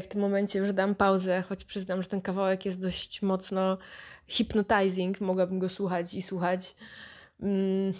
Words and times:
w 0.00 0.08
tym 0.08 0.20
momencie 0.20 0.58
już 0.58 0.72
dam 0.72 0.94
pauzę, 0.94 1.42
choć 1.42 1.64
przyznam, 1.64 2.02
że 2.02 2.08
ten 2.08 2.20
kawałek 2.20 2.64
jest 2.64 2.80
dość 2.80 3.22
mocno 3.22 3.78
hypnotizing. 4.28 5.20
Mogłabym 5.20 5.58
go 5.58 5.68
słuchać 5.68 6.14
i 6.14 6.22
słuchać. 6.22 6.74
Mm. 7.40 7.92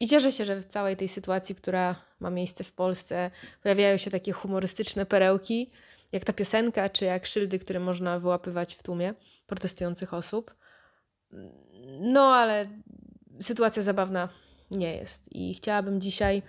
I 0.00 0.08
cieszę 0.08 0.32
się, 0.32 0.44
że 0.44 0.60
w 0.60 0.64
całej 0.64 0.96
tej 0.96 1.08
sytuacji, 1.08 1.54
która 1.54 1.96
ma 2.20 2.30
miejsce 2.30 2.64
w 2.64 2.72
Polsce, 2.72 3.30
pojawiają 3.62 3.96
się 3.96 4.10
takie 4.10 4.32
humorystyczne 4.32 5.06
perełki, 5.06 5.70
jak 6.12 6.24
ta 6.24 6.32
piosenka, 6.32 6.88
czy 6.88 7.04
jak 7.04 7.26
szyldy, 7.26 7.58
które 7.58 7.80
można 7.80 8.18
wyłapywać 8.18 8.74
w 8.74 8.82
tłumie 8.82 9.14
protestujących 9.46 10.14
osób. 10.14 10.54
No, 12.00 12.34
ale 12.34 12.68
sytuacja 13.40 13.82
zabawna 13.82 14.28
nie 14.70 14.96
jest. 14.96 15.22
I 15.32 15.54
chciałabym 15.54 16.00
dzisiaj 16.00 16.42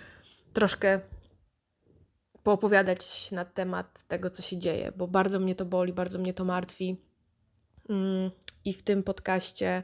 troszkę 0.53 0.99
poopowiadać 2.43 3.31
na 3.31 3.45
temat 3.45 4.03
tego, 4.07 4.29
co 4.29 4.41
się 4.41 4.57
dzieje, 4.57 4.91
bo 4.97 5.07
bardzo 5.07 5.39
mnie 5.39 5.55
to 5.55 5.65
boli, 5.65 5.93
bardzo 5.93 6.19
mnie 6.19 6.33
to 6.33 6.45
martwi. 6.45 7.01
Mm, 7.89 8.31
I 8.65 8.73
w 8.73 8.83
tym 8.83 9.03
podcaście 9.03 9.83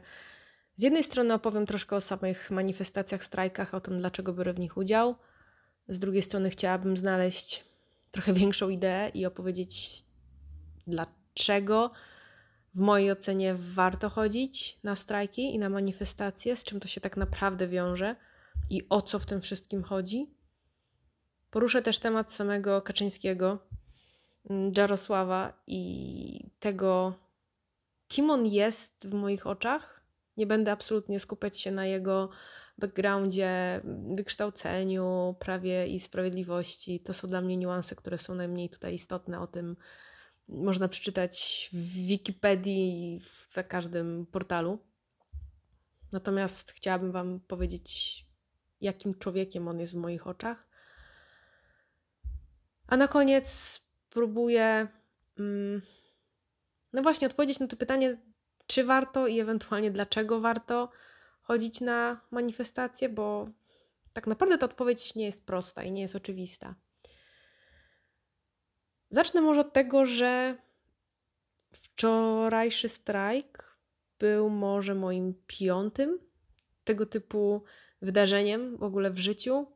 z 0.76 0.82
jednej 0.82 1.02
strony 1.02 1.34
opowiem 1.34 1.66
troszkę 1.66 1.96
o 1.96 2.00
samych 2.00 2.50
manifestacjach, 2.50 3.24
strajkach, 3.24 3.74
o 3.74 3.80
tym, 3.80 3.98
dlaczego 3.98 4.32
biorę 4.32 4.52
w 4.52 4.58
nich 4.58 4.76
udział. 4.76 5.16
Z 5.88 5.98
drugiej 5.98 6.22
strony 6.22 6.50
chciałabym 6.50 6.96
znaleźć 6.96 7.64
trochę 8.10 8.32
większą 8.32 8.68
ideę 8.68 9.08
i 9.08 9.26
opowiedzieć, 9.26 10.02
dlaczego 10.86 11.90
w 12.74 12.80
mojej 12.80 13.10
ocenie 13.10 13.54
warto 13.58 14.08
chodzić 14.08 14.78
na 14.82 14.96
strajki 14.96 15.54
i 15.54 15.58
na 15.58 15.68
manifestacje, 15.68 16.56
z 16.56 16.64
czym 16.64 16.80
to 16.80 16.88
się 16.88 17.00
tak 17.00 17.16
naprawdę 17.16 17.68
wiąże 17.68 18.16
i 18.70 18.88
o 18.88 19.02
co 19.02 19.18
w 19.18 19.26
tym 19.26 19.40
wszystkim 19.40 19.82
chodzi. 19.82 20.37
Poruszę 21.50 21.82
też 21.82 21.98
temat 21.98 22.32
samego 22.32 22.82
Kaczyńskiego, 22.82 23.58
mm, 24.50 24.72
Jarosława 24.76 25.62
i 25.66 26.50
tego, 26.60 27.14
kim 28.08 28.30
on 28.30 28.46
jest 28.46 29.06
w 29.08 29.14
moich 29.14 29.46
oczach. 29.46 30.00
Nie 30.36 30.46
będę 30.46 30.72
absolutnie 30.72 31.20
skupiać 31.20 31.60
się 31.60 31.70
na 31.70 31.86
jego 31.86 32.30
backgroundzie, 32.78 33.80
wykształceniu, 34.14 35.36
prawie 35.38 35.86
i 35.86 35.98
sprawiedliwości. 35.98 37.00
To 37.00 37.14
są 37.14 37.28
dla 37.28 37.40
mnie 37.40 37.56
niuanse, 37.56 37.96
które 37.96 38.18
są 38.18 38.34
najmniej 38.34 38.70
tutaj 38.70 38.94
istotne. 38.94 39.40
O 39.40 39.46
tym 39.46 39.76
można 40.48 40.88
przeczytać 40.88 41.68
w 41.72 42.06
Wikipedii 42.06 43.14
i 43.14 43.20
za 43.48 43.62
każdym 43.62 44.26
portalu. 44.26 44.78
Natomiast 46.12 46.72
chciałabym 46.72 47.12
Wam 47.12 47.40
powiedzieć, 47.40 48.26
jakim 48.80 49.14
człowiekiem 49.14 49.68
on 49.68 49.80
jest 49.80 49.92
w 49.92 49.96
moich 49.96 50.26
oczach. 50.26 50.67
A 52.88 52.96
na 52.96 53.08
koniec 53.08 53.48
spróbuję, 53.48 54.88
mm, 55.38 55.82
no 56.92 57.02
właśnie, 57.02 57.26
odpowiedzieć 57.26 57.60
na 57.60 57.66
to 57.66 57.76
pytanie, 57.76 58.18
czy 58.66 58.84
warto 58.84 59.26
i 59.26 59.40
ewentualnie 59.40 59.90
dlaczego 59.90 60.40
warto 60.40 60.90
chodzić 61.42 61.80
na 61.80 62.20
manifestacje, 62.30 63.08
bo 63.08 63.48
tak 64.12 64.26
naprawdę 64.26 64.58
ta 64.58 64.66
odpowiedź 64.66 65.14
nie 65.14 65.24
jest 65.24 65.46
prosta 65.46 65.82
i 65.82 65.92
nie 65.92 66.02
jest 66.02 66.16
oczywista. 66.16 66.74
Zacznę 69.10 69.40
może 69.40 69.60
od 69.60 69.72
tego, 69.72 70.06
że 70.06 70.56
wczorajszy 71.72 72.88
strajk 72.88 73.78
był 74.18 74.50
może 74.50 74.94
moim 74.94 75.34
piątym 75.46 76.18
tego 76.84 77.06
typu 77.06 77.62
wydarzeniem 78.02 78.76
w 78.76 78.82
ogóle 78.82 79.10
w 79.10 79.18
życiu. 79.18 79.66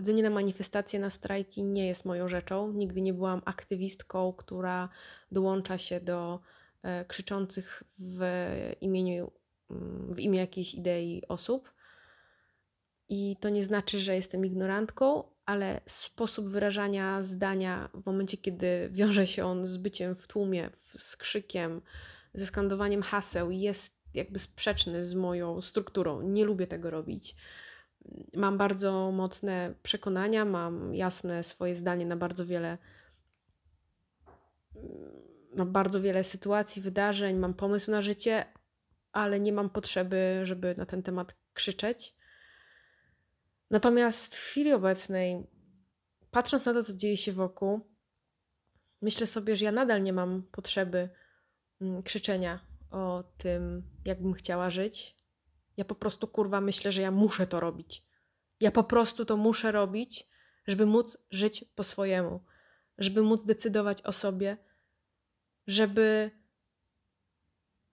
Chodzenie 0.00 0.22
na 0.22 0.30
manifestacje, 0.30 1.00
na 1.00 1.10
strajki 1.10 1.64
nie 1.64 1.86
jest 1.86 2.04
moją 2.04 2.28
rzeczą. 2.28 2.72
Nigdy 2.72 3.00
nie 3.00 3.14
byłam 3.14 3.42
aktywistką, 3.44 4.32
która 4.32 4.88
dołącza 5.32 5.78
się 5.78 6.00
do 6.00 6.40
e, 6.82 7.04
krzyczących 7.04 7.82
w 7.98 8.22
imieniu, 8.80 9.30
w 10.08 10.20
imię 10.20 10.38
jakiejś 10.38 10.74
idei 10.74 11.22
osób. 11.28 11.72
I 13.08 13.36
to 13.40 13.48
nie 13.48 13.62
znaczy, 13.62 13.98
że 13.98 14.16
jestem 14.16 14.46
ignorantką, 14.46 15.24
ale 15.46 15.80
sposób 15.86 16.48
wyrażania 16.48 17.22
zdania 17.22 17.90
w 17.94 18.06
momencie, 18.06 18.36
kiedy 18.36 18.88
wiąże 18.92 19.26
się 19.26 19.44
on 19.44 19.66
z 19.66 19.76
byciem 19.76 20.16
w 20.16 20.26
tłumie, 20.26 20.70
z 20.96 21.16
krzykiem, 21.16 21.82
ze 22.34 22.46
skandowaniem 22.46 23.02
haseł, 23.02 23.50
jest 23.50 23.94
jakby 24.14 24.38
sprzeczny 24.38 25.04
z 25.04 25.14
moją 25.14 25.60
strukturą. 25.60 26.22
Nie 26.22 26.44
lubię 26.44 26.66
tego 26.66 26.90
robić. 26.90 27.36
Mam 28.36 28.58
bardzo 28.58 29.10
mocne 29.12 29.74
przekonania, 29.82 30.44
mam 30.44 30.94
jasne 30.94 31.42
swoje 31.42 31.74
zdanie 31.74 32.06
na 32.06 32.16
bardzo 32.16 32.46
wiele 32.46 32.78
na 35.56 35.66
bardzo 35.66 36.00
wiele 36.00 36.24
sytuacji, 36.24 36.82
wydarzeń, 36.82 37.36
mam 37.36 37.54
pomysł 37.54 37.90
na 37.90 38.02
życie, 38.02 38.44
ale 39.12 39.40
nie 39.40 39.52
mam 39.52 39.70
potrzeby, 39.70 40.40
żeby 40.42 40.74
na 40.78 40.86
ten 40.86 41.02
temat 41.02 41.36
krzyczeć. 41.54 42.14
Natomiast 43.70 44.36
w 44.36 44.44
chwili 44.44 44.72
obecnej, 44.72 45.46
patrząc 46.30 46.66
na 46.66 46.74
to, 46.74 46.84
co 46.84 46.94
dzieje 46.94 47.16
się 47.16 47.32
wokół, 47.32 47.80
myślę 49.02 49.26
sobie, 49.26 49.56
że 49.56 49.64
ja 49.64 49.72
nadal 49.72 50.02
nie 50.02 50.12
mam 50.12 50.42
potrzeby 50.42 51.08
mm, 51.80 52.02
krzyczenia 52.02 52.60
o 52.90 53.24
tym, 53.38 53.82
jakbym 54.04 54.34
chciała 54.34 54.70
żyć. 54.70 55.19
Ja 55.80 55.84
po 55.84 55.94
prostu 55.94 56.28
kurwa 56.28 56.60
myślę, 56.60 56.92
że 56.92 57.00
ja 57.00 57.10
muszę 57.10 57.46
to 57.46 57.60
robić. 57.60 58.04
Ja 58.60 58.70
po 58.70 58.84
prostu 58.84 59.24
to 59.24 59.36
muszę 59.36 59.72
robić, 59.72 60.28
żeby 60.66 60.86
móc 60.86 61.18
żyć 61.30 61.64
po 61.74 61.84
swojemu, 61.84 62.44
żeby 62.98 63.22
móc 63.22 63.44
decydować 63.44 64.02
o 64.02 64.12
sobie, 64.12 64.56
żeby 65.66 66.30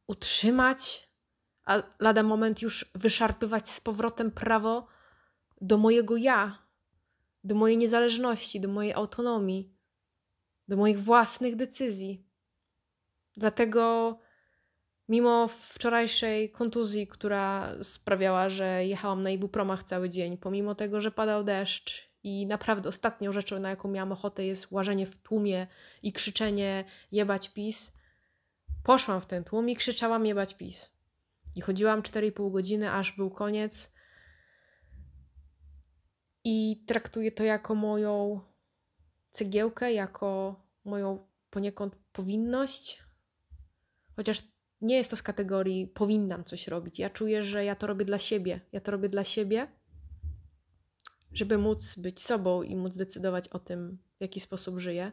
utrzymać, 0.08 1.12
a 1.64 1.84
lada 2.00 2.24
moment 2.24 2.62
już 2.62 2.92
wyszarpywać 2.96 3.70
z 3.70 3.82
powrotem 3.82 4.32
prawo 4.32 4.88
do 5.62 5.78
mojego 5.78 6.18
ja, 6.18 6.68
do 7.44 7.56
mojej 7.56 7.78
niezależności, 7.78 8.62
do 8.62 8.68
mojej 8.68 8.94
autonomii, 8.94 9.76
do 10.68 10.78
moich 10.78 11.02
własnych 11.02 11.56
decyzji. 11.56 12.28
Dlatego, 13.38 14.20
mimo 15.10 15.48
wczorajszej 15.48 16.52
kontuzji, 16.52 17.08
która 17.08 17.74
sprawiała, 17.84 18.50
że 18.50 18.86
jechałam 18.86 19.24
na 19.24 19.30
ibupromach 19.30 19.84
cały 19.84 20.10
dzień, 20.10 20.38
pomimo 20.38 20.76
tego, 20.76 21.02
że 21.02 21.12
padał 21.12 21.44
deszcz 21.44 22.10
i 22.24 22.46
naprawdę 22.48 22.90
ostatnią 22.90 23.32
rzeczą, 23.32 23.60
na 23.60 23.70
jaką 23.70 23.90
miałam 23.90 24.12
ochotę, 24.12 24.46
jest 24.46 24.72
łażenie 24.72 25.06
w 25.06 25.18
tłumie 25.18 25.68
i 26.04 26.14
krzyczenie 26.14 26.84
jebać 27.12 27.50
pis, 27.50 27.94
poszłam 28.84 29.22
w 29.22 29.26
ten 29.26 29.44
tłum 29.44 29.70
i 29.70 29.76
krzyczałam 29.76 30.26
jebać 30.26 30.54
pis. 30.54 30.92
I 31.56 31.62
chodziłam 31.62 32.02
4,5 32.02 32.52
godziny, 32.52 32.92
aż 32.92 33.12
był 33.12 33.30
koniec 33.30 33.92
i 36.44 36.84
traktuję 36.88 37.32
to 37.32 37.44
jako 37.44 37.76
moją 37.76 38.42
cegiełkę, 39.30 39.94
jako 39.94 40.56
moją 40.86 41.28
poniekąd 41.50 41.96
powinność. 42.12 43.04
Chociaż 44.16 44.42
nie 44.82 44.98
jest 44.98 45.10
to 45.10 45.16
z 45.16 45.24
kategorii 45.24 45.88
powinnam 45.88 46.44
coś 46.44 46.68
robić. 46.68 47.00
Ja 47.00 47.10
czuję, 47.10 47.44
że 47.44 47.66
ja 47.66 47.76
to 47.76 47.88
robię 47.88 48.06
dla 48.06 48.18
siebie. 48.18 48.62
Ja 48.72 48.80
to 48.80 48.92
robię 48.92 49.10
dla 49.10 49.24
siebie, 49.24 49.68
żeby 51.32 51.58
móc 51.58 51.96
być 51.96 52.22
sobą 52.22 52.64
i 52.64 52.76
móc 52.76 52.98
decydować 52.98 53.48
o 53.48 53.60
tym, 53.60 53.98
w 54.18 54.22
jaki 54.22 54.40
sposób 54.40 54.80
żyję. 54.80 55.12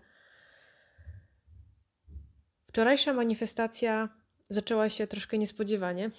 Wczorajsza 2.67 3.13
manifestacja 3.13 4.09
zaczęła 4.49 4.89
się 4.89 5.07
troszkę 5.07 5.39
niespodziewanie. 5.39 6.11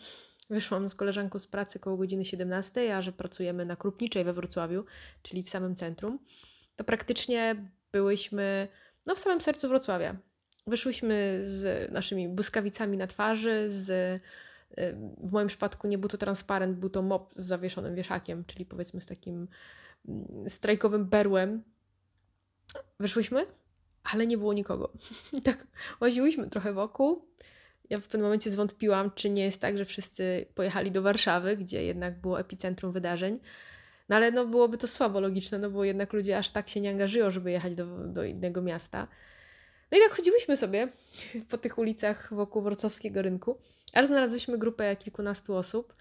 Wyszłam 0.50 0.90
z 0.90 0.96
koleżanką 0.96 1.40
z 1.40 1.48
pracy 1.48 1.80
koło 1.80 1.98
godziny 1.98 2.26
17, 2.26 2.98
a 2.98 3.02
że 3.02 3.12
pracujemy 3.12 3.66
na 3.66 3.76
Krupniczej 3.76 4.24
we 4.24 4.34
Wrocławiu, 4.34 4.86
czyli 5.22 5.44
w 5.44 5.50
samym 5.50 5.76
centrum, 5.76 6.20
to 6.76 6.84
praktycznie 6.84 7.72
byłyśmy 7.92 8.68
no, 9.08 9.16
w 9.16 9.20
samym 9.20 9.42
sercu 9.42 9.70
Wrocławia. 9.70 10.16
Wyszłyśmy 10.68 11.38
z 11.42 11.92
naszymi 11.92 12.30
błyskawicami 12.30 12.98
na 12.98 13.08
twarzy, 13.08 13.64
z 13.68 14.22
w 15.18 15.32
moim 15.32 15.48
przypadku 15.48 15.88
nie 15.88 15.98
był 15.98 16.10
to 16.10 16.18
transparent, 16.18 16.78
był 16.78 16.90
to 16.90 17.02
mop 17.02 17.34
z 17.36 17.46
zawieszonym 17.46 17.96
wieszakiem, 17.96 18.46
czyli 18.46 18.66
powiedzmy 18.66 19.02
z 19.02 19.06
takim 19.06 19.48
mm, 20.08 20.50
strajkowym 20.50 21.06
berłem. 21.06 21.64
Wyszłyśmy, 23.00 23.46
ale 24.04 24.28
nie 24.28 24.38
było 24.38 24.54
nikogo. 24.54 24.92
I 25.38 25.42
tak 25.42 25.68
łaziłyśmy 26.02 26.50
trochę 26.50 26.74
wokół 26.74 27.26
ja 27.90 27.98
w 27.98 28.04
pewnym 28.04 28.22
momencie 28.22 28.52
zwątpiłam, 28.52 29.12
czy 29.16 29.30
nie 29.30 29.44
jest 29.44 29.62
tak, 29.62 29.78
że 29.78 29.86
wszyscy 29.86 30.46
pojechali 30.56 30.92
do 30.92 31.02
Warszawy, 31.02 31.58
gdzie 31.58 31.84
jednak 31.84 32.22
było 32.22 32.40
epicentrum 32.40 32.92
wydarzeń. 32.92 33.40
No 34.10 34.16
ale 34.16 34.32
no, 34.32 34.46
byłoby 34.46 34.78
to 34.78 34.88
słabo 34.88 35.20
logiczne, 35.20 35.60
no 35.60 35.70
bo 35.70 35.84
jednak 35.84 36.14
ludzie 36.14 36.38
aż 36.38 36.50
tak 36.50 36.70
się 36.70 36.82
nie 36.82 36.90
angażują, 36.90 37.32
żeby 37.32 37.52
jechać 37.52 37.76
do, 37.76 37.86
do 38.08 38.24
innego 38.24 38.62
miasta. 38.62 39.08
No 39.92 39.98
i 39.98 40.02
tak 40.02 40.12
chodziłyśmy 40.12 40.58
sobie 40.58 40.88
po 41.50 41.58
tych 41.58 41.78
ulicach 41.78 42.34
wokół 42.34 42.62
wrocławskiego 42.62 43.22
rynku, 43.22 43.58
aż 43.94 44.08
znalazłyśmy 44.08 44.58
grupę 44.58 44.96
kilkunastu 44.96 45.56
osób, 45.56 45.96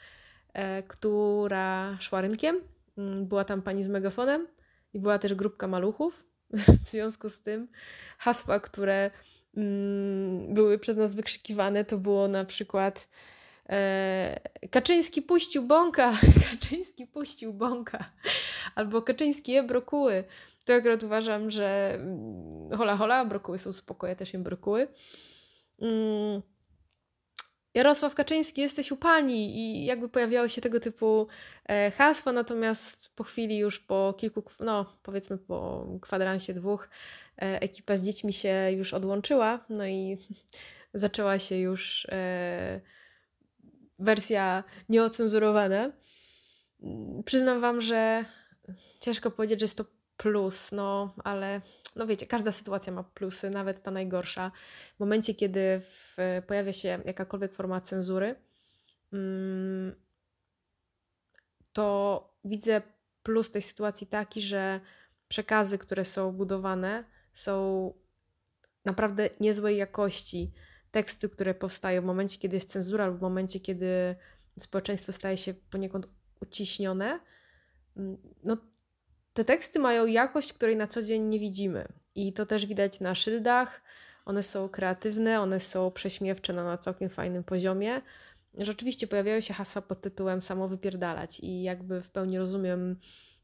e, 0.53 0.83
która 0.83 1.97
szła 2.01 2.21
rynkiem. 2.21 2.61
Mm, 2.99 3.27
była 3.27 3.45
tam 3.45 3.63
pani 3.63 3.83
z 3.83 3.89
megafonem 3.89 4.47
i 4.95 4.99
była 4.99 5.19
też 5.19 5.35
grupka 5.35 5.69
maluchów. 5.69 6.25
W 6.85 6.89
związku 6.89 7.29
z 7.29 7.41
tym 7.41 7.69
hasła, 8.19 8.61
które 8.61 9.11
mm, 9.57 10.55
były 10.55 10.79
przez 10.79 10.97
nas 10.97 11.15
wykrzykiwane, 11.15 11.85
to 11.85 11.99
było 11.99 12.29
na 12.29 12.45
przykład 12.45 13.09
e, 13.69 14.41
Kaczyński 14.71 15.23
puścił 15.23 15.63
bąka, 15.63 16.13
Kaczyński 16.51 17.07
puścił 17.07 17.53
bąka, 17.53 18.11
albo 18.75 19.03
Kaczyński 19.03 19.53
je 19.53 19.63
brokuły. 19.63 20.25
To 20.65 20.75
akurat 20.75 21.03
uważam, 21.03 21.51
że 21.51 21.95
mm, 21.95 22.79
hola 22.79 22.97
hola, 22.97 23.25
brokuły 23.25 23.59
są 23.59 23.73
spoko, 23.73 24.07
ja 24.07 24.15
też 24.15 24.33
jem 24.33 24.43
brokuły. 24.43 24.89
Mm. 25.81 26.43
Jarosław 27.75 28.15
Kaczyński, 28.15 28.61
jesteś 28.61 28.93
u 28.93 28.97
pani 28.97 29.59
i 29.59 29.85
jakby 29.85 30.09
pojawiały 30.09 30.49
się 30.49 30.61
tego 30.61 30.81
typu 30.81 31.27
e, 31.69 31.91
hasła, 31.91 32.33
natomiast 32.33 33.17
po 33.17 33.25
chwili 33.25 33.59
już 33.59 33.81
po 33.81 34.15
kilku, 34.19 34.43
no 34.61 34.87
powiedzmy 35.03 35.39
po 35.39 35.87
kwadransie 36.01 36.55
dwóch, 36.55 36.89
e, 37.43 37.61
ekipa 37.63 37.97
z 37.97 38.05
dziećmi 38.05 38.33
się 38.33 38.71
już 38.77 38.95
odłączyła, 38.95 39.65
no 39.69 39.87
i 39.87 40.19
zaczęła 40.95 41.39
się 41.39 41.57
już 41.57 42.07
e, 42.11 42.81
wersja 43.99 44.65
nieocenzurowana. 44.89 45.93
Przyznam 47.25 47.61
Wam, 47.61 47.81
że 47.81 48.25
ciężko 49.01 49.31
powiedzieć, 49.31 49.61
że 49.61 49.65
jest 49.65 49.79
to 49.79 49.85
plus, 50.17 50.73
no 50.73 51.15
ale 51.25 51.61
no 51.97 52.07
wiecie, 52.07 52.27
każda 52.27 52.53
sytuacja 52.53 52.93
ma 52.93 53.03
plusy, 53.05 53.51
nawet 53.51 53.83
ta 53.83 53.91
najgorsza. 53.91 54.53
W 54.97 55.01
momencie, 55.01 55.35
kiedy 55.35 55.81
w, 55.81 56.17
pojawia 56.47 56.73
się 56.73 56.89
jakakolwiek 57.05 57.53
forma 57.53 57.81
cenzury, 57.81 58.35
mm, 59.13 59.95
to 61.73 62.35
widzę 62.45 62.83
plus 63.23 63.51
tej 63.51 63.63
sytuacji 63.63 64.07
taki, 64.07 64.43
że 64.43 64.81
przekazy, 65.29 65.79
które 65.79 66.05
są 66.05 66.33
budowane, 66.33 67.05
są 67.33 67.93
naprawdę 68.85 69.31
niezłej 69.41 69.77
jakości. 69.77 70.53
Teksty, 70.91 71.29
które 71.29 71.55
powstają 71.55 72.03
w 72.03 72.05
momencie, 72.05 72.39
kiedy 72.39 72.57
jest 72.57 72.71
cenzura, 72.71 73.07
lub 73.07 73.19
w 73.19 73.23
momencie, 73.23 73.61
kiedy 73.61 74.17
społeczeństwo 74.59 75.13
staje 75.13 75.37
się 75.37 75.55
poniekąd 75.55 76.09
uciśnione, 76.41 77.21
mm, 77.97 78.17
no 78.45 78.57
te 79.35 79.45
teksty 79.45 79.79
mają 79.79 80.07
jakość, 80.07 80.53
której 80.53 80.77
na 80.77 80.87
co 80.87 81.03
dzień 81.03 81.23
nie 81.23 81.39
widzimy. 81.39 81.89
I 82.15 82.33
to 82.33 82.47
też 82.47 82.67
widać 82.67 83.01
na 83.01 83.15
szyldach. 83.15 83.83
One 84.25 84.43
są 84.43 84.69
kreatywne, 84.69 85.41
one 85.41 85.61
są 85.61 85.91
prześmiewcze 85.91 86.53
na, 86.53 86.65
na 86.65 86.79
całkiem 86.79 87.09
fajnym 87.09 87.45
poziomie. 87.45 88.01
Rzeczywiście 88.59 89.07
pojawiają 89.07 89.41
się 89.41 89.55
hasła 89.55 89.83
pod 89.83 90.01
tytułem 90.01 90.43
samo 90.43 90.69
wypierdalać 90.69 91.41
i 91.41 91.63
jakby 91.63 92.03
w 92.03 92.11
pełni 92.11 92.39
rozumiem 92.39 92.97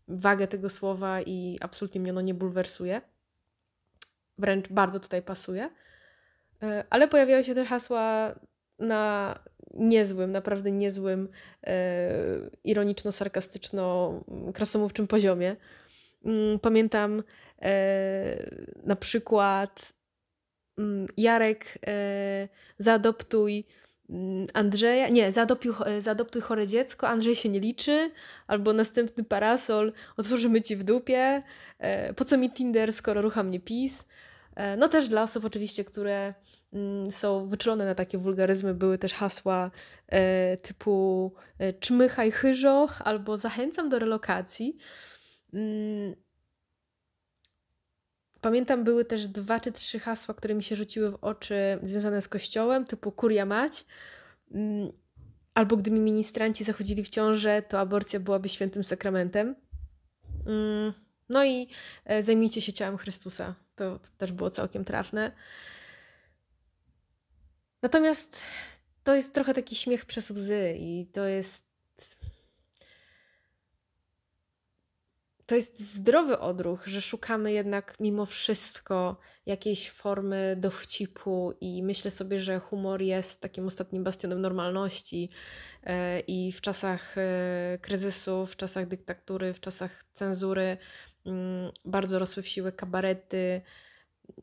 wagę 0.08 0.48
tego 0.48 0.68
słowa 0.68 1.20
i 1.20 1.58
absolutnie 1.60 2.00
mnie 2.00 2.10
ono 2.10 2.20
nie 2.20 2.34
bulwersuje. 2.34 3.00
Wręcz 4.38 4.68
bardzo 4.68 5.00
tutaj 5.00 5.22
pasuje. 5.22 5.70
E, 6.62 6.84
ale 6.90 7.08
pojawiają 7.08 7.42
się 7.42 7.54
też 7.54 7.68
hasła 7.68 8.34
na 8.78 9.34
niezłym, 9.74 10.32
naprawdę 10.32 10.70
niezłym, 10.70 11.28
e, 11.66 12.10
ironiczno-sarkastyczno-krasomówczym 12.64 15.06
poziomie. 15.06 15.56
Mm, 16.24 16.58
pamiętam 16.58 17.22
e, 17.62 18.46
na 18.84 18.96
przykład 18.96 19.92
mm, 20.78 21.06
Jarek, 21.16 21.78
e, 21.86 22.48
zaadoptuj 22.78 23.66
mm, 24.10 24.46
Andrzeja, 24.54 25.08
nie, 25.08 25.32
zaadoptuj, 25.32 25.72
zaadoptuj 25.98 26.42
chore 26.42 26.66
dziecko, 26.66 27.08
Andrzej 27.08 27.34
się 27.34 27.48
nie 27.48 27.60
liczy, 27.60 28.10
albo 28.46 28.72
następny 28.72 29.24
parasol, 29.24 29.92
otworzymy 30.16 30.62
ci 30.62 30.76
w 30.76 30.84
dupie, 30.84 31.42
po 32.16 32.24
co 32.24 32.38
mi 32.38 32.50
Tinder, 32.50 32.92
skoro 32.92 33.22
rucha 33.22 33.42
mnie 33.42 33.60
PiS. 33.60 34.06
E, 34.60 34.76
no 34.76 34.88
też 34.88 35.08
dla 35.08 35.22
osób 35.22 35.44
oczywiście, 35.44 35.84
które 35.84 36.34
mm, 36.72 37.10
są 37.10 37.46
wyczulone 37.46 37.84
na 37.84 37.94
takie 37.94 38.18
wulgaryzmy, 38.18 38.74
były 38.74 38.98
też 38.98 39.12
hasła 39.12 39.70
e, 40.08 40.56
typu 40.56 41.32
e, 41.58 41.72
czmychaj 41.72 42.32
chyżo 42.32 42.88
albo 42.98 43.38
zachęcam 43.38 43.88
do 43.88 43.98
relokacji. 43.98 44.76
Mm. 45.52 46.14
Pamiętam, 48.40 48.84
były 48.84 49.04
też 49.04 49.28
dwa 49.28 49.60
czy 49.60 49.72
trzy 49.72 49.98
hasła, 49.98 50.34
które 50.34 50.54
mi 50.54 50.62
się 50.62 50.76
rzuciły 50.76 51.10
w 51.10 51.18
oczy 51.20 51.78
związane 51.82 52.22
z 52.22 52.28
kościołem, 52.28 52.84
typu 52.84 53.12
kuria 53.12 53.46
mać. 53.46 53.84
Mm. 54.50 54.92
Albo 55.54 55.76
gdy 55.76 55.90
mi 55.90 56.00
ministranci 56.00 56.64
zachodzili 56.64 57.04
w 57.04 57.10
ciążę, 57.10 57.62
to 57.62 57.80
aborcja 57.80 58.20
byłaby 58.20 58.48
świętym 58.48 58.84
sakramentem. 58.84 59.54
No 61.28 61.44
i 61.44 61.68
zajmijcie 62.20 62.60
się 62.60 62.72
ciałem 62.72 62.96
Chrystusa. 62.96 63.54
To, 63.80 63.98
to 63.98 64.08
też 64.18 64.32
było 64.32 64.50
całkiem 64.50 64.84
trafne. 64.84 65.32
Natomiast 67.82 68.40
to 69.04 69.14
jest 69.14 69.34
trochę 69.34 69.54
taki 69.54 69.76
śmiech 69.76 70.04
przez 70.04 70.30
łzy 70.30 70.74
i 70.78 71.06
to 71.12 71.26
jest 71.26 71.64
to 75.46 75.54
jest 75.54 75.80
zdrowy 75.94 76.38
odruch, 76.38 76.86
że 76.86 77.00
szukamy 77.00 77.52
jednak 77.52 77.96
mimo 78.00 78.26
wszystko 78.26 79.16
jakiejś 79.46 79.90
formy 79.90 80.56
dowcipu 80.58 81.52
i 81.60 81.82
myślę 81.82 82.10
sobie, 82.10 82.38
że 82.38 82.60
humor 82.60 83.02
jest 83.02 83.40
takim 83.40 83.66
ostatnim 83.66 84.04
bastionem 84.04 84.40
normalności 84.40 85.30
e, 85.84 86.20
i 86.20 86.52
w 86.52 86.60
czasach 86.60 87.18
e, 87.18 87.78
kryzysu, 87.82 88.46
w 88.46 88.56
czasach 88.56 88.88
dyktatury, 88.88 89.54
w 89.54 89.60
czasach 89.60 90.04
cenzury 90.12 90.76
bardzo 91.84 92.18
rosły 92.18 92.42
w 92.42 92.48
siłę 92.48 92.72
kabarety 92.72 93.62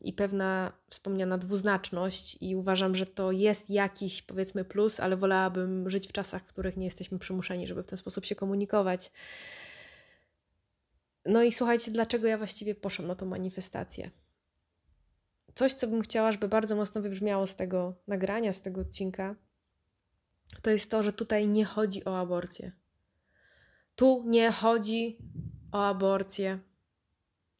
i 0.00 0.12
pewna 0.12 0.72
wspomniana 0.90 1.38
dwuznaczność 1.38 2.38
i 2.40 2.56
uważam, 2.56 2.96
że 2.96 3.06
to 3.06 3.32
jest 3.32 3.70
jakiś 3.70 4.22
powiedzmy 4.22 4.64
plus, 4.64 5.00
ale 5.00 5.16
wolałabym 5.16 5.90
żyć 5.90 6.08
w 6.08 6.12
czasach, 6.12 6.42
w 6.42 6.48
których 6.48 6.76
nie 6.76 6.84
jesteśmy 6.84 7.18
przymuszeni, 7.18 7.66
żeby 7.66 7.82
w 7.82 7.86
ten 7.86 7.98
sposób 7.98 8.24
się 8.24 8.34
komunikować. 8.34 9.12
No 11.26 11.42
i 11.42 11.52
słuchajcie, 11.52 11.90
dlaczego 11.90 12.28
ja 12.28 12.38
właściwie 12.38 12.74
poszłam 12.74 13.08
na 13.08 13.14
tą 13.14 13.26
manifestację? 13.26 14.10
Coś, 15.54 15.74
co 15.74 15.88
bym 15.88 16.02
chciała, 16.02 16.32
żeby 16.32 16.48
bardzo 16.48 16.76
mocno 16.76 17.02
wybrzmiało 17.02 17.46
z 17.46 17.56
tego 17.56 17.94
nagrania, 18.06 18.52
z 18.52 18.60
tego 18.60 18.80
odcinka, 18.80 19.36
to 20.62 20.70
jest 20.70 20.90
to, 20.90 21.02
że 21.02 21.12
tutaj 21.12 21.48
nie 21.48 21.64
chodzi 21.64 22.04
o 22.04 22.18
aborcję. 22.18 22.72
Tu 23.96 24.24
nie 24.26 24.52
chodzi 24.52 25.18
o 25.72 25.86
aborcję. 25.86 26.58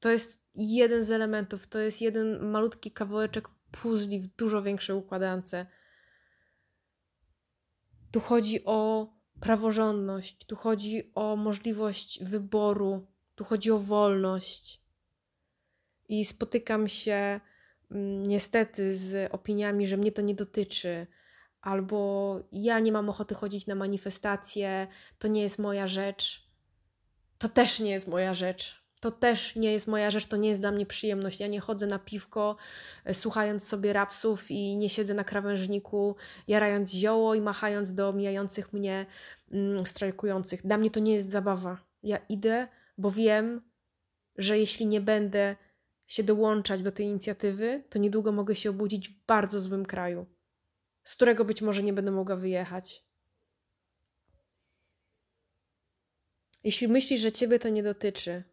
To 0.00 0.10
jest 0.10 0.42
jeden 0.54 1.04
z 1.04 1.10
elementów, 1.10 1.66
to 1.66 1.78
jest 1.78 2.02
jeden 2.02 2.50
malutki 2.50 2.90
kawałeczek 2.90 3.48
puzli 3.70 4.20
w 4.20 4.26
dużo 4.26 4.62
większej 4.62 4.96
układance. 4.96 5.54
Tu 8.12 8.20
chodzi 8.20 8.64
o 8.64 9.08
praworządność, 9.40 10.46
tu 10.46 10.56
chodzi 10.56 11.12
o 11.14 11.36
możliwość 11.36 12.24
wyboru 12.24 13.06
tu 13.38 13.44
chodzi 13.44 13.70
o 13.70 13.78
wolność. 13.78 14.82
I 16.08 16.24
spotykam 16.24 16.88
się 16.88 17.40
mm, 17.90 18.22
niestety 18.22 18.94
z 18.94 19.32
opiniami, 19.32 19.86
że 19.86 19.96
mnie 19.96 20.12
to 20.12 20.22
nie 20.22 20.34
dotyczy, 20.34 21.06
albo 21.60 22.40
ja 22.52 22.78
nie 22.78 22.92
mam 22.92 23.08
ochoty 23.08 23.34
chodzić 23.34 23.66
na 23.66 23.74
manifestacje, 23.74 24.86
to 25.18 25.28
nie 25.28 25.42
jest 25.42 25.58
moja 25.58 25.86
rzecz. 25.86 26.48
To 27.38 27.48
też 27.48 27.80
nie 27.80 27.90
jest 27.90 28.08
moja 28.08 28.34
rzecz. 28.34 28.77
To 29.00 29.10
też 29.10 29.56
nie 29.56 29.72
jest 29.72 29.86
moja 29.86 30.10
rzecz, 30.10 30.26
to 30.26 30.36
nie 30.36 30.48
jest 30.48 30.60
dla 30.60 30.72
mnie 30.72 30.86
przyjemność. 30.86 31.40
Ja 31.40 31.46
nie 31.46 31.60
chodzę 31.60 31.86
na 31.86 31.98
piwko, 31.98 32.56
e, 33.04 33.14
słuchając 33.14 33.68
sobie 33.68 33.92
rapsów 33.92 34.50
i 34.50 34.76
nie 34.76 34.88
siedzę 34.88 35.14
na 35.14 35.24
krawężniku, 35.24 36.16
jarając 36.48 36.90
zioło 36.90 37.34
i 37.34 37.40
machając 37.40 37.94
do 37.94 38.12
mijających 38.12 38.72
mnie 38.72 39.06
mm, 39.52 39.86
strajkujących. 39.86 40.66
Dla 40.66 40.78
mnie 40.78 40.90
to 40.90 41.00
nie 41.00 41.14
jest 41.14 41.30
zabawa. 41.30 41.78
Ja 42.02 42.18
idę 42.28 42.68
bo 42.98 43.10
wiem, 43.10 43.62
że 44.36 44.58
jeśli 44.58 44.86
nie 44.86 45.00
będę 45.00 45.56
się 46.06 46.22
dołączać 46.22 46.82
do 46.82 46.92
tej 46.92 47.06
inicjatywy, 47.06 47.84
to 47.90 47.98
niedługo 47.98 48.32
mogę 48.32 48.54
się 48.54 48.70
obudzić 48.70 49.08
w 49.08 49.24
bardzo 49.26 49.60
złym 49.60 49.86
kraju, 49.86 50.26
z 51.04 51.14
którego 51.14 51.44
być 51.44 51.62
może 51.62 51.82
nie 51.82 51.92
będę 51.92 52.10
mogła 52.10 52.36
wyjechać. 52.36 53.04
Jeśli 56.64 56.88
myślisz, 56.88 57.20
że 57.20 57.32
ciebie 57.32 57.58
to 57.58 57.68
nie 57.68 57.82
dotyczy, 57.82 58.44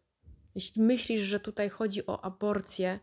jeśli 0.56 0.82
myślisz, 0.82 1.22
że 1.22 1.40
tutaj 1.40 1.68
chodzi 1.68 2.06
o 2.06 2.24
aborcję, 2.24 2.98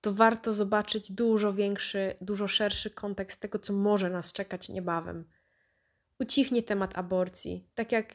to 0.00 0.14
warto 0.14 0.54
zobaczyć 0.54 1.12
dużo 1.12 1.52
większy, 1.52 2.14
dużo 2.20 2.48
szerszy 2.48 2.90
kontekst 2.90 3.40
tego, 3.40 3.58
co 3.58 3.72
może 3.72 4.10
nas 4.10 4.32
czekać 4.32 4.68
niebawem. 4.68 5.24
Ucichnie 6.18 6.62
temat 6.62 6.98
aborcji. 6.98 7.68
Tak 7.74 7.92
jak 7.92 8.14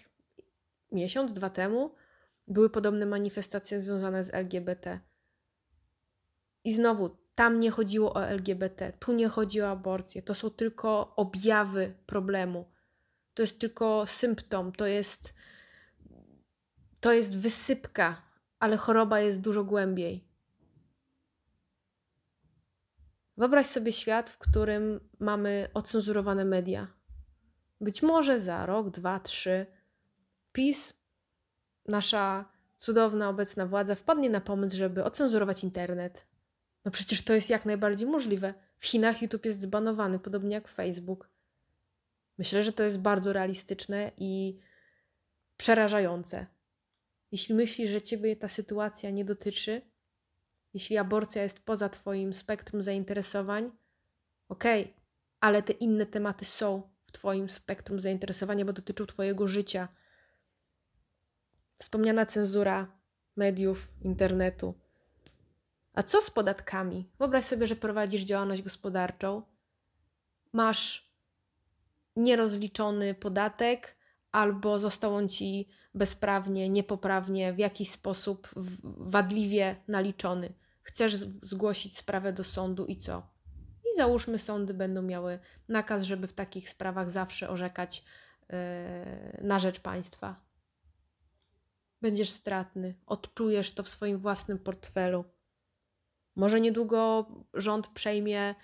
miesiąc, 0.92 1.34
dwa 1.34 1.50
temu 1.50 1.96
były 2.48 2.70
podobne 2.70 3.06
manifestacje 3.06 3.82
związane 3.82 4.24
z 4.24 4.34
LGBT. 4.34 5.00
I 6.64 6.74
znowu, 6.74 7.18
tam 7.36 7.60
nie 7.60 7.72
chodziło 7.72 8.14
o 8.14 8.28
LGBT, 8.28 8.94
tu 9.00 9.14
nie 9.14 9.28
chodzi 9.28 9.62
o 9.62 9.70
aborcję. 9.70 10.22
To 10.22 10.36
są 10.36 10.50
tylko 10.50 11.16
objawy 11.16 11.94
problemu. 12.06 12.72
To 13.34 13.44
jest 13.44 13.60
tylko 13.60 14.06
symptom, 14.06 14.72
to 14.72 14.88
jest, 14.88 15.34
to 17.00 17.14
jest 17.14 17.40
wysypka 17.40 18.30
ale 18.60 18.78
choroba 18.78 19.20
jest 19.20 19.42
dużo 19.42 19.64
głębiej. 19.64 20.30
Wyobraź 23.38 23.68
sobie 23.68 23.92
świat, 23.92 24.30
w 24.30 24.38
którym 24.38 25.10
mamy 25.20 25.70
ocenzurowane 25.74 26.46
media. 26.46 26.88
Być 27.82 28.04
może 28.04 28.40
za 28.40 28.66
rok, 28.66 28.90
dwa, 28.90 29.20
trzy 29.20 29.66
PiS, 30.52 30.94
nasza 31.88 32.46
cudowna 32.78 33.30
obecna 33.30 33.66
władza, 33.66 33.96
wpadnie 33.96 34.30
na 34.30 34.42
pomysł, 34.42 34.78
żeby 34.78 35.04
ocenzurować 35.04 35.64
internet. 35.64 36.28
No 36.86 36.92
przecież 36.92 37.22
to 37.22 37.34
jest 37.34 37.50
jak 37.50 37.66
najbardziej 37.66 38.08
możliwe. 38.08 38.54
W 38.78 38.86
Chinach 38.86 39.22
YouTube 39.22 39.46
jest 39.46 39.62
zbanowany, 39.62 40.20
podobnie 40.20 40.56
jak 40.56 40.68
Facebook. 40.68 41.30
Myślę, 42.38 42.64
że 42.64 42.74
to 42.74 42.84
jest 42.84 43.00
bardzo 43.00 43.34
realistyczne 43.34 44.12
i 44.18 44.60
przerażające. 45.58 46.48
Jeśli 47.32 47.56
myślisz, 47.56 47.90
że 47.90 48.02
ciebie 48.02 48.36
ta 48.36 48.48
sytuacja 48.48 49.10
nie 49.10 49.26
dotyczy, 49.26 49.82
jeśli 50.74 50.98
aborcja 50.98 51.44
jest 51.44 51.66
poza 51.66 51.90
Twoim 51.90 52.34
spektrum 52.34 52.82
zainteresowań, 52.82 53.72
okej, 54.50 54.82
okay, 54.84 54.94
ale 55.40 55.64
te 55.64 55.74
inne 55.74 56.06
tematy 56.06 56.46
są 56.46 56.90
w 57.04 57.12
Twoim 57.12 57.50
spektrum 57.50 58.00
zainteresowania, 58.00 58.66
bo 58.66 58.74
dotyczą 58.74 59.06
Twojego 59.06 59.48
życia. 59.48 59.88
Wspomniana 61.78 62.26
cenzura 62.26 63.00
mediów, 63.36 63.88
internetu. 64.02 64.74
A 65.94 66.04
co 66.04 66.22
z 66.22 66.32
podatkami? 66.32 67.10
Wyobraź 67.20 67.46
sobie, 67.46 67.68
że 67.68 67.76
prowadzisz 67.76 68.22
działalność 68.22 68.62
gospodarczą, 68.62 69.42
masz 70.54 71.14
nierozliczony 72.16 73.14
podatek, 73.14 73.96
albo 74.32 74.80
został 74.80 75.16
on 75.16 75.30
ci 75.30 75.68
bezprawnie, 75.94 76.70
niepoprawnie, 76.70 77.54
w 77.54 77.60
jakiś 77.60 77.92
sposób 77.92 78.50
wadliwie 78.98 79.76
naliczony. 79.88 80.54
Chcesz 80.82 81.16
zgłosić 81.42 81.98
sprawę 81.98 82.34
do 82.34 82.44
sądu 82.44 82.86
i 82.86 82.98
co? 82.98 83.28
I 83.94 83.98
załóżmy, 83.98 84.40
sądy 84.40 84.74
będą 84.74 85.02
miały 85.02 85.40
nakaz, 85.68 86.04
żeby 86.04 86.28
w 86.28 86.34
takich 86.34 86.70
sprawach 86.70 87.10
zawsze 87.10 87.50
orzekać 87.50 88.04
yy, 88.50 88.58
na 89.42 89.60
rzecz 89.60 89.80
państwa. 89.80 90.36
Będziesz 92.02 92.30
stratny, 92.30 92.96
odczujesz 93.06 93.74
to 93.74 93.84
w 93.84 93.90
swoim 93.90 94.18
własnym 94.18 94.60
portfelu. 94.60 95.26
Może 96.36 96.62
niedługo 96.62 97.28
rząd 97.54 97.88
przejmie 97.88 98.56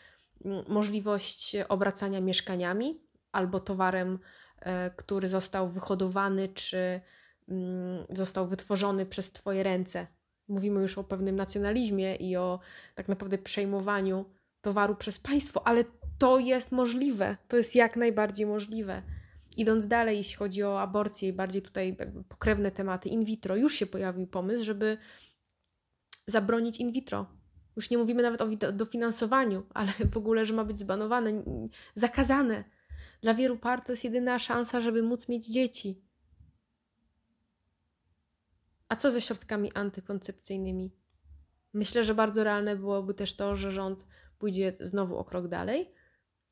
mm, 0.46 0.66
możliwość 0.68 1.56
obracania 1.70 2.22
mieszkaniami 2.22 3.06
albo 3.36 3.60
towarem 3.60 4.20
E, 4.66 4.92
który 4.96 5.28
został 5.28 5.68
wyhodowany 5.70 6.48
czy 6.48 7.02
mm, 7.50 8.04
został 8.10 8.48
wytworzony 8.48 9.06
przez 9.06 9.32
Twoje 9.32 9.64
ręce. 9.64 10.08
Mówimy 10.48 10.82
już 10.82 10.98
o 10.98 11.04
pewnym 11.04 11.36
nacjonalizmie 11.36 12.16
i 12.16 12.36
o 12.36 12.60
tak 12.96 13.08
naprawdę 13.08 13.38
przejmowaniu 13.38 14.26
towaru 14.62 14.96
przez 14.96 15.20
państwo, 15.20 15.68
ale 15.68 15.84
to 16.18 16.40
jest 16.40 16.72
możliwe, 16.72 17.38
to 17.48 17.58
jest 17.58 17.76
jak 17.76 17.96
najbardziej 17.98 18.46
możliwe. 18.46 19.02
Idąc 19.58 19.88
dalej, 19.88 20.18
jeśli 20.18 20.36
chodzi 20.36 20.64
o 20.64 20.82
aborcję 20.82 21.30
i 21.30 21.34
bardziej 21.34 21.62
tutaj 21.62 21.98
pokrewne 22.30 22.72
tematy 22.72 23.10
in 23.10 23.26
vitro, 23.26 23.56
już 23.56 23.74
się 23.74 23.86
pojawił 23.86 24.28
pomysł, 24.28 24.64
żeby 24.64 24.98
zabronić 26.28 26.78
in 26.78 26.92
vitro. 26.92 27.26
Już 27.76 27.90
nie 27.90 27.98
mówimy 27.98 28.24
nawet 28.24 28.42
o 28.42 28.72
dofinansowaniu, 28.72 29.64
ale 29.74 29.92
w 30.12 30.18
ogóle, 30.18 30.46
że 30.46 30.54
ma 30.54 30.66
być 30.66 30.80
zbanowane, 30.80 31.44
zakazane. 31.96 32.75
Dla 33.26 33.34
wielu 33.34 33.58
par 33.58 33.82
to 33.82 33.92
jest 33.92 34.04
jedyna 34.04 34.40
szansa, 34.40 34.82
żeby 34.82 35.04
móc 35.04 35.30
mieć 35.30 35.48
dzieci. 35.48 36.02
A 38.90 38.96
co 38.96 39.12
ze 39.12 39.22
środkami 39.22 39.72
antykoncepcyjnymi? 39.74 40.92
Myślę, 41.74 42.04
że 42.04 42.16
bardzo 42.16 42.44
realne 42.44 42.76
byłoby 42.76 43.14
też 43.14 43.36
to, 43.36 43.56
że 43.56 43.72
rząd 43.72 44.06
pójdzie 44.40 44.74
znowu 44.80 45.18
o 45.18 45.24
krok 45.24 45.48
dalej 45.48 45.92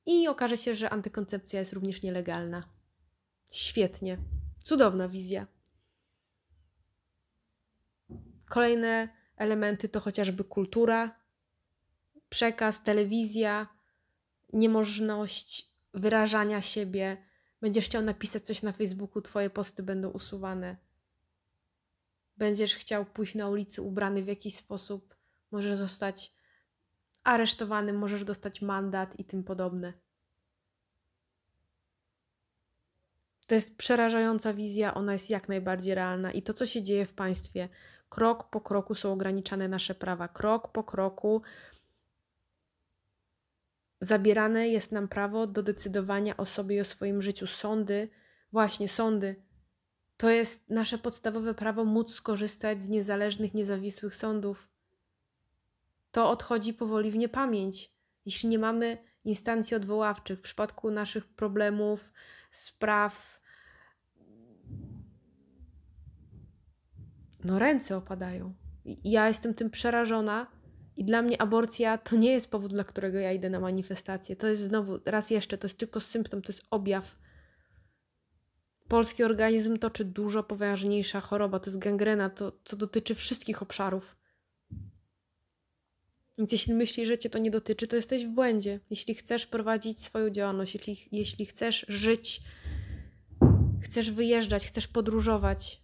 i 0.06 0.28
okaże 0.28 0.58
się, 0.58 0.76
że 0.76 0.90
antykoncepcja 0.90 1.60
jest 1.60 1.74
również 1.74 2.02
nielegalna. 2.02 2.70
Świetnie. 3.52 4.18
Cudowna 4.64 5.10
wizja. 5.10 5.48
Kolejne 8.50 9.10
elementy 9.36 9.90
to 9.90 10.00
chociażby 10.00 10.44
kultura, 10.44 11.20
przekaz, 12.30 12.84
telewizja, 12.84 13.68
niemożność 14.54 15.73
wyrażania 15.94 16.62
siebie, 16.62 17.18
będziesz 17.62 17.86
chciał 17.86 18.02
napisać 18.02 18.44
coś 18.44 18.64
na 18.64 18.72
Facebooku, 18.72 19.22
twoje 19.22 19.50
posty 19.50 19.84
będą 19.84 20.10
usuwane. 20.10 20.78
Będziesz 22.38 22.76
chciał 22.76 23.06
pójść 23.06 23.36
na 23.36 23.50
ulicy 23.50 23.82
ubrany 23.82 24.24
w 24.24 24.28
jakiś 24.28 24.56
sposób, 24.56 25.16
możesz 25.52 25.78
zostać 25.78 26.34
aresztowany, 27.24 27.94
możesz 27.94 28.24
dostać 28.24 28.62
mandat 28.62 29.20
i 29.20 29.26
tym 29.26 29.44
podobne. 29.44 29.94
To 33.48 33.56
jest 33.56 33.78
przerażająca 33.78 34.54
wizja, 34.54 34.94
ona 34.94 35.14
jest 35.14 35.30
jak 35.30 35.50
najbardziej 35.50 35.96
realna 35.96 36.32
i 36.32 36.42
to, 36.42 36.54
co 36.54 36.66
się 36.66 36.84
dzieje 36.84 37.06
w 37.06 37.14
państwie, 37.14 37.70
krok 38.10 38.50
po 38.50 38.62
kroku 38.62 38.96
są 38.96 39.14
ograniczane 39.14 39.68
nasze 39.68 39.96
prawa, 39.96 40.28
krok 40.28 40.72
po 40.72 40.84
kroku 40.84 41.42
Zabierane 44.04 44.68
jest 44.68 44.92
nam 44.92 45.08
prawo 45.08 45.48
do 45.48 45.64
decydowania 45.64 46.38
o 46.38 46.46
sobie 46.46 46.76
i 46.76 46.80
o 46.80 46.86
swoim 46.86 47.22
życiu. 47.22 47.48
Sądy, 47.48 48.10
właśnie 48.52 48.90
sądy, 48.90 49.36
to 50.18 50.30
jest 50.30 50.70
nasze 50.70 50.98
podstawowe 50.98 51.54
prawo 51.54 51.86
móc 51.86 52.14
skorzystać 52.14 52.82
z 52.82 52.90
niezależnych, 52.90 53.54
niezawisłych 53.54 54.16
sądów. 54.16 54.70
To 56.12 56.30
odchodzi 56.30 56.74
powoli 56.74 57.12
w 57.12 57.18
niepamięć. 57.18 57.92
Jeśli 58.26 58.50
nie 58.50 58.60
mamy 58.60 58.98
instancji 59.26 59.76
odwoławczych 59.76 60.40
w 60.40 60.42
przypadku 60.42 60.92
naszych 60.92 61.28
problemów, 61.28 62.12
spraw, 62.52 63.42
no 67.44 67.60
ręce 67.60 67.98
opadają. 67.98 68.54
Ja 69.04 69.28
jestem 69.28 69.54
tym 69.54 69.70
przerażona, 69.70 70.48
i 70.98 71.06
dla 71.06 71.22
mnie 71.22 71.42
aborcja 71.42 71.98
to 71.98 72.16
nie 72.16 72.32
jest 72.32 72.52
powód, 72.52 72.72
dla 72.72 72.84
którego 72.84 73.20
ja 73.20 73.32
idę 73.32 73.50
na 73.50 73.60
manifestację. 73.60 74.36
To 74.36 74.48
jest 74.48 74.62
znowu, 74.62 75.00
raz 75.06 75.30
jeszcze, 75.32 75.58
to 75.58 75.68
jest 75.68 75.78
tylko 75.78 76.00
symptom, 76.00 76.42
to 76.42 76.52
jest 76.52 76.64
objaw. 76.72 77.16
Polski 78.88 79.24
organizm 79.24 79.78
toczy 79.78 80.06
dużo 80.06 80.44
poważniejsza 80.44 81.22
choroba, 81.22 81.60
to 81.60 81.70
jest 81.70 81.80
gangrena, 81.80 82.30
to, 82.30 82.52
to 82.52 82.76
dotyczy 82.76 83.16
wszystkich 83.16 83.62
obszarów. 83.62 84.16
Więc 86.38 86.52
jeśli 86.52 86.74
myślisz, 86.74 87.08
że 87.08 87.18
cię 87.18 87.30
to 87.30 87.40
nie 87.40 87.52
dotyczy, 87.52 87.88
to 87.88 87.96
jesteś 87.96 88.26
w 88.26 88.30
błędzie. 88.30 88.80
Jeśli 88.90 89.16
chcesz 89.16 89.48
prowadzić 89.48 90.02
swoją 90.02 90.30
działalność, 90.30 90.74
jeśli, 90.74 91.08
jeśli 91.12 91.46
chcesz 91.46 91.86
żyć, 91.90 92.42
chcesz 93.82 94.12
wyjeżdżać, 94.12 94.68
chcesz 94.68 94.88
podróżować, 94.88 95.83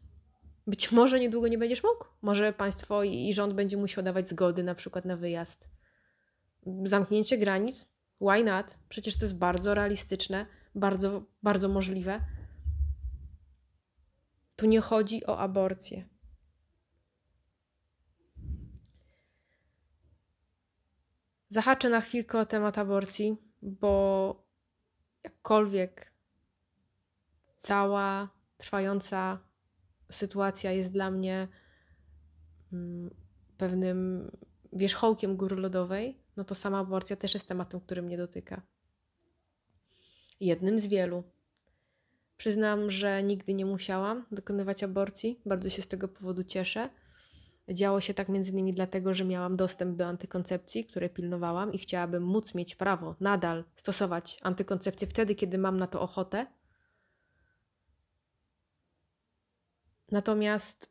być 0.69 0.91
może 0.91 1.19
niedługo 1.19 1.47
nie 1.47 1.57
będziesz 1.57 1.83
mógł. 1.83 2.05
Może 2.21 2.53
państwo 2.53 3.03
i 3.03 3.33
rząd 3.33 3.53
będzie 3.53 3.77
musiał 3.77 4.03
dawać 4.03 4.29
zgody 4.29 4.63
na 4.63 4.75
przykład 4.75 5.05
na 5.05 5.17
wyjazd. 5.17 5.69
Zamknięcie 6.83 7.37
granic? 7.37 7.89
Why 8.21 8.43
not? 8.43 8.77
Przecież 8.89 9.17
to 9.17 9.25
jest 9.25 9.37
bardzo 9.37 9.73
realistyczne, 9.73 10.45
bardzo, 10.75 11.23
bardzo 11.43 11.69
możliwe. 11.69 12.19
Tu 14.55 14.65
nie 14.65 14.81
chodzi 14.81 15.25
o 15.25 15.37
aborcję. 15.37 16.05
Zahaczę 21.47 21.89
na 21.89 22.01
chwilkę 22.01 22.39
o 22.39 22.45
temat 22.45 22.77
aborcji, 22.77 23.37
bo 23.61 24.35
jakkolwiek 25.23 26.13
cała 27.57 28.29
trwająca 28.57 29.48
sytuacja 30.11 30.71
jest 30.71 30.91
dla 30.91 31.11
mnie 31.11 31.47
mm, 32.73 33.09
pewnym 33.57 34.31
wierzchołkiem 34.73 35.37
góry 35.37 35.55
lodowej, 35.55 36.17
no 36.37 36.43
to 36.43 36.55
sama 36.55 36.79
aborcja 36.79 37.15
też 37.15 37.33
jest 37.33 37.47
tematem, 37.47 37.79
który 37.79 38.01
mnie 38.01 38.17
dotyka. 38.17 38.61
Jednym 40.39 40.79
z 40.79 40.87
wielu. 40.87 41.23
Przyznam, 42.37 42.89
że 42.89 43.23
nigdy 43.23 43.53
nie 43.53 43.65
musiałam 43.65 44.25
dokonywać 44.31 44.83
aborcji. 44.83 45.41
Bardzo 45.45 45.69
się 45.69 45.81
z 45.81 45.87
tego 45.87 46.07
powodu 46.07 46.43
cieszę. 46.43 46.89
Działo 47.69 48.01
się 48.01 48.13
tak 48.13 48.29
między 48.29 48.51
innymi 48.51 48.73
dlatego, 48.73 49.13
że 49.13 49.25
miałam 49.25 49.57
dostęp 49.57 49.97
do 49.97 50.05
antykoncepcji, 50.05 50.85
której 50.85 51.09
pilnowałam 51.09 51.73
i 51.73 51.77
chciałabym 51.77 52.23
móc 52.23 52.55
mieć 52.55 52.75
prawo 52.75 53.15
nadal 53.19 53.63
stosować 53.75 54.39
antykoncepcję 54.41 55.07
wtedy, 55.07 55.35
kiedy 55.35 55.57
mam 55.57 55.77
na 55.77 55.87
to 55.87 56.01
ochotę, 56.01 56.45
Natomiast 60.11 60.89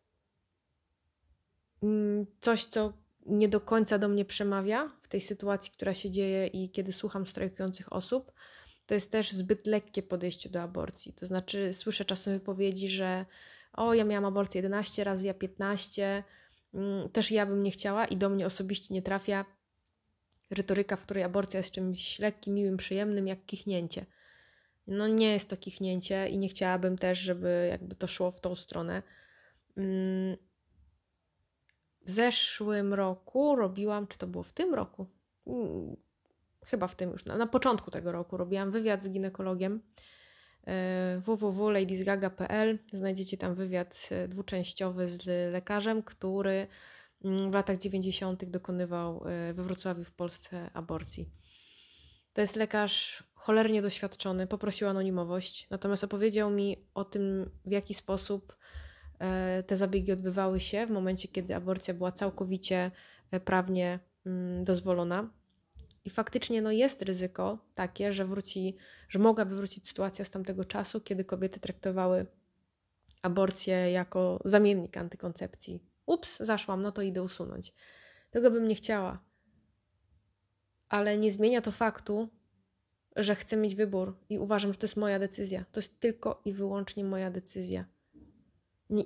mm, 1.82 2.26
coś, 2.40 2.64
co 2.64 2.92
nie 3.26 3.48
do 3.48 3.60
końca 3.60 3.98
do 3.98 4.08
mnie 4.08 4.24
przemawia 4.24 4.90
w 5.02 5.08
tej 5.08 5.20
sytuacji, 5.20 5.72
która 5.72 5.94
się 5.94 6.10
dzieje 6.10 6.46
i 6.46 6.70
kiedy 6.70 6.92
słucham 6.92 7.26
strajkujących 7.26 7.92
osób, 7.92 8.32
to 8.86 8.94
jest 8.94 9.12
też 9.12 9.32
zbyt 9.32 9.66
lekkie 9.66 10.02
podejście 10.02 10.50
do 10.50 10.62
aborcji. 10.62 11.12
To 11.12 11.26
znaczy, 11.26 11.72
słyszę 11.72 12.04
czasem 12.04 12.34
wypowiedzi, 12.34 12.88
że 12.88 13.26
o, 13.72 13.94
ja 13.94 14.04
miałam 14.04 14.24
aborcję 14.24 14.58
11 14.58 15.04
razy, 15.04 15.26
ja 15.26 15.34
15, 15.34 16.24
mm, 16.74 17.08
też 17.08 17.30
ja 17.30 17.46
bym 17.46 17.62
nie 17.62 17.70
chciała 17.70 18.04
i 18.04 18.16
do 18.16 18.28
mnie 18.28 18.46
osobiście 18.46 18.94
nie 18.94 19.02
trafia 19.02 19.44
retoryka, 20.50 20.96
w 20.96 21.02
której 21.02 21.24
aborcja 21.24 21.58
jest 21.58 21.70
czymś 21.70 22.18
lekkim, 22.18 22.54
miłym, 22.54 22.76
przyjemnym, 22.76 23.26
jak 23.26 23.46
kichnięcie. 23.46 24.06
No 24.88 25.08
nie 25.08 25.32
jest 25.32 25.50
to 25.50 25.56
kichnięcie 25.56 26.28
i 26.28 26.38
nie 26.38 26.48
chciałabym 26.48 26.98
też, 26.98 27.18
żeby 27.18 27.68
jakby 27.70 27.94
to 27.94 28.06
szło 28.06 28.30
w 28.30 28.40
tą 28.40 28.54
stronę. 28.54 29.02
Mm, 29.76 30.36
w 32.06 32.10
zeszłym 32.10 32.94
roku 32.94 33.56
robiłam, 33.56 34.06
czy 34.06 34.18
to 34.18 34.26
było 34.26 34.44
w 34.44 34.52
tym 34.52 34.74
roku? 34.74 35.06
Mm, 35.46 35.96
chyba 36.64 36.88
w 36.88 36.96
tym 36.96 37.10
już, 37.10 37.24
na, 37.24 37.36
na 37.36 37.46
początku 37.46 37.90
tego 37.90 38.12
roku 38.12 38.36
robiłam 38.36 38.70
wywiad 38.70 39.02
z 39.02 39.10
ginekologiem 39.10 39.80
e, 40.66 41.20
www.ladiesgaga.pl. 41.24 42.78
Znajdziecie 42.92 43.38
tam 43.38 43.54
wywiad 43.54 44.08
e, 44.10 44.28
dwuczęściowy 44.28 45.08
z 45.08 45.52
lekarzem, 45.52 46.02
który 46.02 46.66
mm, 47.24 47.50
w 47.50 47.54
latach 47.54 47.78
90. 47.78 48.44
dokonywał 48.44 49.24
e, 49.26 49.54
we 49.54 49.62
Wrocławiu 49.62 50.04
w 50.04 50.12
Polsce 50.12 50.70
aborcji. 50.74 51.30
To 52.38 52.42
jest 52.42 52.56
lekarz 52.56 53.24
cholernie 53.34 53.82
doświadczony, 53.82 54.46
poprosił 54.46 54.88
anonimowość, 54.88 55.66
natomiast 55.70 56.04
opowiedział 56.04 56.50
mi 56.50 56.86
o 56.94 57.04
tym, 57.04 57.50
w 57.64 57.70
jaki 57.70 57.94
sposób 57.94 58.56
e, 59.18 59.62
te 59.62 59.76
zabiegi 59.76 60.12
odbywały 60.12 60.60
się 60.60 60.86
w 60.86 60.90
momencie, 60.90 61.28
kiedy 61.28 61.54
aborcja 61.54 61.94
była 61.94 62.12
całkowicie 62.12 62.90
e, 63.30 63.40
prawnie 63.40 63.98
mm, 64.26 64.64
dozwolona. 64.64 65.30
I 66.04 66.10
faktycznie 66.10 66.62
no, 66.62 66.70
jest 66.70 67.02
ryzyko 67.02 67.58
takie, 67.74 68.12
że 68.12 68.24
wróci, 68.24 68.76
że 69.08 69.18
mogłaby 69.18 69.56
wrócić 69.56 69.88
sytuacja 69.88 70.24
z 70.24 70.30
tamtego 70.30 70.64
czasu, 70.64 71.00
kiedy 71.00 71.24
kobiety 71.24 71.60
traktowały 71.60 72.26
aborcję 73.22 73.90
jako 73.90 74.40
zamiennik 74.44 74.96
antykoncepcji. 74.96 75.82
Ups, 76.06 76.38
zaszłam, 76.40 76.82
no 76.82 76.92
to 76.92 77.02
idę 77.02 77.22
usunąć. 77.22 77.72
Tego 78.30 78.50
bym 78.50 78.68
nie 78.68 78.74
chciała 78.74 79.27
ale 80.88 81.18
nie 81.18 81.30
zmienia 81.30 81.60
to 81.60 81.72
faktu, 81.72 82.28
że 83.16 83.34
chcę 83.34 83.56
mieć 83.56 83.74
wybór 83.74 84.18
i 84.28 84.38
uważam, 84.38 84.72
że 84.72 84.78
to 84.78 84.84
jest 84.84 84.96
moja 84.96 85.18
decyzja. 85.18 85.64
To 85.72 85.80
jest 85.80 86.00
tylko 86.00 86.42
i 86.44 86.52
wyłącznie 86.52 87.04
moja 87.04 87.30
decyzja. 87.30 87.84
Nie, 88.90 89.04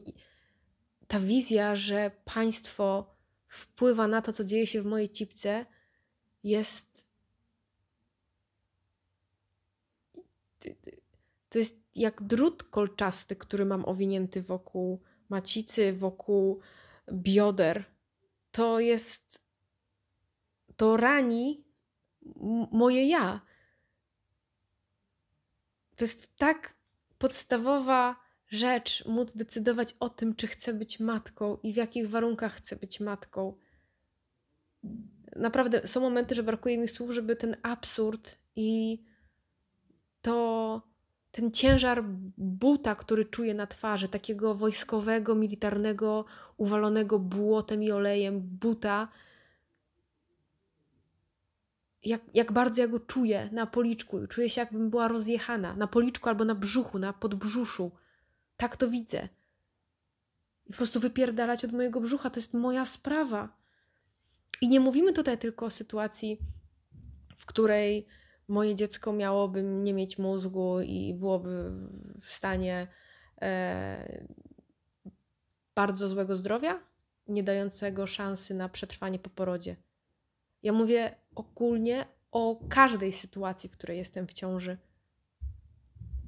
ta 1.06 1.20
wizja, 1.20 1.76
że 1.76 2.10
państwo 2.24 3.16
wpływa 3.48 4.08
na 4.08 4.22
to, 4.22 4.32
co 4.32 4.44
dzieje 4.44 4.66
się 4.66 4.82
w 4.82 4.86
mojej 4.86 5.08
cipce, 5.08 5.66
jest. 6.44 7.06
To 11.48 11.58
jest 11.58 11.76
jak 11.94 12.22
drut 12.22 12.62
kolczasty, 12.62 13.36
który 13.36 13.64
mam 13.64 13.84
owinięty 13.84 14.42
wokół 14.42 15.02
macicy, 15.28 15.92
wokół 15.92 16.60
bioder. 17.12 17.84
To 18.50 18.80
jest. 18.80 19.42
To 20.76 20.96
rani 20.96 21.64
moje 22.72 23.08
ja. 23.08 23.40
To 25.96 26.04
jest 26.04 26.36
tak 26.36 26.74
podstawowa 27.18 28.16
rzecz, 28.48 29.04
móc 29.06 29.32
decydować 29.32 29.94
o 30.00 30.08
tym, 30.08 30.34
czy 30.34 30.46
chcę 30.46 30.74
być 30.74 31.00
matką 31.00 31.58
i 31.62 31.72
w 31.72 31.76
jakich 31.76 32.08
warunkach 32.08 32.54
chcę 32.54 32.76
być 32.76 33.00
matką. 33.00 33.54
Naprawdę 35.36 35.86
są 35.86 36.00
momenty, 36.00 36.34
że 36.34 36.42
brakuje 36.42 36.78
mi 36.78 36.88
słów, 36.88 37.10
żeby 37.10 37.36
ten 37.36 37.56
absurd 37.62 38.38
i 38.56 39.02
to 40.22 40.82
ten 41.30 41.50
ciężar 41.50 42.04
buta, 42.38 42.94
który 42.94 43.24
czuję 43.24 43.54
na 43.54 43.66
twarzy, 43.66 44.08
takiego 44.08 44.54
wojskowego, 44.54 45.34
militarnego, 45.34 46.24
uwalonego 46.56 47.18
błotem 47.18 47.82
i 47.82 47.92
olejem 47.92 48.40
buta, 48.40 49.08
jak, 52.04 52.20
jak 52.34 52.52
bardzo 52.52 52.80
ja 52.80 52.88
go 52.88 53.00
czuję 53.00 53.48
na 53.52 53.66
policzku. 53.66 54.26
Czuję 54.26 54.48
się, 54.48 54.60
jakbym 54.60 54.90
była 54.90 55.08
rozjechana 55.08 55.76
na 55.76 55.86
policzku 55.86 56.28
albo 56.28 56.44
na 56.44 56.54
brzuchu, 56.54 56.98
na 56.98 57.12
podbrzuszu. 57.12 57.92
Tak 58.56 58.76
to 58.76 58.88
widzę. 58.88 59.28
I 60.66 60.70
po 60.70 60.76
prostu 60.76 61.00
wypierdalać 61.00 61.64
od 61.64 61.72
mojego 61.72 62.00
brzucha 62.00 62.30
to 62.30 62.40
jest 62.40 62.54
moja 62.54 62.84
sprawa. 62.84 63.56
I 64.60 64.68
nie 64.68 64.80
mówimy 64.80 65.12
tutaj 65.12 65.38
tylko 65.38 65.66
o 65.66 65.70
sytuacji, 65.70 66.38
w 67.36 67.46
której 67.46 68.06
moje 68.48 68.74
dziecko 68.74 69.12
miałoby 69.12 69.62
nie 69.62 69.94
mieć 69.94 70.18
mózgu 70.18 70.80
i 70.80 71.14
byłoby 71.14 71.72
w 72.20 72.30
stanie 72.30 72.86
e, 73.42 74.26
bardzo 75.74 76.08
złego 76.08 76.36
zdrowia, 76.36 76.80
nie 77.28 77.42
dającego 77.42 78.06
szansy 78.06 78.54
na 78.54 78.68
przetrwanie 78.68 79.18
po 79.18 79.30
porodzie. 79.30 79.76
Ja 80.62 80.72
mówię 80.72 81.14
ogólnie 81.34 82.04
o 82.32 82.60
każdej 82.68 83.12
sytuacji, 83.12 83.68
w 83.68 83.72
której 83.72 83.98
jestem 83.98 84.26
w 84.26 84.32
ciąży. 84.32 84.78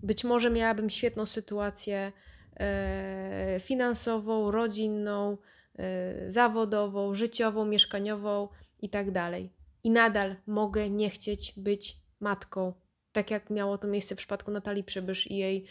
Być 0.03 0.25
może 0.25 0.51
miałabym 0.51 0.91
świetną 0.91 1.27
sytuację 1.27 2.13
e, 2.57 3.57
finansową, 3.61 4.51
rodzinną, 4.51 5.39
e, 5.79 6.31
zawodową, 6.31 7.15
życiową, 7.15 7.65
mieszkaniową 7.65 8.49
i 8.83 8.89
tak 8.89 9.11
dalej. 9.11 9.53
I 9.85 9.91
nadal 9.91 10.37
mogę 10.47 10.91
nie 10.91 11.11
chcieć 11.11 11.55
być 11.57 12.01
matką, 12.21 12.73
tak 13.13 13.31
jak 13.31 13.51
miało 13.51 13.79
to 13.79 13.89
miejsce 13.89 14.15
w 14.15 14.19
przypadku 14.19 14.51
Natalii 14.51 14.85
Przybysz 14.85 15.31
i 15.31 15.37
jej 15.37 15.65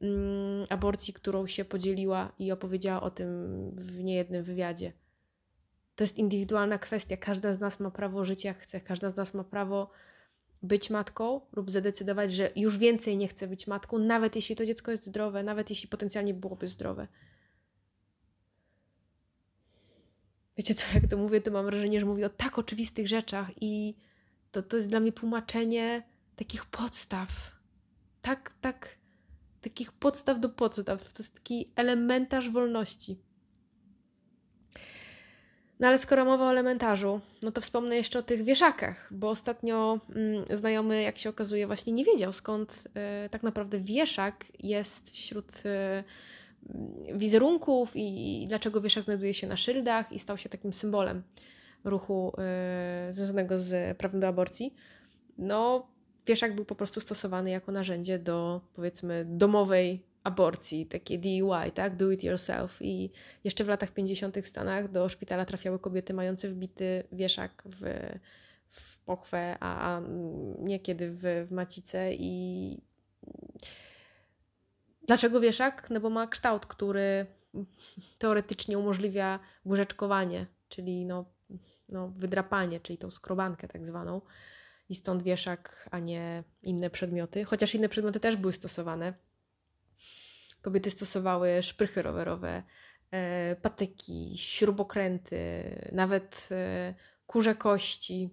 mm, 0.00 0.64
aborcji, 0.70 1.14
którą 1.14 1.46
się 1.46 1.64
podzieliła 1.64 2.32
i 2.38 2.52
opowiedziała 2.52 3.00
o 3.00 3.10
tym 3.10 3.70
w 3.76 4.04
niejednym 4.04 4.44
wywiadzie. 4.44 4.92
To 5.96 6.04
jest 6.04 6.18
indywidualna 6.18 6.78
kwestia. 6.78 7.16
Każda 7.16 7.54
z 7.54 7.60
nas 7.60 7.80
ma 7.80 7.90
prawo 7.90 8.24
żyć 8.24 8.44
jak 8.44 8.58
chce, 8.58 8.80
każda 8.80 9.10
z 9.10 9.16
nas 9.16 9.34
ma 9.34 9.44
prawo 9.44 9.90
być 10.62 10.90
matką 10.90 11.40
lub 11.52 11.70
zadecydować, 11.70 12.32
że 12.32 12.50
już 12.56 12.78
więcej 12.78 13.16
nie 13.16 13.28
chce 13.28 13.48
być 13.48 13.66
matką, 13.66 13.98
nawet 13.98 14.36
jeśli 14.36 14.56
to 14.56 14.66
dziecko 14.66 14.90
jest 14.90 15.06
zdrowe, 15.06 15.42
nawet 15.42 15.70
jeśli 15.70 15.88
potencjalnie 15.88 16.34
byłoby 16.34 16.68
zdrowe. 16.68 17.08
Wiecie 20.56 20.74
co, 20.74 20.86
jak 20.94 21.06
to 21.06 21.16
mówię, 21.16 21.40
to 21.40 21.50
mam 21.50 21.66
wrażenie, 21.66 22.00
że 22.00 22.06
mówię 22.06 22.26
o 22.26 22.28
tak 22.28 22.58
oczywistych 22.58 23.08
rzeczach 23.08 23.50
i 23.60 23.94
to, 24.50 24.62
to 24.62 24.76
jest 24.76 24.88
dla 24.88 25.00
mnie 25.00 25.12
tłumaczenie 25.12 26.02
takich 26.36 26.64
podstaw. 26.64 27.28
Tak, 28.22 28.54
tak, 28.60 28.98
takich 29.60 29.92
podstaw 29.92 30.40
do 30.40 30.48
podstaw. 30.48 31.12
To 31.12 31.22
jest 31.22 31.34
taki 31.34 31.72
elementarz 31.76 32.50
wolności. 32.50 33.23
No 35.80 35.88
ale 35.88 35.98
skoro 35.98 36.24
mowa 36.24 36.44
o 36.44 36.50
elementarzu, 36.50 37.20
no 37.42 37.52
to 37.52 37.60
wspomnę 37.60 37.96
jeszcze 37.96 38.18
o 38.18 38.22
tych 38.22 38.44
wieszakach, 38.44 39.08
bo 39.10 39.30
ostatnio 39.30 40.00
mm, 40.16 40.44
znajomy, 40.50 41.02
jak 41.02 41.18
się 41.18 41.30
okazuje, 41.30 41.66
właśnie 41.66 41.92
nie 41.92 42.04
wiedział 42.04 42.32
skąd 42.32 42.84
y, 43.26 43.28
tak 43.28 43.42
naprawdę 43.42 43.80
wieszak 43.80 44.44
jest 44.58 45.10
wśród 45.10 45.52
y, 45.66 47.14
wizerunków 47.14 47.96
i, 47.96 48.42
i, 48.42 48.46
dlaczego 48.46 48.80
wieszak 48.80 49.04
znajduje 49.04 49.34
się 49.34 49.46
na 49.46 49.56
szyldach 49.56 50.12
i 50.12 50.18
stał 50.18 50.36
się 50.36 50.48
takim 50.48 50.72
symbolem 50.72 51.22
ruchu 51.84 52.32
y, 53.08 53.12
związanego 53.12 53.58
z 53.58 53.98
prawem 53.98 54.20
do 54.20 54.28
aborcji. 54.28 54.74
No, 55.38 55.86
wieszak 56.26 56.54
był 56.54 56.64
po 56.64 56.74
prostu 56.74 57.00
stosowany 57.00 57.50
jako 57.50 57.72
narzędzie 57.72 58.18
do, 58.18 58.60
powiedzmy, 58.74 59.24
domowej 59.28 60.13
aborcji, 60.24 60.86
takie 60.86 61.18
DIY, 61.18 61.70
tak? 61.74 61.96
Do 61.96 62.10
it 62.10 62.24
yourself. 62.24 62.78
I 62.80 63.10
jeszcze 63.44 63.64
w 63.64 63.68
latach 63.68 63.90
50. 63.90 64.38
w 64.38 64.46
Stanach 64.46 64.90
do 64.90 65.08
szpitala 65.08 65.44
trafiały 65.44 65.78
kobiety 65.78 66.14
mające 66.14 66.48
wbity 66.48 67.04
wieszak 67.12 67.62
w, 67.66 67.84
w 68.66 68.98
pochwę, 68.98 69.56
a, 69.60 69.96
a 69.96 70.02
niekiedy 70.58 71.10
w, 71.10 71.22
w. 71.50 71.54
I 72.10 72.80
dlaczego 75.06 75.40
wieszak? 75.40 75.90
No 75.90 76.00
bo 76.00 76.10
ma 76.10 76.26
kształt, 76.26 76.66
który 76.66 77.26
teoretycznie 78.18 78.78
umożliwia 78.78 79.38
łyżeczkowanie, 79.66 80.46
czyli 80.68 81.04
no, 81.04 81.24
no, 81.88 82.08
wydrapanie, 82.08 82.80
czyli 82.80 82.98
tą 82.98 83.10
skrobankę 83.10 83.68
tak 83.68 83.86
zwaną. 83.86 84.20
I 84.88 84.94
stąd 84.94 85.22
wieszak, 85.22 85.88
a 85.90 85.98
nie 85.98 86.44
inne 86.62 86.90
przedmioty. 86.90 87.44
Chociaż 87.44 87.74
inne 87.74 87.88
przedmioty 87.88 88.20
też 88.20 88.36
były 88.36 88.52
stosowane 88.52 89.14
Kobiety 90.64 90.90
stosowały 90.90 91.62
szprychy 91.62 92.02
rowerowe, 92.02 92.62
e, 93.10 93.56
patyki, 93.62 94.32
śrubokręty, 94.36 95.38
nawet 95.92 96.48
e, 96.50 96.94
kurze 97.26 97.54
kości. 97.54 98.30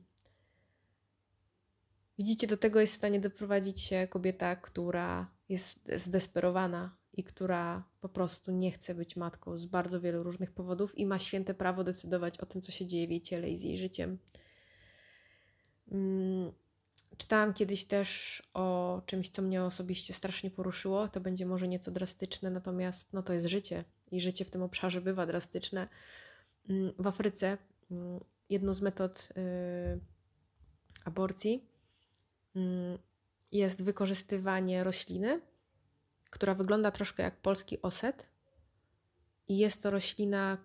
Widzicie, 2.20 2.48
do 2.48 2.58
tego 2.58 2.80
jest 2.80 2.94
w 2.94 2.98
stanie 2.98 3.20
doprowadzić 3.20 3.80
się 3.80 4.08
kobieta, 4.08 4.56
która 4.56 5.32
jest 5.50 5.92
zdesperowana 5.96 6.98
i 7.14 7.24
która 7.24 7.84
po 8.02 8.10
prostu 8.10 8.52
nie 8.52 8.72
chce 8.72 8.96
być 8.96 9.16
matką 9.16 9.58
z 9.58 9.66
bardzo 9.66 10.02
wielu 10.02 10.24
różnych 10.24 10.52
powodów 10.52 10.98
i 10.98 11.06
ma 11.06 11.20
święte 11.20 11.54
prawo 11.54 11.84
decydować 11.84 12.38
o 12.38 12.46
tym, 12.46 12.62
co 12.62 12.72
się 12.72 12.86
dzieje 12.86 13.08
w 13.08 13.12
jej 13.12 13.22
ciele 13.22 13.50
i 13.50 13.58
z 13.58 13.64
jej 13.64 13.78
życiem. 13.78 14.18
Czytałam 17.18 17.54
kiedyś 17.54 17.86
też 17.86 18.42
o 18.54 19.02
czymś, 19.06 19.30
co 19.30 19.42
mnie 19.42 19.64
osobiście 19.64 20.14
strasznie 20.14 20.52
poruszyło. 20.52 21.08
To 21.08 21.22
będzie 21.22 21.46
może 21.46 21.68
nieco 21.68 21.92
drastyczne, 21.92 22.50
natomiast 22.50 23.14
no 23.14 23.24
to 23.24 23.34
jest 23.34 23.46
życie 23.46 23.84
i 24.12 24.22
życie 24.22 24.46
w 24.46 24.50
tym 24.50 24.64
obszarze 24.64 25.02
bywa 25.02 25.26
drastyczne. 25.26 25.88
mm, 26.70 26.94
w 27.00 27.08
Afryce 27.08 27.58
mm, 27.92 28.20
jedną 28.50 28.74
z 28.74 28.82
metod 28.82 29.30
y, 29.38 30.00
aborcji 31.06 31.70
mm, 32.56 32.98
jest 33.52 33.84
wykorzystywanie 33.84 34.84
rośliny, 34.84 35.42
która 36.30 36.56
wygląda 36.56 36.92
troszkę 36.92 37.24
jak 37.24 37.42
polski 37.42 37.82
oset. 37.82 38.30
I 39.48 39.58
jest 39.58 39.84
to 39.84 39.90
roślina 39.90 40.58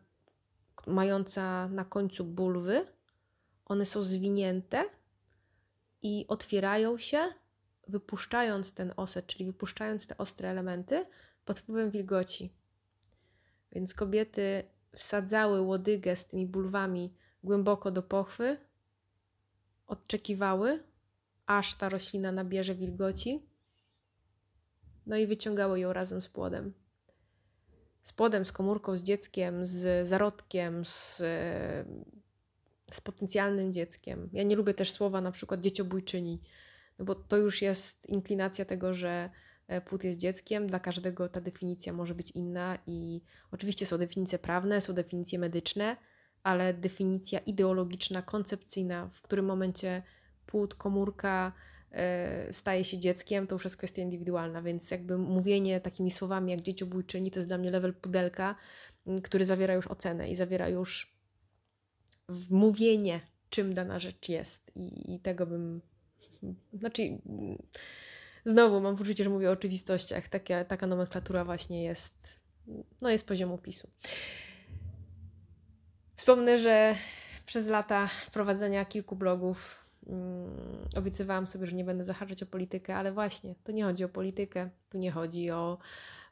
mająca 0.87 1.69
na 1.69 1.85
końcu 1.85 2.25
bulwy. 2.25 2.87
One 3.65 3.87
są 3.87 4.03
zwinięte 4.03 4.85
i 6.07 6.27
otwierają 6.29 6.99
się, 6.99 7.19
wypuszczając 7.89 8.75
ten 8.75 8.93
oset, 8.97 9.27
czyli 9.27 9.45
wypuszczając 9.45 10.07
te 10.07 10.19
ostre 10.19 10.49
elementy 10.49 11.07
pod 11.45 11.59
wpływem 11.59 11.91
wilgoci. 11.91 12.53
Więc 13.73 13.95
kobiety 13.95 14.65
wsadzały 14.93 15.61
łodygę 15.61 16.17
z 16.17 16.27
tymi 16.27 16.47
bulwami 16.47 17.15
głęboko 17.45 17.91
do 17.91 18.03
pochwy, 18.03 18.57
odczekiwały, 19.87 20.83
aż 21.47 21.75
ta 21.75 21.89
roślina 21.89 22.33
nabierze 22.33 22.75
wilgoci, 22.75 23.41
no 25.07 25.17
i 25.17 25.27
wyciągały 25.27 25.81
ją 25.81 25.93
razem 25.93 26.21
z 26.21 26.29
płodem. 26.29 26.75
Z 28.03 28.13
płodem, 28.13 28.45
z 28.45 28.53
komórką, 28.53 28.97
z 28.97 29.03
dzieckiem, 29.03 29.65
z 29.65 30.09
zarodkiem, 30.09 30.85
z, 30.85 31.23
z 32.91 33.01
potencjalnym 33.01 33.73
dzieckiem. 33.73 34.29
Ja 34.33 34.43
nie 34.43 34.57
lubię 34.57 34.75
też 34.75 34.93
słowa 34.93 35.21
na 35.21 35.33
przykład 35.33 35.61
dzieciobójczyni, 35.61 36.41
no 36.99 37.05
bo 37.05 37.15
to 37.15 37.37
już 37.37 37.63
jest 37.63 38.09
inklinacja 38.09 38.65
tego, 38.65 38.95
że 38.95 39.31
e, 39.69 39.81
płód 39.81 40.05
jest 40.05 40.19
dzieckiem, 40.19 40.67
dla 40.67 40.81
każdego 40.81 41.29
ta 41.29 41.41
definicja 41.41 41.93
może 41.93 42.15
być 42.15 42.31
inna 42.31 42.79
i 42.87 43.21
oczywiście 43.51 43.87
są 43.87 43.99
definicje 43.99 44.39
prawne, 44.39 44.81
są 44.81 44.93
definicje 44.93 45.39
medyczne, 45.39 45.97
ale 46.43 46.75
definicja 46.75 47.39
ideologiczna, 47.39 48.23
koncepcyjna, 48.23 49.09
w 49.09 49.23
którym 49.23 49.45
momencie 49.45 50.03
płód, 50.47 50.75
komórka 50.75 51.53
e, 51.93 52.53
staje 52.53 52.85
się 52.85 52.99
dzieckiem, 52.99 53.47
to 53.47 53.55
już 53.55 53.65
jest 53.65 53.77
kwestia 53.77 54.03
indywidualna, 54.03 54.63
więc 54.63 54.91
jakby 54.91 55.19
mówienie 55.19 55.81
takimi 55.81 56.11
słowami 56.11 56.51
jak 56.51 56.61
dzieciobójczyni 56.61 57.31
to 57.31 57.39
jest 57.39 57.49
dla 57.49 57.59
mnie 57.59 57.71
level 57.71 57.95
pudelka, 57.95 58.55
który 59.23 59.45
zawiera 59.45 59.75
już 59.75 59.87
ocenę 59.87 60.31
i 60.31 60.35
zawiera 60.35 60.69
już 60.69 61.16
mówienie, 62.51 63.21
czym 63.51 63.75
dana 63.75 63.99
rzecz 63.99 64.29
jest 64.29 64.73
i, 64.77 65.15
i 65.15 65.21
tego 65.21 65.47
bym, 65.47 65.81
znaczy 66.73 67.03
znowu 68.45 68.81
mam 68.81 68.97
poczucie, 68.97 69.25
że 69.25 69.31
mówię 69.31 69.49
o 69.49 69.53
oczywistościach, 69.53 70.29
taka, 70.29 70.65
taka 70.65 70.87
nomenklatura 70.87 71.45
właśnie 71.45 71.85
jest, 71.85 72.41
no 73.03 73.11
jest 73.11 73.27
poziomu 73.27 73.59
PiSu. 73.59 73.89
Wspomnę, 76.17 76.59
że 76.59 76.95
przez 77.47 77.67
lata 77.67 78.11
prowadzenia 78.33 78.85
kilku 78.85 79.17
blogów 79.17 79.85
um, 80.07 80.19
obiecywałam 80.97 81.47
sobie, 81.47 81.67
że 81.67 81.77
nie 81.77 81.85
będę 81.85 82.05
zahaczać 82.05 82.43
o 82.43 82.47
politykę, 82.47 82.97
ale 82.97 83.13
właśnie, 83.13 83.55
tu 83.65 83.73
nie 83.73 83.85
chodzi 83.85 84.05
o 84.05 84.09
politykę, 84.09 84.71
tu 84.89 84.99
nie 84.99 85.11
chodzi 85.11 85.51
o 85.51 85.79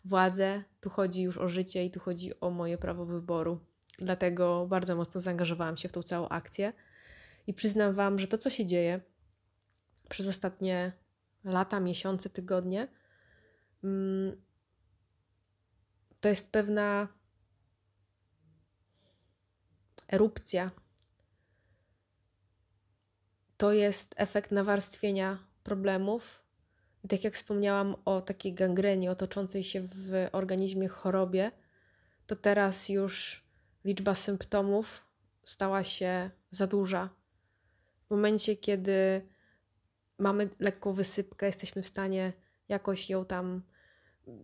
władzę, 0.04 0.62
tu 0.80 0.90
chodzi 0.90 1.22
już 1.22 1.38
o 1.38 1.48
życie 1.48 1.84
i 1.84 1.90
tu 1.90 2.00
chodzi 2.00 2.40
o 2.40 2.50
moje 2.50 2.78
prawo 2.78 3.06
wyboru. 3.06 3.60
Dlatego 3.98 4.66
bardzo 4.66 4.96
mocno 4.96 5.20
zaangażowałam 5.20 5.76
się 5.76 5.88
w 5.88 5.92
tą 5.92 6.02
całą 6.02 6.28
akcję 6.28 6.72
i 7.46 7.54
przyznam 7.54 7.94
Wam, 7.94 8.18
że 8.18 8.26
to, 8.26 8.38
co 8.38 8.50
się 8.50 8.66
dzieje 8.66 9.00
przez 10.08 10.28
ostatnie 10.28 10.92
lata, 11.44 11.80
miesiące, 11.80 12.30
tygodnie, 12.30 12.88
um, 13.82 14.42
to 16.20 16.28
jest 16.28 16.50
pewna 16.50 17.08
erupcja. 20.08 20.70
To 23.56 23.72
jest 23.72 24.14
efekt 24.16 24.50
nawarstwienia 24.50 25.38
problemów. 25.62 26.44
I 27.04 27.08
tak 27.08 27.24
jak 27.24 27.34
wspomniałam 27.34 27.96
o 28.04 28.20
takiej 28.20 28.54
gangrenie, 28.54 29.10
o 29.10 29.14
toczącej 29.14 29.62
się 29.62 29.80
w 29.82 30.28
organizmie 30.32 30.88
chorobie, 30.88 31.50
to 32.26 32.36
teraz 32.36 32.88
już 32.88 33.43
liczba 33.84 34.14
symptomów 34.14 35.04
stała 35.44 35.84
się 35.84 36.30
za 36.50 36.66
duża. 36.66 37.10
W 38.06 38.10
momencie, 38.10 38.56
kiedy 38.56 39.28
mamy 40.18 40.50
lekką 40.60 40.92
wysypkę, 40.92 41.46
jesteśmy 41.46 41.82
w 41.82 41.86
stanie 41.86 42.32
jakoś 42.68 43.10
ją 43.10 43.24
tam 43.24 43.62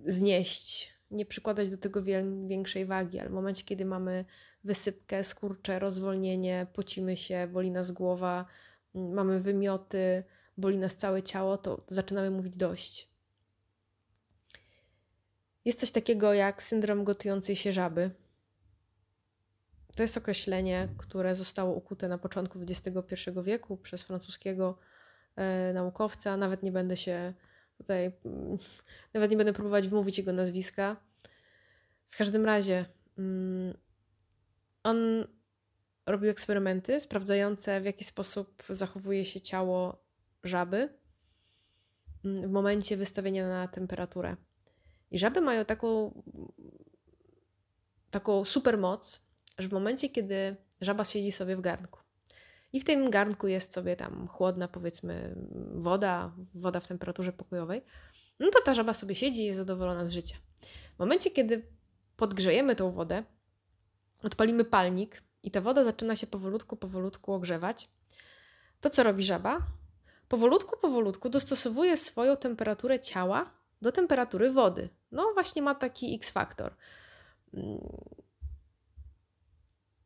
znieść, 0.06 0.92
nie 1.10 1.26
przykładać 1.26 1.70
do 1.70 1.78
tego 1.78 2.02
większej 2.46 2.86
wagi, 2.86 3.18
ale 3.18 3.30
w 3.30 3.32
momencie, 3.32 3.64
kiedy 3.64 3.84
mamy 3.84 4.24
wysypkę, 4.64 5.24
skurcze, 5.24 5.78
rozwolnienie, 5.78 6.66
pocimy 6.72 7.16
się, 7.16 7.48
boli 7.52 7.70
nas 7.70 7.90
głowa, 7.90 8.46
mm, 8.94 9.12
mamy 9.12 9.40
wymioty, 9.40 10.24
boli 10.56 10.78
nas 10.78 10.96
całe 10.96 11.22
ciało, 11.22 11.56
to 11.56 11.84
zaczynamy 11.86 12.30
mówić 12.30 12.56
dość. 12.56 13.10
Jest 15.64 15.80
coś 15.80 15.90
takiego 15.90 16.34
jak 16.34 16.62
syndrom 16.62 17.04
gotującej 17.04 17.56
się 17.56 17.72
żaby. 17.72 18.10
To 20.00 20.04
jest 20.04 20.16
określenie, 20.16 20.88
które 20.98 21.34
zostało 21.34 21.74
ukute 21.74 22.08
na 22.08 22.18
początku 22.18 22.58
XXI 22.62 23.30
wieku 23.42 23.76
przez 23.76 24.02
francuskiego 24.02 24.78
e, 25.36 25.72
naukowca. 25.72 26.36
Nawet 26.36 26.62
nie 26.62 26.72
będę 26.72 26.96
się 26.96 27.34
tutaj, 27.78 28.12
mm, 28.24 28.56
nawet 29.14 29.30
nie 29.30 29.36
będę 29.36 29.52
próbować 29.52 29.88
wymówić 29.88 30.18
jego 30.18 30.32
nazwiska. 30.32 30.96
W 32.08 32.16
każdym 32.16 32.44
razie, 32.44 32.84
mm, 33.18 33.74
on 34.82 35.26
robił 36.06 36.30
eksperymenty 36.30 37.00
sprawdzające, 37.00 37.80
w 37.80 37.84
jaki 37.84 38.04
sposób 38.04 38.62
zachowuje 38.68 39.24
się 39.24 39.40
ciało 39.40 40.04
żaby 40.44 40.88
mm, 42.24 42.48
w 42.48 42.50
momencie 42.50 42.96
wystawienia 42.96 43.48
na 43.48 43.68
temperaturę. 43.68 44.36
I 45.10 45.18
żaby 45.18 45.40
mają 45.40 45.64
taką, 45.64 46.22
taką 48.10 48.44
super 48.44 48.78
moc, 48.78 49.29
że 49.60 49.68
w 49.68 49.72
momencie, 49.72 50.08
kiedy 50.08 50.56
żaba 50.80 51.04
siedzi 51.04 51.32
sobie 51.32 51.56
w 51.56 51.60
garnku 51.60 52.00
i 52.72 52.80
w 52.80 52.84
tym 52.84 53.10
garnku 53.10 53.48
jest 53.48 53.72
sobie 53.72 53.96
tam 53.96 54.28
chłodna, 54.28 54.68
powiedzmy, 54.68 55.34
woda, 55.74 56.32
woda 56.54 56.80
w 56.80 56.88
temperaturze 56.88 57.32
pokojowej, 57.32 57.82
no 58.38 58.50
to 58.50 58.58
ta 58.64 58.74
żaba 58.74 58.94
sobie 58.94 59.14
siedzi 59.14 59.40
i 59.40 59.44
jest 59.44 59.58
zadowolona 59.58 60.06
z 60.06 60.12
życia. 60.12 60.36
W 60.96 60.98
momencie, 60.98 61.30
kiedy 61.30 61.66
podgrzejemy 62.16 62.76
tą 62.76 62.92
wodę, 62.92 63.24
odpalimy 64.22 64.64
palnik 64.64 65.22
i 65.42 65.50
ta 65.50 65.60
woda 65.60 65.84
zaczyna 65.84 66.16
się 66.16 66.26
powolutku, 66.26 66.76
powolutku 66.76 67.32
ogrzewać, 67.32 67.88
to 68.80 68.90
co 68.90 69.02
robi 69.02 69.24
żaba? 69.24 69.58
Powolutku, 70.28 70.76
powolutku 70.80 71.28
dostosowuje 71.28 71.96
swoją 71.96 72.36
temperaturę 72.36 73.00
ciała 73.00 73.50
do 73.82 73.92
temperatury 73.92 74.52
wody. 74.52 74.88
No 75.12 75.30
właśnie 75.34 75.62
ma 75.62 75.74
taki 75.74 76.14
X-faktor. 76.14 76.74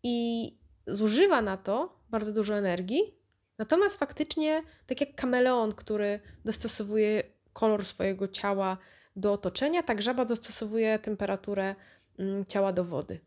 I 0.05 0.59
zużywa 0.87 1.43
na 1.43 1.57
to 1.57 2.01
bardzo 2.11 2.33
dużo 2.33 2.55
energii, 2.55 3.15
natomiast 3.59 3.99
faktycznie, 3.99 4.63
tak 4.87 5.01
jak 5.01 5.15
kameleon, 5.15 5.73
który 5.73 6.21
dostosowuje 6.45 7.23
kolor 7.53 7.87
swojego 7.87 8.29
ciała 8.29 8.79
do 9.17 9.33
otoczenia, 9.33 9.83
tak 9.83 10.03
żaba 10.03 10.25
dostosowuje 10.25 10.99
temperaturę 10.99 11.75
mm, 12.19 12.45
ciała 12.45 12.73
do 12.73 12.85
wody 12.85 13.21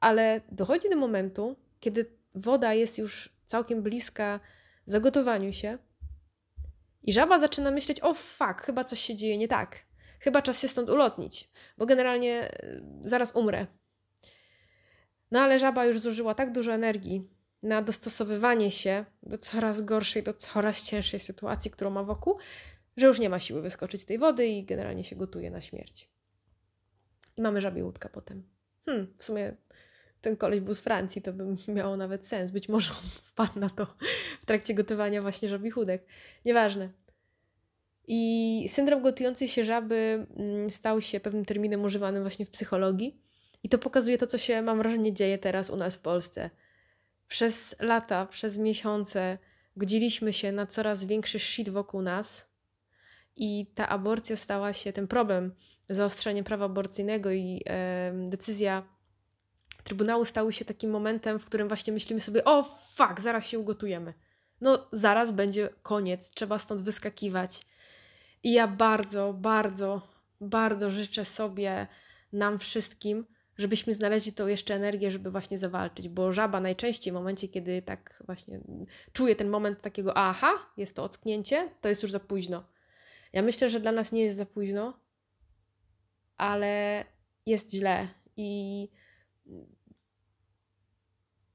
ale 0.00 0.40
dochodzi 0.52 0.90
do 0.90 0.96
momentu, 0.96 1.56
kiedy 1.80 2.06
woda 2.34 2.74
jest 2.74 2.98
już 2.98 3.28
całkiem 3.46 3.82
bliska 3.82 4.40
zagotowaniu 4.84 5.52
się 5.52 5.78
i 7.02 7.12
żaba 7.12 7.38
zaczyna 7.38 7.70
myśleć: 7.70 8.00
o 8.00 8.14
fuck, 8.14 8.60
chyba 8.60 8.84
coś 8.84 9.00
się 9.00 9.16
dzieje 9.16 9.38
nie 9.38 9.48
tak. 9.48 9.78
Chyba 10.20 10.42
czas 10.42 10.60
się 10.60 10.68
stąd 10.68 10.90
ulotnić, 10.90 11.50
bo 11.78 11.86
generalnie 11.86 12.50
e, 12.50 12.82
zaraz 13.00 13.32
umrę. 13.34 13.66
No 15.30 15.40
ale 15.40 15.58
żaba 15.58 15.84
już 15.84 16.00
zużyła 16.00 16.34
tak 16.34 16.52
dużo 16.52 16.72
energii 16.72 17.28
na 17.62 17.82
dostosowywanie 17.82 18.70
się 18.70 19.04
do 19.22 19.38
coraz 19.38 19.80
gorszej, 19.80 20.22
do 20.22 20.34
coraz 20.34 20.84
cięższej 20.84 21.20
sytuacji, 21.20 21.70
którą 21.70 21.90
ma 21.90 22.04
wokół, 22.04 22.38
że 22.96 23.06
już 23.06 23.18
nie 23.18 23.30
ma 23.30 23.40
siły 23.40 23.62
wyskoczyć 23.62 24.00
z 24.00 24.06
tej 24.06 24.18
wody 24.18 24.46
i 24.46 24.64
generalnie 24.64 25.04
się 25.04 25.16
gotuje 25.16 25.50
na 25.50 25.60
śmierć. 25.60 26.08
I 27.36 27.42
mamy 27.42 27.60
żabie 27.60 27.84
łódka 27.84 28.08
potem. 28.08 28.42
Hmm, 28.86 29.14
w 29.16 29.24
sumie 29.24 29.56
ten 30.20 30.36
koleś 30.36 30.60
był 30.60 30.74
z 30.74 30.80
Francji, 30.80 31.22
to 31.22 31.32
by 31.32 31.44
miało 31.74 31.96
nawet 31.96 32.26
sens. 32.26 32.50
Być 32.50 32.68
może 32.68 32.90
on 32.90 33.08
wpadł 33.30 33.60
na 33.60 33.70
to 33.70 33.86
w 34.42 34.46
trakcie 34.46 34.74
gotowania 34.74 35.22
właśnie 35.22 35.48
żabich 35.48 35.74
chudek. 35.74 36.06
Nieważne. 36.44 36.90
I 38.06 38.68
syndrom 38.68 39.02
gotującej 39.02 39.48
się 39.48 39.64
żaby 39.64 40.26
mm, 40.36 40.70
stał 40.70 41.00
się 41.00 41.20
pewnym 41.20 41.44
terminem 41.44 41.82
używanym 41.84 42.22
właśnie 42.22 42.46
w 42.46 42.50
psychologii. 42.50 43.20
I 43.62 43.68
to 43.68 43.78
pokazuje 43.78 44.18
to, 44.18 44.26
co 44.26 44.38
się, 44.38 44.62
mam 44.62 44.78
wrażenie, 44.78 45.12
dzieje 45.12 45.38
teraz 45.38 45.70
u 45.70 45.76
nas 45.76 45.96
w 45.96 46.00
Polsce. 46.00 46.50
Przez 47.28 47.76
lata, 47.80 48.26
przez 48.26 48.58
miesiące 48.58 49.38
godziliśmy 49.76 50.32
się 50.32 50.52
na 50.52 50.66
coraz 50.66 51.04
większy 51.04 51.38
shit 51.38 51.68
wokół 51.68 52.02
nas 52.02 52.48
i 53.36 53.66
ta 53.74 53.88
aborcja 53.88 54.36
stała 54.36 54.72
się, 54.72 54.92
ten 54.92 55.08
problem 55.08 55.54
zaostrzenia 55.88 56.42
prawa 56.42 56.64
aborcyjnego 56.64 57.30
i 57.30 57.62
e, 57.66 58.12
decyzja 58.28 58.82
trybunały 59.84 60.26
stały 60.26 60.52
się 60.52 60.64
takim 60.64 60.90
momentem, 60.90 61.38
w 61.38 61.44
którym 61.44 61.68
właśnie 61.68 61.92
myślimy 61.92 62.20
sobie, 62.20 62.44
o 62.44 62.62
fuck, 62.94 63.20
zaraz 63.20 63.46
się 63.46 63.58
ugotujemy. 63.58 64.14
No, 64.60 64.88
zaraz 64.92 65.32
będzie 65.32 65.68
koniec, 65.82 66.30
trzeba 66.30 66.58
stąd 66.58 66.82
wyskakiwać. 66.82 67.60
I 68.42 68.52
ja 68.52 68.68
bardzo, 68.68 69.32
bardzo, 69.32 70.08
bardzo 70.40 70.90
życzę 70.90 71.24
sobie, 71.24 71.86
nam 72.32 72.58
wszystkim, 72.58 73.26
żebyśmy 73.58 73.92
znaleźli 73.92 74.32
tą 74.32 74.46
jeszcze 74.46 74.74
energię, 74.74 75.10
żeby 75.10 75.30
właśnie 75.30 75.58
zawalczyć, 75.58 76.08
bo 76.08 76.32
żaba 76.32 76.60
najczęściej 76.60 77.12
w 77.12 77.14
momencie, 77.14 77.48
kiedy 77.48 77.82
tak 77.82 78.22
właśnie 78.26 78.60
czuje 79.12 79.36
ten 79.36 79.48
moment 79.48 79.80
takiego 79.80 80.16
aha, 80.16 80.52
jest 80.76 80.96
to 80.96 81.04
ocknięcie, 81.04 81.70
to 81.80 81.88
jest 81.88 82.02
już 82.02 82.12
za 82.12 82.20
późno. 82.20 82.64
Ja 83.32 83.42
myślę, 83.42 83.70
że 83.70 83.80
dla 83.80 83.92
nas 83.92 84.12
nie 84.12 84.22
jest 84.22 84.36
za 84.36 84.46
późno, 84.46 85.00
ale 86.36 87.04
jest 87.46 87.70
źle 87.70 88.08
i 88.36 88.88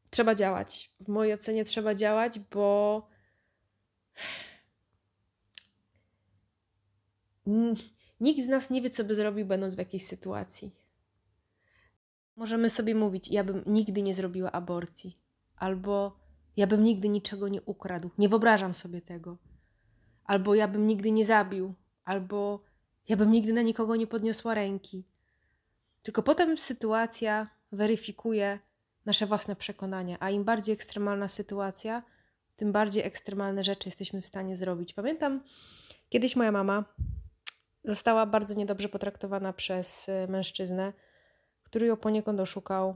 trzeba 0.09 0.35
działać. 0.35 0.91
W 0.99 1.07
mojej 1.07 1.33
ocenie 1.33 1.63
trzeba 1.63 1.95
działać, 1.95 2.39
bo 2.39 3.07
nikt 8.19 8.43
z 8.43 8.47
nas 8.47 8.69
nie 8.69 8.81
wie, 8.81 8.89
co 8.89 9.03
by 9.03 9.15
zrobił, 9.15 9.45
będąc 9.45 9.75
w 9.75 9.77
jakiejś 9.77 10.05
sytuacji. 10.05 10.82
Możemy 12.35 12.69
sobie 12.69 12.95
mówić, 12.95 13.27
ja 13.27 13.43
bym 13.43 13.63
nigdy 13.65 14.01
nie 14.01 14.13
zrobiła 14.13 14.51
aborcji, 14.51 15.19
albo 15.55 16.19
ja 16.57 16.67
bym 16.67 16.83
nigdy 16.83 17.09
niczego 17.09 17.47
nie 17.47 17.61
ukradł, 17.61 18.09
nie 18.17 18.29
wyobrażam 18.29 18.73
sobie 18.73 19.01
tego, 19.01 19.37
albo 20.25 20.55
ja 20.55 20.67
bym 20.67 20.87
nigdy 20.87 21.11
nie 21.11 21.25
zabił, 21.25 21.73
albo 22.03 22.63
ja 23.09 23.17
bym 23.17 23.31
nigdy 23.31 23.53
na 23.53 23.61
nikogo 23.61 23.95
nie 23.95 24.07
podniosła 24.07 24.53
ręki. 24.53 25.05
Tylko 26.03 26.23
potem 26.23 26.57
sytuacja 26.57 27.47
weryfikuje 27.71 28.59
nasze 29.05 29.25
własne 29.25 29.55
przekonania, 29.55 30.17
a 30.19 30.29
im 30.29 30.43
bardziej 30.43 30.73
ekstremalna 30.73 31.27
sytuacja, 31.27 32.03
tym 32.55 32.71
bardziej 32.71 33.03
ekstremalne 33.03 33.63
rzeczy 33.63 33.87
jesteśmy 33.87 34.21
w 34.21 34.25
stanie 34.25 34.57
zrobić. 34.57 34.93
Pamiętam, 34.93 35.43
kiedyś 36.09 36.35
moja 36.35 36.51
mama 36.51 36.85
została 37.83 38.25
bardzo 38.25 38.53
niedobrze 38.53 38.89
potraktowana 38.89 39.53
przez 39.53 40.09
e, 40.09 40.27
mężczyznę, 40.27 40.93
który 41.73 41.85
ją 41.85 41.97
poniekąd 41.97 42.39
oszukał. 42.39 42.95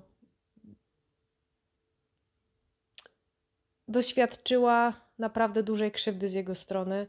Doświadczyła 3.87 4.93
naprawdę 5.19 5.63
dużej 5.63 5.91
krzywdy 5.91 6.29
z 6.29 6.33
jego 6.33 6.55
strony. 6.55 7.07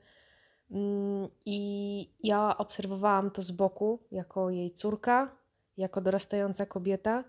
Mm, 0.70 1.28
I 1.46 2.10
ja 2.22 2.58
obserwowałam 2.58 3.30
to 3.30 3.42
z 3.42 3.50
boku, 3.50 3.98
jako 4.10 4.50
jej 4.50 4.70
córka, 4.72 5.36
jako 5.76 6.00
dorastająca 6.00 6.66
kobieta. 6.66 7.24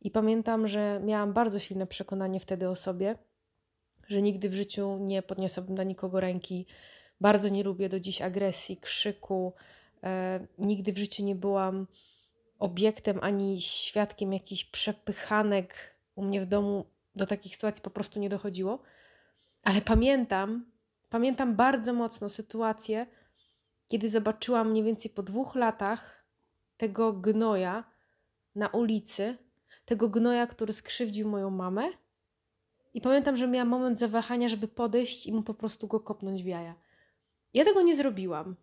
I 0.00 0.10
pamiętam, 0.10 0.66
że 0.66 1.00
miałam 1.04 1.32
bardzo 1.32 1.58
silne 1.58 1.86
przekonanie 1.86 2.40
wtedy 2.40 2.68
o 2.68 2.76
sobie, 2.76 3.14
że 4.08 4.22
nigdy 4.22 4.48
w 4.48 4.54
życiu 4.54 4.98
nie 5.00 5.22
podniosłabym 5.22 5.74
na 5.74 5.84
nikogo 5.84 6.20
ręki. 6.20 6.66
Bardzo 7.20 7.48
nie 7.48 7.64
lubię 7.64 7.88
do 7.88 8.00
dziś 8.00 8.22
agresji, 8.22 8.76
krzyku. 8.76 9.52
E, 10.04 10.46
nigdy 10.58 10.92
w 10.92 10.98
życiu 10.98 11.24
nie 11.24 11.34
byłam 11.34 11.86
obiektem 12.58 13.18
ani 13.22 13.60
świadkiem 13.60 14.32
jakichś 14.32 14.64
przepychanek 14.64 15.74
u 16.14 16.22
mnie 16.22 16.40
w 16.40 16.46
domu. 16.46 16.86
Do 17.14 17.26
takich 17.26 17.54
sytuacji 17.54 17.82
po 17.82 17.90
prostu 17.90 18.20
nie 18.20 18.28
dochodziło. 18.28 18.82
Ale 19.62 19.80
pamiętam, 19.80 20.70
pamiętam 21.08 21.56
bardzo 21.56 21.92
mocno 21.92 22.28
sytuację, 22.28 23.06
kiedy 23.88 24.08
zobaczyłam 24.08 24.70
mniej 24.70 24.84
więcej 24.84 25.10
po 25.10 25.22
dwóch 25.22 25.54
latach 25.54 26.26
tego 26.76 27.12
gnoja 27.12 27.84
na 28.54 28.68
ulicy, 28.68 29.38
tego 29.84 30.08
gnoja, 30.08 30.46
który 30.46 30.72
skrzywdził 30.72 31.28
moją 31.28 31.50
mamę. 31.50 31.88
I 32.94 33.00
pamiętam, 33.00 33.36
że 33.36 33.48
miałam 33.48 33.68
moment 33.68 33.98
zawahania, 33.98 34.48
żeby 34.48 34.68
podejść 34.68 35.26
i 35.26 35.32
mu 35.32 35.42
po 35.42 35.54
prostu 35.54 35.86
go 35.86 36.00
kopnąć 36.00 36.42
w 36.42 36.46
jaja. 36.46 36.74
Ja 37.54 37.64
tego 37.64 37.82
nie 37.82 37.96
zrobiłam. 37.96 38.56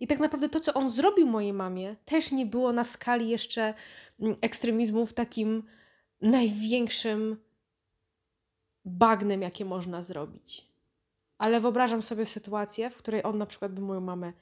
I 0.00 0.06
tak 0.06 0.18
naprawdę 0.18 0.48
to, 0.48 0.60
co 0.60 0.74
on 0.74 0.90
zrobił 0.90 1.26
mojej 1.26 1.52
mamie, 1.52 1.96
też 2.04 2.32
nie 2.32 2.46
było 2.46 2.72
na 2.72 2.84
skali 2.84 3.28
jeszcze 3.28 3.74
mm, 4.20 4.36
ekstremizmu 4.40 5.06
w 5.06 5.12
takim 5.12 5.62
największym 6.20 7.36
bagnem, 8.84 9.42
jakie 9.42 9.64
można 9.64 10.02
zrobić. 10.02 10.66
Ale 11.38 11.60
wyobrażam 11.60 12.02
sobie 12.02 12.26
sytuację, 12.26 12.90
w 12.90 12.96
której 12.96 13.22
on 13.24 13.38
na 13.38 13.46
przykład 13.46 13.72
by 13.72 13.80
moją 13.80 14.00
mamę 14.00 14.32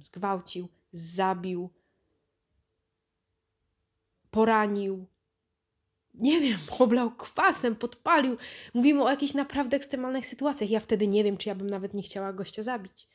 zgwałcił, 0.00 0.68
zabił, 0.92 1.70
poranił, 4.30 5.06
nie 6.14 6.40
wiem, 6.40 6.58
oblał 6.78 7.10
kwasem, 7.10 7.76
podpalił. 7.76 8.36
Mówimy 8.74 9.02
o 9.02 9.10
jakichś 9.10 9.34
naprawdę 9.34 9.76
ekstremalnych 9.76 10.26
sytuacjach. 10.26 10.70
Ja 10.70 10.80
wtedy 10.80 11.06
nie 11.06 11.24
wiem, 11.24 11.36
czy 11.36 11.48
ja 11.48 11.54
bym 11.54 11.70
nawet 11.70 11.94
nie 11.94 12.02
chciała 12.02 12.32
gościa 12.32 12.62
zabić. 12.62 13.08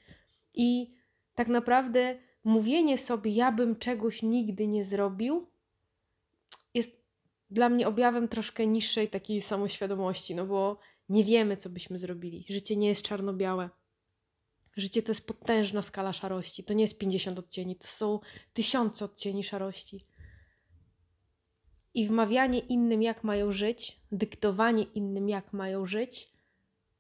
I 0.54 0.94
tak 1.36 1.48
naprawdę 1.48 2.20
mówienie 2.44 2.98
sobie, 2.98 3.32
ja 3.32 3.52
bym 3.52 3.76
czegoś 3.76 4.24
nigdy 4.24 4.68
nie 4.68 4.84
zrobił, 4.84 5.48
jest 6.74 6.92
dla 7.50 7.70
mnie 7.70 7.88
objawem 7.88 8.28
troszkę 8.28 8.68
niższej 8.68 9.10
takiej 9.10 9.42
samoświadomości, 9.42 10.36
no 10.36 10.46
bo 10.46 10.78
nie 11.10 11.24
wiemy, 11.24 11.58
co 11.58 11.70
byśmy 11.70 11.98
zrobili. 11.98 12.46
Życie 12.50 12.76
nie 12.76 12.88
jest 12.88 13.02
czarno-białe. 13.02 13.70
Życie 14.78 15.04
to 15.04 15.12
jest 15.12 15.28
potężna 15.28 15.82
skala 15.82 16.14
szarości. 16.14 16.64
To 16.64 16.74
nie 16.74 16.84
jest 16.84 16.98
50 16.98 17.40
odcieni, 17.40 17.76
to 17.76 17.88
są 17.88 18.20
tysiące 18.54 19.06
odcieni 19.06 19.44
szarości. 19.44 20.06
I 21.94 22.08
wmawianie 22.08 22.60
innym, 22.60 23.02
jak 23.02 23.24
mają 23.24 23.52
żyć, 23.52 24.00
dyktowanie 24.12 24.84
innym, 24.84 25.30
jak 25.30 25.54
mają 25.54 25.86
żyć, 25.86 26.34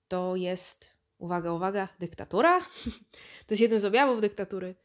to 0.07 0.35
jest 0.35 0.92
uwaga, 1.23 1.53
uwaga, 1.53 1.87
dyktatura. 1.99 2.59
To 3.45 3.53
jest 3.53 3.61
jeden 3.61 3.79
z 3.79 3.85
objawów 3.85 4.21
dyktatury. 4.21 4.75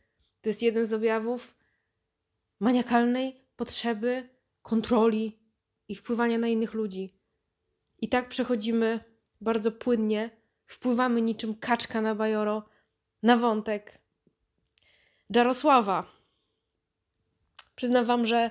To 0.41 0.49
jest 0.49 0.63
jeden 0.63 0.87
z 0.87 0.93
objawów 0.93 1.55
maniakalnej 2.61 3.45
potrzeby 3.57 4.29
kontroli 4.63 5.39
i 5.89 5.95
wpływania 5.95 6.39
na 6.39 6.49
innych 6.49 6.75
ludzi. 6.75 7.11
I 7.99 8.09
tak 8.09 8.29
przechodzimy 8.29 9.01
bardzo 9.41 9.73
płynnie, 9.73 10.31
wpływamy 10.67 11.23
niczym 11.23 11.55
kaczka 11.55 12.01
na 12.01 12.15
bajoro 12.15 12.69
na 13.23 13.37
wątek 13.37 13.99
Jarosława. 15.31 16.05
Przyznam 17.75 18.05
Wam, 18.05 18.27
że 18.27 18.51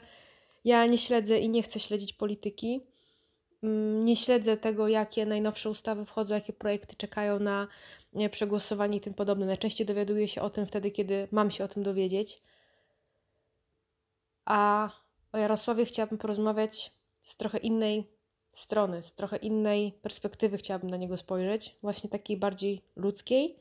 ja 0.63 0.85
nie 0.85 0.97
śledzę 0.97 1.39
i 1.39 1.49
nie 1.49 1.63
chcę 1.63 1.79
śledzić 1.79 2.13
polityki. 2.13 2.81
Mm, 3.63 4.05
nie 4.05 4.15
śledzę 4.15 4.57
tego, 4.57 4.87
jakie 4.87 5.25
najnowsze 5.25 5.69
ustawy 5.69 6.05
wchodzą, 6.05 6.35
jakie 6.35 6.53
projekty 6.53 6.95
czekają 6.95 7.39
na 7.39 7.67
przegłosowanie 8.31 8.97
i 8.97 9.01
tym 9.01 9.13
podobne. 9.13 9.45
Najczęściej 9.45 9.87
dowiaduję 9.87 10.27
się 10.27 10.41
o 10.41 10.49
tym 10.49 10.65
wtedy, 10.65 10.91
kiedy 10.91 11.27
mam 11.31 11.51
się 11.51 11.63
o 11.63 11.67
tym 11.67 11.83
dowiedzieć. 11.83 12.41
A 14.45 14.89
o 15.31 15.37
Jarosławie 15.37 15.85
chciałabym 15.85 16.17
porozmawiać 16.17 16.93
z 17.21 17.37
trochę 17.37 17.57
innej 17.57 18.17
strony, 18.51 19.03
z 19.03 19.13
trochę 19.13 19.37
innej 19.37 19.91
perspektywy 19.91 20.57
chciałabym 20.57 20.89
na 20.89 20.97
niego 20.97 21.17
spojrzeć, 21.17 21.75
właśnie 21.81 22.09
takiej 22.09 22.37
bardziej 22.37 22.81
ludzkiej, 22.95 23.59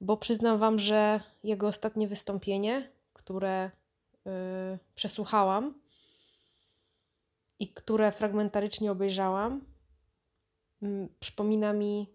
bo 0.00 0.16
przyznam 0.16 0.58
Wam, 0.58 0.78
że 0.78 1.20
jego 1.44 1.66
ostatnie 1.66 2.08
wystąpienie, 2.08 2.92
które 3.12 3.70
yy, 4.24 4.32
przesłuchałam, 4.94 5.83
i 7.64 7.68
które 7.68 8.12
fragmentarycznie 8.12 8.92
obejrzałam, 8.92 9.64
mm, 10.82 11.08
przypomina 11.20 11.72
mi 11.72 12.14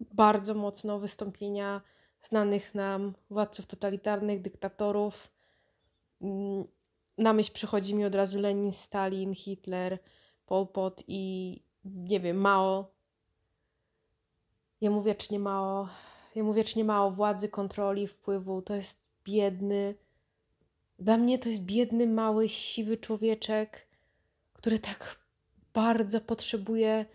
bardzo 0.00 0.54
mocno 0.54 0.98
wystąpienia 0.98 1.80
znanych 2.20 2.74
nam 2.74 3.14
władców 3.30 3.66
totalitarnych, 3.66 4.42
dyktatorów. 4.42 5.30
Mm, 6.22 6.64
na 7.18 7.32
myśl 7.32 7.52
przychodzi 7.52 7.94
mi 7.94 8.04
od 8.04 8.14
razu 8.14 8.40
Lenin, 8.40 8.72
Stalin, 8.72 9.34
Hitler, 9.34 9.98
Pol 10.46 10.66
Pot 10.66 11.02
i 11.08 11.62
nie 11.84 12.20
wiem, 12.20 12.36
Mao. 12.36 12.90
Ja 14.80 14.90
mówię 14.90 15.10
wiecznie 15.10 15.38
Mao. 15.38 15.88
Ja 16.34 16.44
mówię 16.44 16.56
wiecznie 16.56 16.84
Mao 16.84 17.10
władzy, 17.10 17.48
kontroli, 17.48 18.06
wpływu. 18.06 18.62
To 18.62 18.74
jest 18.74 19.00
biedny. 19.24 19.94
Dla 20.98 21.16
mnie 21.16 21.38
to 21.38 21.48
jest 21.48 21.62
biedny, 21.62 22.06
mały, 22.06 22.48
siwy 22.48 22.96
człowieczek, 22.96 23.89
który 24.60 24.78
tak 24.78 25.18
bardzo 25.72 26.20
potrzebuje 26.20 27.06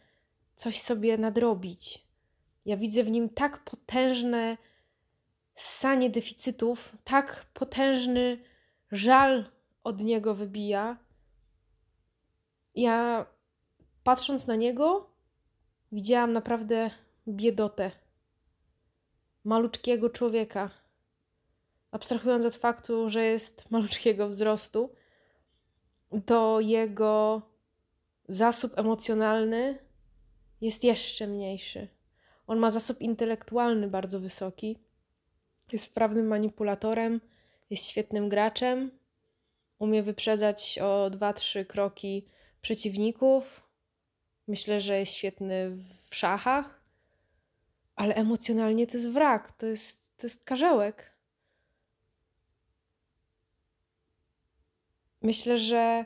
coś 0.56 0.82
sobie 0.82 1.18
nadrobić. 1.18 2.08
Ja 2.66 2.78
widzę 2.78 3.04
w 3.04 3.12
nim 3.12 3.30
tak 3.30 3.64
potężne 3.64 4.58
sanie 5.56 6.10
deficytów, 6.10 6.96
tak 7.04 7.46
potężny 7.54 8.44
żal 8.92 9.46
od 9.84 10.02
niego 10.02 10.36
wybija. 10.36 10.98
Ja 12.76 13.26
patrząc 14.04 14.48
na 14.48 14.56
niego, 14.56 15.10
widziałam 15.92 16.34
naprawdę 16.34 16.92
biedotę 17.28 17.92
maluczkiego 19.44 20.10
człowieka. 20.10 20.70
Abstrahując 21.92 22.46
od 22.46 22.56
faktu, 22.56 23.10
że 23.10 23.24
jest 23.24 23.66
maluczkiego 23.72 24.28
wzrostu, 24.28 24.96
to 26.22 26.60
jego 26.60 27.42
zasób 28.30 28.80
emocjonalny 28.80 29.78
jest 30.62 30.84
jeszcze 30.84 31.28
mniejszy. 31.28 31.88
On 32.48 32.60
ma 32.60 32.72
zasób 32.72 33.02
intelektualny 33.02 33.88
bardzo 33.88 34.20
wysoki. 34.20 34.80
Jest 35.72 35.86
wprawnym 35.86 36.28
manipulatorem, 36.28 37.22
jest 37.70 37.84
świetnym 37.84 38.30
graczem, 38.30 38.92
umie 39.80 40.04
wyprzedzać 40.04 40.80
o 40.80 41.10
dwa, 41.10 41.34
trzy 41.34 41.66
kroki 41.66 42.28
przeciwników. 42.62 43.62
Myślę, 44.48 44.80
że 44.80 45.00
jest 45.00 45.14
świetny 45.14 45.72
w 46.10 46.16
szachach, 46.16 46.84
ale 47.96 48.16
emocjonalnie 48.16 48.88
to 48.88 48.94
jest 48.94 49.10
wrak, 49.10 49.52
to 49.52 49.66
jest, 49.66 50.18
to 50.18 50.28
jest 50.28 50.46
karzełek. 50.46 51.15
Myślę, 55.26 55.58
że 55.58 56.06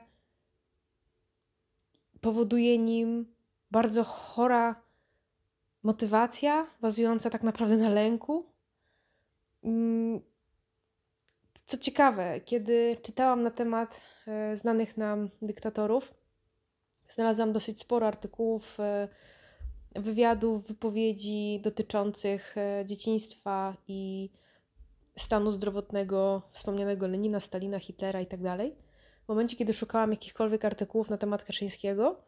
powoduje 2.22 2.78
nim 2.78 3.36
bardzo 3.72 4.04
chora 4.04 4.82
motywacja, 5.84 6.68
bazująca 6.82 7.30
tak 7.30 7.44
naprawdę 7.44 7.78
na 7.78 7.90
lęku. 7.90 8.46
Mm, 9.64 10.22
co 11.66 11.78
ciekawe, 11.78 12.42
kiedy 12.46 12.98
czytałam 13.04 13.44
na 13.44 13.52
temat 13.52 14.02
e, 14.28 14.56
znanych 14.56 14.98
nam 14.98 15.30
dyktatorów, 15.42 16.14
znalazłam 17.10 17.54
dosyć 17.54 17.80
sporo 17.80 18.08
artykułów, 18.08 18.80
e, 18.80 19.08
wywiadów, 19.96 20.68
wypowiedzi 20.68 21.60
dotyczących 21.64 22.58
e, 22.58 22.86
dzieciństwa 22.86 23.78
i 23.88 24.30
stanu 25.18 25.52
zdrowotnego 25.52 26.42
wspomnianego 26.52 27.08
Lenina, 27.08 27.40
Stalina, 27.40 27.80
Hitlera 27.80 28.20
itd. 28.20 28.72
Momencie, 29.30 29.58
kiedy 29.58 29.74
szukałam 29.74 30.12
jakichkolwiek 30.12 30.66
artykułów 30.66 31.10
na 31.10 31.18
temat 31.18 31.44
Kaczyńskiego, 31.44 32.22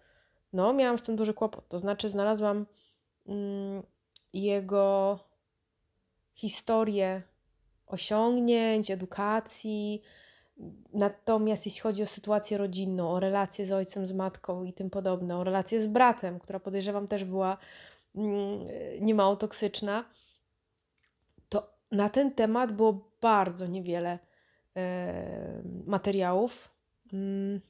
no 0.54 0.74
miałam 0.74 0.98
z 0.98 1.02
tym 1.02 1.16
duży 1.16 1.34
kłopot. 1.34 1.68
To 1.68 1.80
znaczy 1.80 2.10
znalazłam 2.10 2.66
mm, 3.28 3.84
jego 4.34 5.20
historię 6.34 7.22
osiągnięć, 7.88 8.92
edukacji. 8.92 10.02
Natomiast 10.94 11.66
jeśli 11.66 11.82
chodzi 11.82 12.04
o 12.04 12.06
sytuację 12.06 12.58
rodzinną, 12.58 13.12
o 13.12 13.20
relacje 13.20 13.66
z 13.66 13.72
ojcem, 13.72 14.06
z 14.06 14.14
matką 14.14 14.64
i 14.64 14.74
tym 14.74 14.90
podobne, 14.90 15.38
o 15.38 15.44
relację 15.44 15.82
z 15.82 15.88
bratem, 15.88 16.40
która 16.40 16.60
podejrzewam 16.60 17.08
też 17.08 17.24
była 17.24 17.58
mm, 18.16 18.60
niemało 19.00 19.36
toksyczna, 19.36 20.06
to 21.50 21.74
na 21.92 22.10
ten 22.10 22.32
temat 22.32 22.72
było 22.72 23.12
bardzo 23.22 23.68
niewiele 23.68 24.20
e, 24.76 25.62
materiałów. 25.86 26.71
Mm, 27.13 27.62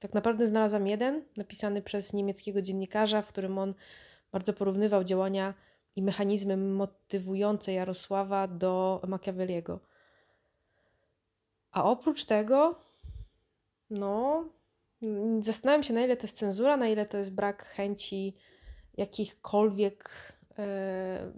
tak 0.00 0.14
naprawdę 0.14 0.46
znalazłam 0.46 0.86
jeden, 0.86 1.24
napisany 1.36 1.82
przez 1.82 2.12
niemieckiego 2.12 2.62
dziennikarza, 2.62 3.22
w 3.22 3.28
którym 3.28 3.58
on 3.58 3.74
bardzo 4.32 4.52
porównywał 4.52 5.04
działania 5.04 5.54
i 5.96 6.02
mechanizmy 6.02 6.56
motywujące 6.56 7.72
Jarosława 7.72 8.48
do 8.48 9.02
Machiavelliego. 9.08 9.80
A 11.72 11.84
oprócz 11.84 12.24
tego, 12.24 12.80
no, 13.90 14.44
zastanawiam 15.40 15.82
się, 15.82 15.94
na 15.94 16.04
ile 16.04 16.16
to 16.16 16.22
jest 16.22 16.38
cenzura, 16.38 16.76
na 16.76 16.88
ile 16.88 17.06
to 17.06 17.18
jest 17.18 17.34
brak 17.34 17.64
chęci 17.64 18.36
jakichkolwiek 18.96 20.10
e, 20.58 21.32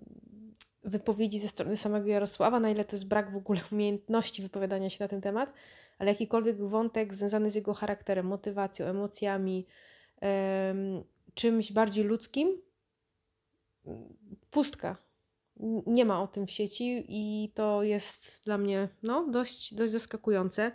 wypowiedzi 0.84 1.38
ze 1.38 1.48
strony 1.48 1.76
samego 1.76 2.06
Jarosława, 2.06 2.60
na 2.60 2.70
ile 2.70 2.84
to 2.84 2.96
jest 2.96 3.08
brak 3.08 3.32
w 3.32 3.36
ogóle 3.36 3.60
umiejętności 3.72 4.42
wypowiadania 4.42 4.90
się 4.90 5.04
na 5.04 5.08
ten 5.08 5.20
temat, 5.20 5.52
ale 5.98 6.10
jakikolwiek 6.10 6.56
wątek 6.56 7.14
związany 7.14 7.50
z 7.50 7.54
jego 7.54 7.74
charakterem, 7.74 8.26
motywacją, 8.26 8.86
emocjami, 8.86 9.66
czymś 11.34 11.72
bardziej 11.72 12.04
ludzkim, 12.04 12.62
pustka. 14.50 14.96
Nie 15.86 16.04
ma 16.04 16.22
o 16.22 16.26
tym 16.26 16.46
w 16.46 16.50
sieci 16.50 17.04
i 17.08 17.52
to 17.54 17.82
jest 17.82 18.44
dla 18.44 18.58
mnie 18.58 18.88
no, 19.02 19.26
dość, 19.30 19.74
dość 19.74 19.92
zaskakujące. 19.92 20.72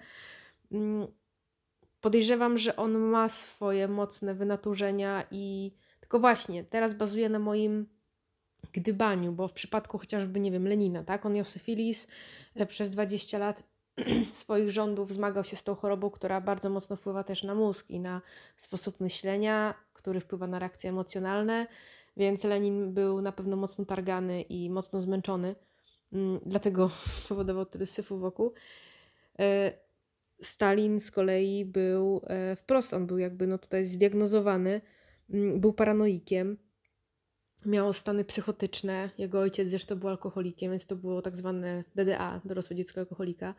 Mm, 0.72 1.08
podejrzewam, 2.02 2.58
że 2.58 2.76
on 2.76 2.98
ma 2.98 3.30
swoje 3.30 3.88
mocne 3.88 4.36
wynaturzenia 4.36 5.24
i 5.32 5.74
tylko 6.00 6.20
właśnie 6.20 6.64
teraz 6.64 6.94
bazuje 6.94 7.30
na 7.30 7.40
moim 7.40 7.88
gdybaniu, 8.72 9.32
bo 9.32 9.48
w 9.48 9.54
przypadku 9.54 9.98
chociażby, 9.98 10.40
nie 10.40 10.52
wiem, 10.52 10.68
Lenina, 10.68 11.04
tak? 11.04 11.26
On 11.26 11.34
miał 11.34 11.46
syfilis 11.46 12.08
e, 12.56 12.66
przez 12.66 12.90
20 12.90 13.38
lat 13.38 13.64
swoich 14.34 14.70
rządów 14.70 15.14
zmagał 15.14 15.44
się 15.44 15.56
z 15.56 15.64
tą 15.64 15.76
chorobą, 15.76 16.10
która 16.10 16.42
bardzo 16.42 16.70
mocno 16.70 16.96
wpływa 16.96 17.24
też 17.24 17.44
na 17.44 17.56
mózg 17.56 17.90
i 17.90 18.00
na 18.00 18.22
sposób 18.58 19.00
myślenia, 19.00 19.74
który 19.94 20.20
wpływa 20.20 20.48
na 20.48 20.60
reakcje 20.60 20.90
emocjonalne 20.90 21.68
więc 22.18 22.44
Lenin 22.44 22.94
był 22.94 23.22
na 23.22 23.32
pewno 23.32 23.56
mocno 23.56 23.86
targany 23.86 24.42
i 24.42 24.70
mocno 24.70 25.02
zmęczony, 25.02 25.56
mm, 26.14 26.40
dlatego 26.46 26.90
spowodował 27.22 27.66
tyle 27.66 27.86
syfu 27.86 28.18
wokół. 28.18 28.54
E, 29.40 29.74
Stalin 30.42 31.00
z 31.00 31.12
kolei 31.12 31.66
był 31.66 32.22
e, 32.28 32.56
wprost, 32.56 32.94
on 32.94 33.08
był 33.08 33.18
jakby 33.18 33.48
no 33.48 33.58
tutaj 33.58 33.86
zdiagnozowany, 33.86 34.82
mm, 35.30 35.60
był 35.60 35.74
paranoikiem, 35.74 36.58
miał 37.66 37.94
stany 37.94 38.26
psychotyczne, 38.26 39.10
jego 39.18 39.40
ojciec 39.40 39.68
zresztą 39.68 39.96
był 39.96 40.10
alkoholikiem, 40.10 40.72
więc 40.72 40.86
to 40.86 40.96
było 40.96 41.22
tak 41.22 41.36
zwane 41.36 41.84
DDA, 41.96 42.42
dorosłe 42.46 42.76
dziecko 42.76 43.00
alkoholika. 43.00 43.56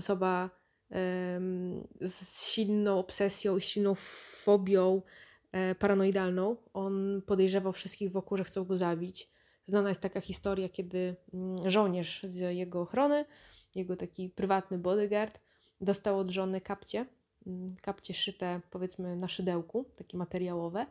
Osoba 0.00 0.50
z 2.00 2.44
silną 2.52 2.98
obsesją, 2.98 3.58
silną 3.58 3.94
fobią, 4.44 5.02
E, 5.52 5.74
paranoidalną. 5.74 6.56
On 6.72 7.22
podejrzewał 7.26 7.72
wszystkich 7.72 8.12
wokół, 8.12 8.36
że 8.36 8.44
chcą 8.44 8.64
go 8.64 8.76
zabić. 8.76 9.28
Znana 9.64 9.88
jest 9.88 10.00
taka 10.00 10.20
historia, 10.20 10.68
kiedy 10.68 11.16
mm, 11.34 11.56
żołnierz 11.70 12.22
z 12.22 12.56
jego 12.56 12.80
ochrony, 12.80 13.24
jego 13.74 13.96
taki 13.96 14.28
prywatny 14.28 14.78
bodyguard, 14.78 15.40
dostał 15.80 16.18
od 16.18 16.30
żony 16.30 16.60
kapcie, 16.60 17.06
mm, 17.46 17.66
kapcie 17.82 18.14
szyte 18.14 18.60
powiedzmy 18.70 19.16
na 19.16 19.28
szydełku, 19.28 19.84
takie 19.96 20.18
materiałowe. 20.18 20.86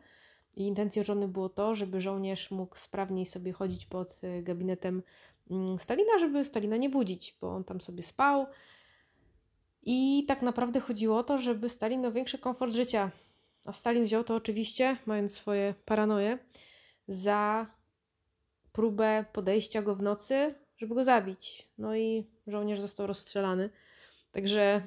I 0.56 0.66
intencją 0.66 1.02
żony 1.02 1.28
było 1.28 1.48
to, 1.48 1.74
żeby 1.74 2.00
żołnierz 2.00 2.50
mógł 2.50 2.76
sprawniej 2.76 3.26
sobie 3.26 3.52
chodzić 3.52 3.86
pod 3.86 4.20
e, 4.22 4.42
gabinetem 4.42 5.02
mm, 5.50 5.78
Stalina, 5.78 6.18
żeby 6.18 6.44
Stalina 6.44 6.76
nie 6.76 6.90
budzić, 6.90 7.36
bo 7.40 7.54
on 7.54 7.64
tam 7.64 7.80
sobie 7.80 8.02
spał. 8.02 8.46
I 9.82 10.24
tak 10.28 10.42
naprawdę 10.42 10.80
chodziło 10.80 11.18
o 11.18 11.22
to, 11.22 11.38
żeby 11.38 11.68
Stalin 11.68 12.00
miał 12.00 12.12
większy 12.12 12.38
komfort 12.38 12.72
życia, 12.72 13.10
a 13.66 13.72
Stalin 13.72 14.04
wziął 14.04 14.24
to 14.24 14.34
oczywiście, 14.34 14.96
mając 15.06 15.34
swoje 15.34 15.74
paranoje, 15.84 16.38
za 17.08 17.66
próbę 18.72 19.24
podejścia 19.32 19.82
go 19.82 19.94
w 19.94 20.02
nocy, 20.02 20.54
żeby 20.78 20.94
go 20.94 21.04
zabić. 21.04 21.68
No 21.78 21.96
i 21.96 22.26
żołnierz 22.46 22.80
został 22.80 23.06
rozstrzelany. 23.06 23.70
Także 24.32 24.82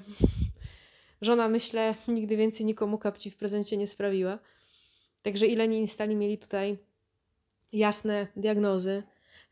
żona, 1.22 1.50
myślę, 1.50 1.96
nigdy 2.08 2.38
więcej 2.38 2.66
nikomu 2.66 2.98
kapci 2.98 3.32
w 3.32 3.38
prezencie 3.38 3.78
nie 3.78 3.88
sprawiła. 3.88 4.40
Także 5.22 5.48
i 5.48 5.56
Lenin 5.56 5.84
i 5.84 5.88
Stalin 5.88 6.20
mieli 6.20 6.38
tutaj 6.38 6.78
jasne 7.74 8.28
diagnozy. 8.36 9.04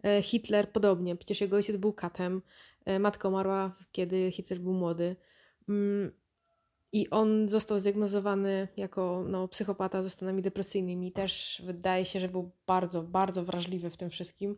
E, 0.03 0.21
Hitler 0.21 0.71
podobnie, 0.71 1.15
przecież 1.15 1.41
jego 1.41 1.57
ojciec 1.57 1.75
był 1.77 1.93
katem, 1.93 2.41
e, 2.85 2.99
matka 2.99 3.27
umarła, 3.27 3.75
kiedy 3.91 4.31
Hitler 4.31 4.59
był 4.59 4.73
młody. 4.73 5.15
Mm, 5.69 6.11
i 6.91 7.09
on 7.09 7.49
został 7.49 7.79
zdiagnozowany 7.79 8.67
jako 8.77 9.23
no, 9.27 9.47
psychopata 9.47 10.03
ze 10.03 10.09
stanami 10.09 10.41
depresyjnymi. 10.41 11.11
Też 11.11 11.61
wydaje 11.65 12.05
się, 12.05 12.19
że 12.19 12.29
był 12.29 12.51
bardzo, 12.67 13.03
bardzo 13.03 13.43
wrażliwy 13.43 13.89
w 13.89 13.97
tym 13.97 14.09
wszystkim, 14.09 14.57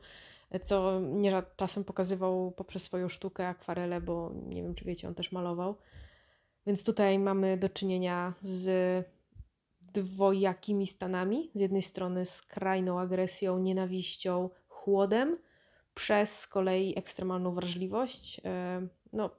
co 0.61 1.01
nieraz 1.01 1.43
czasem 1.55 1.83
pokazywał 1.83 2.51
poprzez 2.51 2.83
swoją 2.83 3.09
sztukę, 3.09 3.47
akwarele, 3.47 4.01
bo 4.01 4.31
nie 4.47 4.63
wiem, 4.63 4.75
czy 4.75 4.85
wiecie, 4.85 5.07
on 5.07 5.15
też 5.15 5.31
malował. 5.31 5.75
Więc 6.67 6.83
tutaj 6.83 7.19
mamy 7.19 7.57
do 7.57 7.69
czynienia 7.69 8.33
z 8.41 8.69
dwojakimi 9.81 10.87
stanami. 10.87 11.51
Z 11.53 11.59
jednej 11.59 11.81
strony 11.81 12.25
skrajną 12.25 12.99
agresją, 12.99 13.59
nienawiścią, 13.59 14.49
chłodem, 14.67 15.37
przez 15.95 16.39
z 16.39 16.47
kolei 16.47 16.97
ekstremalną 16.97 17.51
wrażliwość. 17.51 18.41
E, 18.45 18.87
no, 19.13 19.29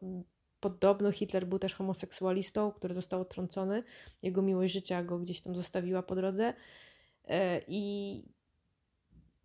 Podobno 0.65 1.13
Hitler 1.13 1.47
był 1.47 1.59
też 1.59 1.75
homoseksualistą, 1.75 2.73
który 2.73 2.95
został 2.95 3.21
odtrącony. 3.21 3.83
Jego 4.23 4.43
miłość 4.43 4.73
życia 4.73 5.03
go 5.03 5.19
gdzieś 5.19 5.41
tam 5.41 5.57
zostawiła 5.57 6.03
po 6.03 6.15
drodze. 6.15 6.55
E, 7.29 7.61
I 7.69 8.25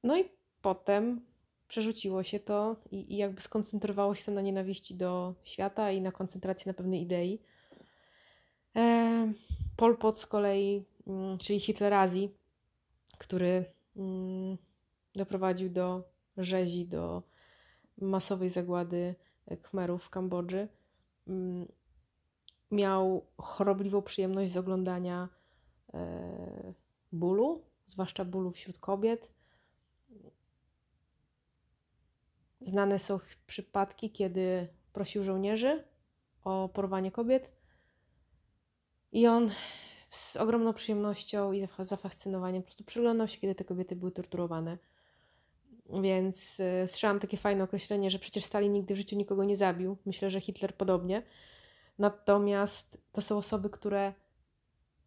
no 0.04 0.18
i 0.18 0.30
potem 0.62 1.22
przerzuciło 1.68 2.24
się 2.24 2.40
to 2.40 2.76
i, 2.92 3.14
i 3.14 3.18
jakby 3.18 3.42
skoncentrowało 3.42 4.16
się 4.16 4.26
to 4.26 4.32
na 4.32 4.42
nienawiści 4.42 4.96
do 4.96 5.36
świata 5.44 5.92
i 5.92 6.02
na 6.02 6.12
koncentracji 6.12 6.70
na 6.70 6.74
pewnej 6.74 7.02
idei. 7.02 7.42
E, 8.76 9.34
Pol 9.76 9.98
Pot 9.98 10.20
z 10.20 10.26
kolei, 10.26 10.86
mm, 11.08 11.38
czyli 11.38 11.60
Hitlerazji, 11.60 12.36
który 13.18 13.66
mm, 13.96 14.58
doprowadził 15.16 15.70
do 15.70 16.04
rzezi, 16.38 16.86
do 16.88 17.24
masowej 17.98 18.50
zagłady 18.50 19.16
Khmerów 19.64 20.04
w 20.04 20.10
Kambodży. 20.10 20.68
Mm, 21.30 21.68
miał 22.72 23.26
chorobliwą 23.38 24.02
przyjemność 24.02 24.52
z 24.52 24.58
oglądania 24.58 25.30
e, 25.94 26.74
bólu, 27.12 27.66
zwłaszcza 27.86 28.26
bólu 28.26 28.52
wśród 28.52 28.78
kobiet. 28.78 29.32
Znane 32.62 33.00
są 33.00 33.20
przypadki, 33.48 34.12
kiedy 34.12 34.68
prosił 34.94 35.24
żołnierzy 35.24 35.84
o 36.44 36.70
porwanie 36.70 37.12
kobiet 37.12 37.52
i 39.12 39.28
on 39.28 39.50
z 40.10 40.36
ogromną 40.36 40.74
przyjemnością 40.74 41.52
i 41.52 41.68
zafascynowaniem 41.80 42.62
po 42.62 42.66
prostu 42.66 42.84
przyglądał 42.84 43.28
się, 43.28 43.38
kiedy 43.38 43.56
te 43.56 43.64
kobiety 43.64 43.96
były 43.96 44.12
torturowane. 44.12 44.78
Więc 46.02 46.60
y, 46.60 46.88
słyszałam 46.88 47.20
takie 47.20 47.38
fajne 47.38 47.64
określenie, 47.64 48.10
że 48.10 48.20
przecież 48.20 48.44
Stalin 48.46 48.72
nigdy 48.72 48.94
w 48.94 48.98
życiu 48.98 49.16
nikogo 49.16 49.44
nie 49.44 49.56
zabił. 49.56 49.98
Myślę, 50.06 50.32
że 50.32 50.42
Hitler 50.42 50.76
podobnie. 50.76 51.24
Natomiast 52.00 52.98
to 53.12 53.22
są 53.22 53.38
osoby, 53.38 53.70
które 53.70 54.14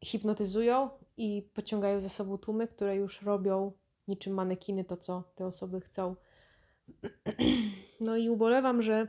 hipnotyzują 0.05 0.91
i 1.16 1.51
pociągają 1.55 2.01
za 2.01 2.09
sobą 2.09 2.39
tłumy, 2.39 2.68
które 2.68 2.97
już 2.97 3.22
robią 3.22 3.72
niczym 4.09 4.35
manekiny 4.35 4.85
to, 4.85 4.97
co 4.97 5.24
te 5.35 5.47
osoby 5.47 5.80
chcą. 5.80 6.16
No 8.01 8.16
i 8.16 8.28
ubolewam, 8.28 8.83
że 8.83 9.09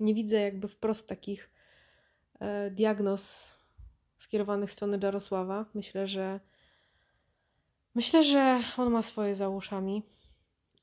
nie 0.00 0.14
widzę 0.14 0.40
jakby 0.40 0.68
wprost 0.68 1.08
takich 1.08 1.50
e, 2.40 2.70
diagnoz 2.70 3.54
skierowanych 4.16 4.70
w 4.70 4.72
stronę 4.72 4.98
Jarosława. 5.02 5.66
Myślę, 5.74 6.06
że 6.06 6.40
myślę, 7.94 8.24
że 8.24 8.62
on 8.76 8.90
ma 8.90 9.02
swoje 9.02 9.34
za 9.34 9.48
uszami 9.48 10.02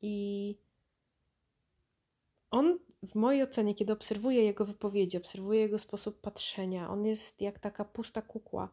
i 0.02 0.56
on 2.52 2.80
w 3.04 3.16
mojej 3.16 3.44
ocenie, 3.44 3.76
kiedy 3.76 3.94
obserwuję 3.94 4.44
jego 4.44 4.66
wypowiedzi, 4.66 5.18
obserwuję 5.18 5.60
jego 5.60 5.80
sposób 5.80 6.22
patrzenia, 6.22 6.90
on 6.90 7.06
jest 7.06 7.42
jak 7.42 7.60
taka 7.60 7.86
pusta 7.86 8.22
kukła. 8.22 8.70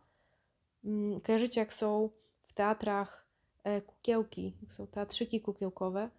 Mm, 0.85 1.20
kojarzycie, 1.20 1.61
jak 1.61 1.72
są 1.72 2.11
w 2.43 2.53
teatrach 2.53 3.26
e, 3.64 3.80
kukiełki, 3.82 4.57
jak 4.62 4.72
są 4.72 4.87
teatrzyki 4.87 5.41
kukiełkowe, 5.41 6.11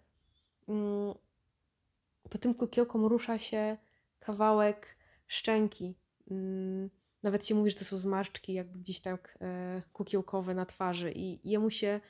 mm, 0.68 1.14
to 2.30 2.38
tym 2.38 2.54
kukiełkom 2.54 3.06
rusza 3.06 3.38
się 3.38 3.76
kawałek 4.20 4.96
szczęki. 5.26 5.94
Nawet 7.26 7.46
się 7.46 7.54
mówi, 7.54 7.70
że 7.70 7.76
to 7.76 7.84
są 7.84 7.96
zmarszczki, 7.96 8.52
jakby 8.52 8.78
gdzieś 8.78 9.00
tak 9.00 9.38
e, 9.40 9.82
kukiełkowe 9.92 10.54
na 10.54 10.66
twarzy, 10.66 11.12
i 11.12 11.50
jemu 11.50 11.70
się 11.70 12.00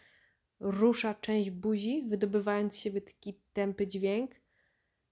rusza 0.61 1.15
część 1.15 1.51
buzi, 1.51 2.05
wydobywając 2.09 2.75
z 2.75 2.77
siebie 2.77 3.01
taki 3.01 3.41
tępy 3.53 3.87
dźwięk. 3.87 4.35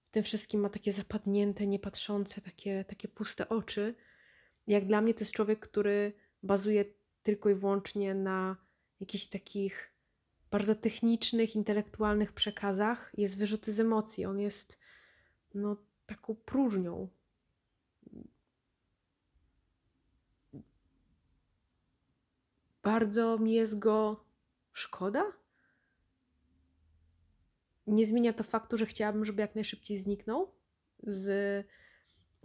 W 0.07 0.11
tym 0.11 0.23
wszystkim 0.23 0.61
ma 0.61 0.69
takie 0.69 0.93
zapadnięte, 0.93 1.67
niepatrzące, 1.67 2.41
takie, 2.41 2.85
takie 2.85 3.07
puste 3.07 3.49
oczy. 3.49 3.95
Jak 4.67 4.85
dla 4.85 5.01
mnie 5.01 5.13
to 5.13 5.19
jest 5.19 5.31
człowiek, 5.31 5.59
który 5.59 6.13
bazuje 6.43 6.85
tylko 7.23 7.49
i 7.49 7.55
wyłącznie 7.55 8.13
na 8.13 8.57
jakichś 8.99 9.25
takich 9.25 9.93
bardzo 10.51 10.75
technicznych, 10.75 11.55
intelektualnych 11.55 12.33
przekazach. 12.33 13.11
Jest 13.17 13.37
wyrzuty 13.37 13.73
z 13.73 13.79
emocji. 13.79 14.25
On 14.25 14.39
jest 14.39 14.79
no, 15.53 15.77
taką 16.05 16.35
próżnią. 16.35 17.09
Bardzo 22.85 23.37
mi 23.37 23.53
jest 23.53 23.79
go 23.79 24.25
szkoda. 24.71 25.23
Nie 27.87 28.05
zmienia 28.05 28.33
to 28.33 28.43
faktu, 28.43 28.77
że 28.77 28.85
chciałabym, 28.85 29.25
żeby 29.25 29.41
jak 29.41 29.55
najszybciej 29.55 29.97
zniknął 29.97 30.51
z, 31.03 31.25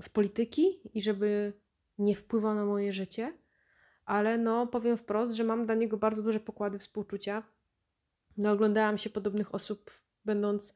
z 0.00 0.08
polityki 0.08 0.80
i 0.94 1.02
żeby 1.02 1.52
nie 1.98 2.16
wpływał 2.16 2.54
na 2.54 2.64
moje 2.64 2.92
życie, 2.92 3.38
ale 4.04 4.38
no 4.38 4.66
powiem 4.66 4.96
wprost, 4.96 5.32
że 5.32 5.44
mam 5.44 5.66
dla 5.66 5.74
niego 5.74 5.96
bardzo 5.96 6.22
duże 6.22 6.40
pokłady 6.40 6.78
współczucia. 6.78 7.42
No, 8.36 8.50
oglądałam 8.50 8.98
się 8.98 9.10
podobnych 9.10 9.54
osób, 9.54 9.90
będąc, 10.24 10.74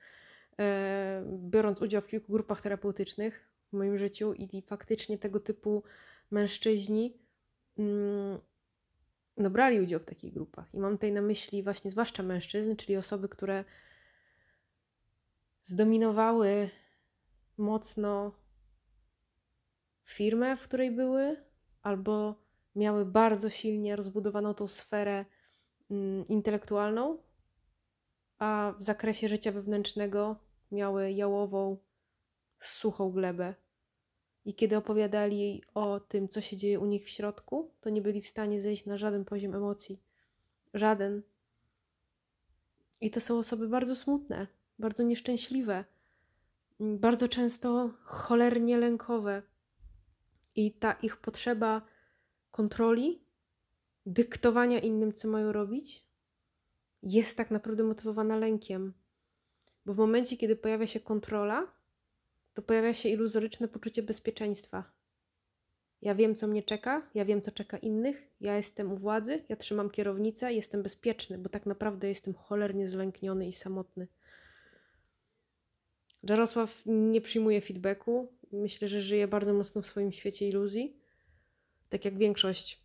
e, 0.60 1.24
biorąc 1.26 1.82
udział 1.82 2.02
w 2.02 2.08
kilku 2.08 2.32
grupach 2.32 2.62
terapeutycznych 2.62 3.50
w 3.72 3.76
moim 3.76 3.98
życiu 3.98 4.32
i, 4.34 4.56
i 4.56 4.62
faktycznie 4.62 5.18
tego 5.18 5.40
typu 5.40 5.82
mężczyźni 6.30 7.18
mm, 7.78 8.38
no, 9.36 9.50
brali 9.50 9.80
udział 9.80 10.00
w 10.00 10.04
takich 10.04 10.32
grupach. 10.34 10.74
I 10.74 10.78
mam 10.78 10.92
tutaj 10.92 11.12
na 11.12 11.22
myśli 11.22 11.62
właśnie 11.62 11.90
zwłaszcza 11.90 12.22
mężczyzn, 12.22 12.76
czyli 12.76 12.96
osoby, 12.96 13.28
które 13.28 13.64
zdominowały 15.62 16.70
mocno 17.56 18.32
firmę, 20.04 20.56
w 20.56 20.62
której 20.62 20.90
były, 20.90 21.44
albo 21.82 22.44
miały 22.76 23.06
bardzo 23.06 23.50
silnie 23.50 23.96
rozbudowaną 23.96 24.54
tą 24.54 24.68
sferę 24.68 25.24
mm, 25.90 26.24
intelektualną, 26.26 27.18
a 28.38 28.74
w 28.78 28.82
zakresie 28.82 29.28
życia 29.28 29.52
wewnętrznego 29.52 30.36
miały 30.72 31.12
jałową, 31.12 31.78
suchą 32.58 33.10
glebę 33.10 33.54
i 34.44 34.54
kiedy 34.54 34.76
opowiadali 34.76 35.62
o 35.74 36.00
tym, 36.00 36.28
co 36.28 36.40
się 36.40 36.56
dzieje 36.56 36.80
u 36.80 36.86
nich 36.86 37.04
w 37.04 37.08
środku, 37.08 37.70
to 37.80 37.90
nie 37.90 38.02
byli 38.02 38.22
w 38.22 38.28
stanie 38.28 38.60
zejść 38.60 38.86
na 38.86 38.96
żaden 38.96 39.24
poziom 39.24 39.54
emocji. 39.54 40.02
Żaden. 40.74 41.22
I 43.00 43.10
to 43.10 43.20
są 43.20 43.38
osoby 43.38 43.68
bardzo 43.68 43.96
smutne, 43.96 44.46
bardzo 44.78 45.02
nieszczęśliwe, 45.02 45.84
bardzo 46.80 47.28
często 47.28 47.90
cholernie 48.02 48.78
lękowe. 48.78 49.42
I 50.56 50.72
ta 50.72 50.92
ich 50.92 51.16
potrzeba 51.16 51.82
kontroli, 52.50 53.22
dyktowania 54.06 54.78
innym, 54.78 55.12
co 55.12 55.28
mają 55.28 55.52
robić, 55.52 56.04
jest 57.02 57.36
tak 57.36 57.50
naprawdę 57.50 57.84
motywowana 57.84 58.36
lękiem. 58.36 58.92
Bo 59.86 59.92
w 59.92 59.96
momencie, 59.96 60.36
kiedy 60.36 60.56
pojawia 60.56 60.86
się 60.86 61.00
kontrola, 61.00 61.72
to 62.54 62.62
pojawia 62.62 62.94
się 62.94 63.08
iluzoryczne 63.08 63.68
poczucie 63.68 64.02
bezpieczeństwa. 64.02 64.92
Ja 66.02 66.14
wiem, 66.14 66.34
co 66.34 66.46
mnie 66.46 66.62
czeka, 66.62 67.10
ja 67.14 67.24
wiem, 67.24 67.40
co 67.40 67.50
czeka 67.50 67.78
innych, 67.78 68.30
ja 68.40 68.56
jestem 68.56 68.92
u 68.92 68.96
władzy, 68.96 69.44
ja 69.48 69.56
trzymam 69.56 69.90
kierownicę, 69.90 70.52
jestem 70.52 70.82
bezpieczny, 70.82 71.38
bo 71.38 71.48
tak 71.48 71.66
naprawdę 71.66 72.08
jestem 72.08 72.34
cholernie 72.34 72.86
zlękniony 72.86 73.46
i 73.46 73.52
samotny. 73.52 74.08
Jarosław 76.28 76.82
nie 76.86 77.20
przyjmuje 77.20 77.60
feedbacku. 77.60 78.32
Myślę, 78.52 78.88
że 78.88 79.02
żyje 79.02 79.28
bardzo 79.28 79.54
mocno 79.54 79.82
w 79.82 79.86
swoim 79.86 80.12
świecie 80.12 80.48
iluzji, 80.48 80.96
tak 81.88 82.04
jak 82.04 82.18
większość 82.18 82.84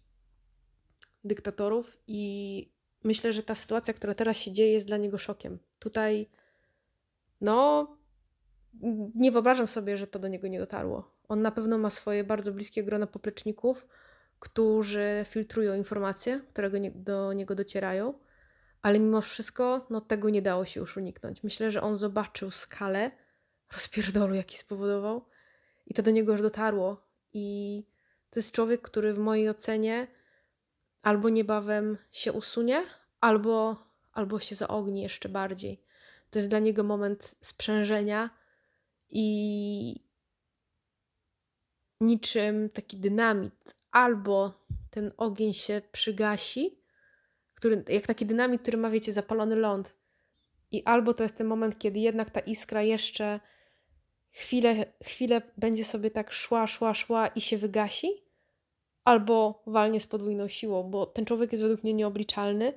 dyktatorów, 1.24 1.97
i 2.07 2.72
myślę, 3.03 3.34
że 3.34 3.43
ta 3.43 3.55
sytuacja, 3.55 3.93
która 3.93 4.13
teraz 4.13 4.38
się 4.38 4.51
dzieje, 4.51 4.72
jest 4.72 4.88
dla 4.88 4.97
niego 4.97 5.17
szokiem. 5.17 5.59
Tutaj, 5.80 6.30
no, 7.41 7.88
nie 9.15 9.32
wyobrażam 9.32 9.67
sobie, 9.67 9.97
że 9.97 10.07
to 10.07 10.20
do 10.20 10.28
niego 10.28 10.47
nie 10.47 10.59
dotarło. 10.59 11.11
On 11.28 11.41
na 11.41 11.51
pewno 11.51 11.78
ma 11.78 11.89
swoje 11.89 12.24
bardzo 12.24 12.51
bliskie 12.51 12.84
grono 12.84 13.07
popleczników, 13.07 13.88
którzy 14.39 15.26
filtrują 15.26 15.76
informacje, 15.76 16.41
które 16.49 16.70
do 16.95 17.34
niego 17.34 17.55
docierają, 17.55 18.13
ale 18.82 18.99
mimo 18.99 19.22
wszystko 19.22 19.86
no, 19.89 20.01
tego 20.01 20.30
nie 20.30 20.41
dało 20.41 20.65
się 20.65 20.80
już 20.80 20.97
uniknąć. 20.97 21.43
Myślę, 21.43 21.72
że 21.72 21.82
on 21.82 21.95
zobaczył 21.95 22.51
skalę 22.51 23.11
rozpierdolu, 23.74 24.36
jaki 24.36 24.57
spowodował 24.57 25.26
i 25.86 25.93
to 25.93 26.01
do 26.01 26.11
niego 26.11 26.32
już 26.32 26.41
dotarło. 26.41 27.07
I 27.34 27.86
to 28.30 28.39
jest 28.39 28.51
człowiek, 28.51 28.82
który 28.82 29.13
w 29.13 29.20
mojej 29.20 29.49
ocenie 29.49 30.07
albo 31.01 31.30
niebawem 31.30 31.97
się 32.11 32.34
usunie, 32.34 32.84
albo, 33.22 33.84
albo 34.13 34.39
się 34.39 34.55
zaogni 34.55 35.01
jeszcze 35.01 35.30
bardziej. 35.30 35.84
To 36.30 36.39
jest 36.39 36.49
dla 36.49 36.59
niego 36.59 36.84
moment 36.84 37.36
sprzężenia, 37.41 38.30
i 39.10 39.95
niczym 42.01 42.70
taki 42.70 42.97
dynamit, 42.97 43.76
albo 43.91 44.53
ten 44.89 45.12
ogień 45.18 45.53
się 45.53 45.82
przygasi, 45.91 46.80
który, 47.55 47.84
jak 47.89 48.07
taki 48.07 48.26
dynamit, 48.26 48.62
który 48.62 48.78
ma, 48.78 48.89
wiecie, 48.89 49.14
zapalony 49.14 49.55
ląd. 49.55 49.95
I 50.72 50.84
albo 50.84 51.14
to 51.14 51.24
jest 51.24 51.36
ten 51.36 51.47
moment, 51.47 51.80
kiedy 51.80 51.99
jednak 51.99 52.30
ta 52.30 52.39
iskra 52.39 52.84
jeszcze 52.84 53.39
chwilę, 54.32 54.86
chwilę 55.03 55.41
będzie 55.57 55.86
sobie 55.86 56.12
tak 56.12 56.34
szła, 56.34 56.68
szła, 56.68 56.93
szła 56.93 57.28
i 57.28 57.41
się 57.41 57.57
wygasi, 57.57 58.10
albo 59.03 59.64
walnie 59.68 59.99
z 59.99 60.07
podwójną 60.07 60.47
siłą, 60.47 60.84
bo 60.84 61.05
ten 61.05 61.26
człowiek 61.26 61.51
jest 61.51 61.62
według 61.62 61.84
mnie 61.84 61.93
nieobliczalny. 61.93 62.74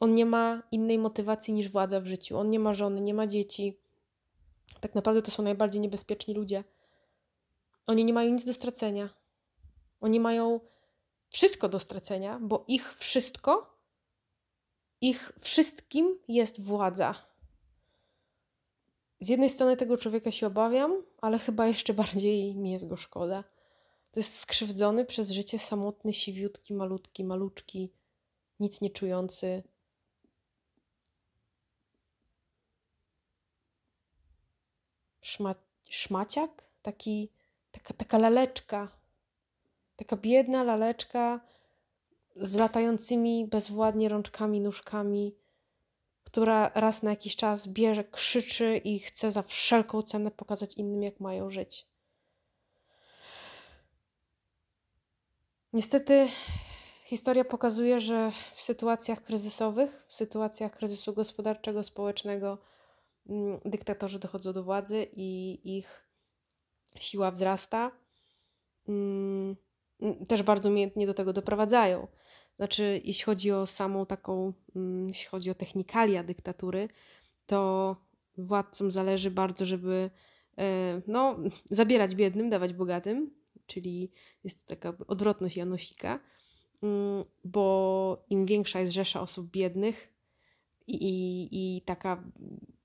On 0.00 0.14
nie 0.14 0.26
ma 0.26 0.62
innej 0.72 0.98
motywacji 0.98 1.54
niż 1.54 1.68
władza 1.68 2.00
w 2.00 2.06
życiu. 2.06 2.38
On 2.38 2.50
nie 2.50 2.58
ma 2.58 2.72
żony, 2.72 3.00
nie 3.00 3.14
ma 3.14 3.26
dzieci 3.26 3.80
tak 4.80 4.94
naprawdę 4.94 5.22
to 5.22 5.30
są 5.30 5.42
najbardziej 5.42 5.80
niebezpieczni 5.80 6.34
ludzie. 6.34 6.64
Oni 7.86 8.04
nie 8.04 8.12
mają 8.12 8.30
nic 8.30 8.44
do 8.44 8.52
stracenia. 8.52 9.08
Oni 10.00 10.20
mają 10.20 10.60
wszystko 11.28 11.68
do 11.68 11.78
stracenia, 11.78 12.38
bo 12.42 12.64
ich 12.68 12.94
wszystko, 12.94 13.78
ich 15.00 15.32
wszystkim 15.40 16.18
jest 16.28 16.60
władza. 16.60 17.14
Z 19.20 19.28
jednej 19.28 19.50
strony 19.50 19.76
tego 19.76 19.96
człowieka 19.96 20.32
się 20.32 20.46
obawiam, 20.46 21.02
ale 21.20 21.38
chyba 21.38 21.66
jeszcze 21.66 21.94
bardziej 21.94 22.56
mi 22.56 22.70
jest 22.70 22.88
go 22.88 22.96
szkoda. 22.96 23.44
To 24.12 24.20
jest 24.20 24.38
skrzywdzony 24.38 25.04
przez 25.04 25.30
życie 25.30 25.58
samotny, 25.58 26.12
siwiutki, 26.12 26.74
malutki, 26.74 27.24
maluczki, 27.24 27.92
nic 28.60 28.80
nie 28.80 28.90
czujący. 28.90 29.62
Szma, 35.20 35.54
szmaciak? 35.88 36.64
Taki, 36.82 37.30
taka, 37.70 37.94
taka 37.94 38.18
laleczka. 38.18 38.88
Taka 39.96 40.16
biedna 40.16 40.62
laleczka 40.62 41.40
z 42.36 42.54
latającymi 42.54 43.46
bezwładnie 43.46 44.08
rączkami, 44.08 44.60
nóżkami, 44.60 45.34
która 46.24 46.70
raz 46.74 47.02
na 47.02 47.10
jakiś 47.10 47.36
czas 47.36 47.68
bierze, 47.68 48.04
krzyczy 48.04 48.76
i 48.76 48.98
chce 48.98 49.32
za 49.32 49.42
wszelką 49.42 50.02
cenę 50.02 50.30
pokazać 50.30 50.74
innym, 50.74 51.02
jak 51.02 51.20
mają 51.20 51.50
żyć. 51.50 51.86
Niestety 55.72 56.28
historia 57.04 57.44
pokazuje, 57.44 58.00
że 58.00 58.32
w 58.52 58.60
sytuacjach 58.60 59.22
kryzysowych, 59.22 60.04
w 60.06 60.12
sytuacjach 60.12 60.72
kryzysu 60.72 61.12
gospodarczego, 61.12 61.82
społecznego, 61.82 62.58
dyktatorzy 63.64 64.18
dochodzą 64.18 64.52
do 64.52 64.64
władzy 64.64 65.06
i 65.12 65.60
ich 65.78 66.08
siła 66.98 67.30
wzrasta. 67.30 67.90
Mm, 68.88 69.56
też 70.28 70.42
bardzo 70.42 70.68
umiejętnie 70.68 71.06
do 71.06 71.14
tego 71.14 71.32
doprowadzają. 71.32 72.06
Znaczy, 72.56 73.00
jeśli 73.04 73.24
chodzi 73.24 73.52
o 73.52 73.66
samą 73.66 74.06
taką, 74.06 74.52
mm, 74.76 75.08
jeśli 75.08 75.28
chodzi 75.28 75.50
o 75.50 75.54
technikalia 75.54 76.24
dyktatury, 76.24 76.88
to 77.46 77.96
władcom 78.38 78.90
zależy 78.90 79.30
bardzo, 79.30 79.64
żeby 79.64 80.10
e, 80.58 81.00
no, 81.06 81.36
zabierać 81.70 82.14
biednym, 82.14 82.50
dawać 82.50 82.74
bogatym, 82.74 83.34
czyli 83.66 84.12
jest 84.44 84.64
to 84.64 84.76
taka 84.76 85.04
odwrotność 85.06 85.56
Janosika, 85.56 86.20
mm, 86.82 87.24
bo 87.44 88.24
im 88.30 88.46
większa 88.46 88.80
jest 88.80 88.92
rzesza 88.92 89.20
osób 89.20 89.50
biednych 89.50 90.09
i, 90.90 91.48
i, 91.52 91.82
taka 91.82 92.22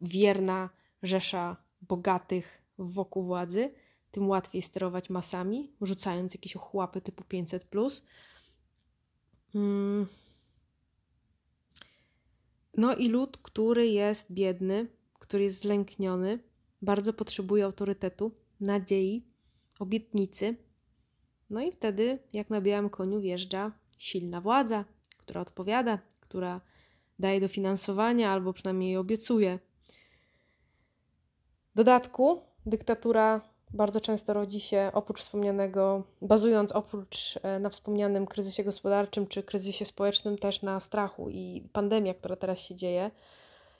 wierna 0.01 0.69
rzesza 1.03 1.57
bogatych 1.81 2.61
wokół 2.77 3.23
władzy, 3.23 3.73
tym 4.11 4.29
łatwiej 4.29 4.61
sterować 4.61 5.09
masami, 5.09 5.73
rzucając 5.81 6.33
jakieś 6.33 6.55
ochłapy 6.55 7.01
typu 7.01 7.23
500. 7.23 7.65
Plus. 7.65 8.05
Mm. 9.55 10.05
No 12.77 12.95
i 12.95 13.09
lud, 13.09 13.37
który 13.37 13.87
jest 13.87 14.31
biedny, 14.31 14.87
który 15.19 15.43
jest 15.43 15.61
zlękniony, 15.61 16.39
bardzo 16.81 17.13
potrzebuje 17.13 17.65
autorytetu, 17.65 18.31
nadziei, 18.59 19.27
obietnicy. 19.79 20.55
No 21.49 21.61
i 21.61 21.71
wtedy, 21.71 22.19
jak 22.33 22.49
na 22.49 22.61
białym 22.61 22.89
koniu, 22.89 23.21
wjeżdża 23.21 23.71
silna 23.97 24.41
władza, 24.41 24.85
która 25.17 25.41
odpowiada, 25.41 25.99
która 26.19 26.61
daje 27.19 27.41
dofinansowania 27.41 28.31
albo 28.31 28.53
przynajmniej 28.53 28.91
je 28.91 28.99
obiecuje. 28.99 29.59
W 31.73 31.77
dodatku 31.77 32.41
dyktatura 32.65 33.41
bardzo 33.73 34.01
często 34.01 34.33
rodzi 34.33 34.59
się 34.59 34.91
oprócz 34.93 35.19
wspomnianego, 35.19 36.03
bazując 36.21 36.71
oprócz 36.71 37.39
e, 37.43 37.59
na 37.59 37.69
wspomnianym 37.69 38.25
kryzysie 38.25 38.63
gospodarczym 38.63 39.27
czy 39.27 39.43
kryzysie 39.43 39.85
społecznym, 39.85 40.37
też 40.37 40.61
na 40.61 40.79
strachu. 40.79 41.29
I 41.29 41.69
pandemia, 41.73 42.13
która 42.13 42.35
teraz 42.35 42.59
się 42.59 42.75
dzieje, 42.75 43.11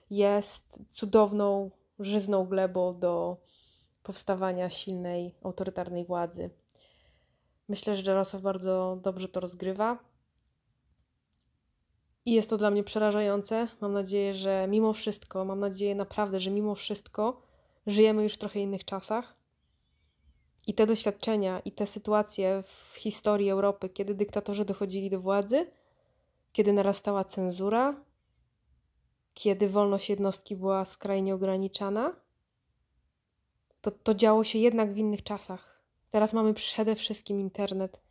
jest 0.10 0.80
cudowną, 0.90 1.72
żyzną 2.00 2.46
glebą 2.46 3.00
do 3.00 3.38
powstawania 4.04 4.70
silnej, 4.70 5.36
autorytarnej 5.44 6.06
władzy. 6.06 6.50
Myślę, 7.70 7.96
że 7.96 8.04
Jarosław 8.04 8.42
bardzo 8.42 9.00
dobrze 9.02 9.30
to 9.30 9.40
rozgrywa. 9.40 10.14
I 12.26 12.32
jest 12.32 12.49
to 12.49 12.57
dla 12.57 12.71
mnie 12.71 12.84
przerażające. 12.84 13.67
Mam 13.82 13.93
nadzieję, 13.93 14.34
że 14.34 14.67
mimo 14.69 14.93
wszystko, 14.93 15.45
mam 15.45 15.59
nadzieję 15.59 15.95
naprawdę, 15.95 16.39
że 16.39 16.51
mimo 16.51 16.76
wszystko 16.76 17.41
żyjemy 17.88 18.23
już 18.23 18.34
w 18.34 18.38
trochę 18.38 18.59
innych 18.59 18.86
czasach 18.86 19.36
i 20.67 20.73
te 20.73 20.86
doświadczenia 20.86 21.59
i 21.59 21.71
te 21.71 21.88
sytuacje 21.88 22.63
w 22.63 22.95
historii 22.97 23.49
Europy, 23.49 23.89
kiedy 23.89 24.15
dyktatorzy 24.15 24.65
dochodzili 24.65 25.09
do 25.09 25.19
władzy, 25.19 25.71
kiedy 26.51 26.73
narastała 26.73 27.23
cenzura, 27.23 28.03
kiedy 29.34 29.69
wolność 29.69 30.09
jednostki 30.09 30.55
była 30.55 30.86
skrajnie 30.86 31.36
ograniczana, 31.36 32.15
to, 33.82 33.91
to 33.91 34.13
działo 34.15 34.43
się 34.43 34.59
jednak 34.59 34.93
w 34.93 34.97
innych 34.97 35.23
czasach. 35.23 35.82
Teraz 36.09 36.34
mamy 36.34 36.53
przede 36.53 36.95
wszystkim 36.95 37.39
internet 37.39 38.01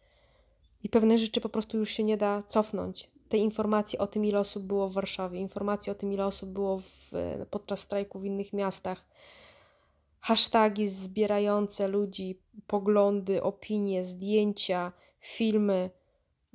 i 0.83 0.89
pewne 0.89 1.19
rzeczy 1.19 1.41
po 1.41 1.49
prostu 1.49 1.79
już 1.79 1.91
się 1.91 2.05
nie 2.05 2.17
da 2.17 2.43
cofnąć. 2.43 3.14
Te 3.29 3.37
informacje 3.37 3.99
o 3.99 4.07
tym, 4.07 4.25
ile 4.25 4.39
osób 4.39 4.63
było 4.63 4.89
w 4.89 4.93
Warszawie, 4.93 5.41
informacje 5.41 5.93
o 5.93 5.97
tym, 5.97 6.13
ile 6.13 6.27
osób 6.27 6.51
było 6.51 6.79
w, 6.79 7.13
podczas 7.51 7.81
strajku 7.81 8.19
w 8.19 8.25
innych 8.25 8.53
miastach, 8.53 9.07
hasztagi 10.21 10.89
zbierające 10.89 11.89
ludzi, 11.89 12.39
poglądy, 12.67 13.43
opinie, 13.43 14.05
zdjęcia, 14.05 14.93
filmy, 15.21 15.91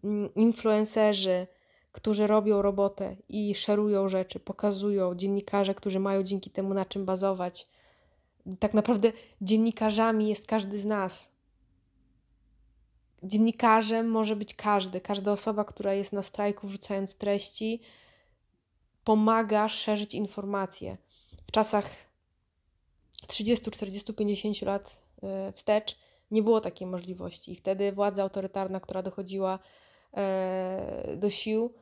mm, 0.03 0.33
influencerzy, 0.33 1.47
którzy 1.91 2.27
robią 2.27 2.61
robotę 2.61 3.15
i 3.29 3.55
szerują 3.55 4.09
rzeczy, 4.09 4.39
pokazują, 4.39 5.15
dziennikarze, 5.15 5.75
którzy 5.75 5.99
mają 5.99 6.23
dzięki 6.23 6.49
temu 6.49 6.73
na 6.73 6.85
czym 6.85 7.05
bazować. 7.05 7.67
Tak 8.59 8.73
naprawdę 8.73 9.11
dziennikarzami 9.41 10.29
jest 10.29 10.47
każdy 10.47 10.79
z 10.79 10.85
nas. 10.85 11.31
Dziennikarzem 13.23 14.11
może 14.11 14.35
być 14.35 14.53
każdy, 14.53 15.01
każda 15.01 15.31
osoba, 15.31 15.63
która 15.63 15.93
jest 15.93 16.13
na 16.13 16.21
strajku, 16.21 16.67
wrzucając 16.67 17.15
treści, 17.15 17.81
pomaga 19.03 19.69
szerzyć 19.69 20.13
informacje. 20.13 20.97
W 21.47 21.51
czasach 21.51 21.89
30, 23.27 23.71
40, 23.71 24.13
50 24.13 24.61
lat 24.61 25.01
e, 25.23 25.53
wstecz 25.53 25.97
nie 26.31 26.43
było 26.43 26.61
takiej 26.61 26.87
możliwości. 26.87 27.51
I 27.51 27.55
wtedy 27.55 27.91
władza 27.91 28.23
autorytarna, 28.23 28.79
która 28.79 29.01
dochodziła 29.01 29.59
e, 30.17 31.15
do 31.17 31.29
sił, 31.29 31.73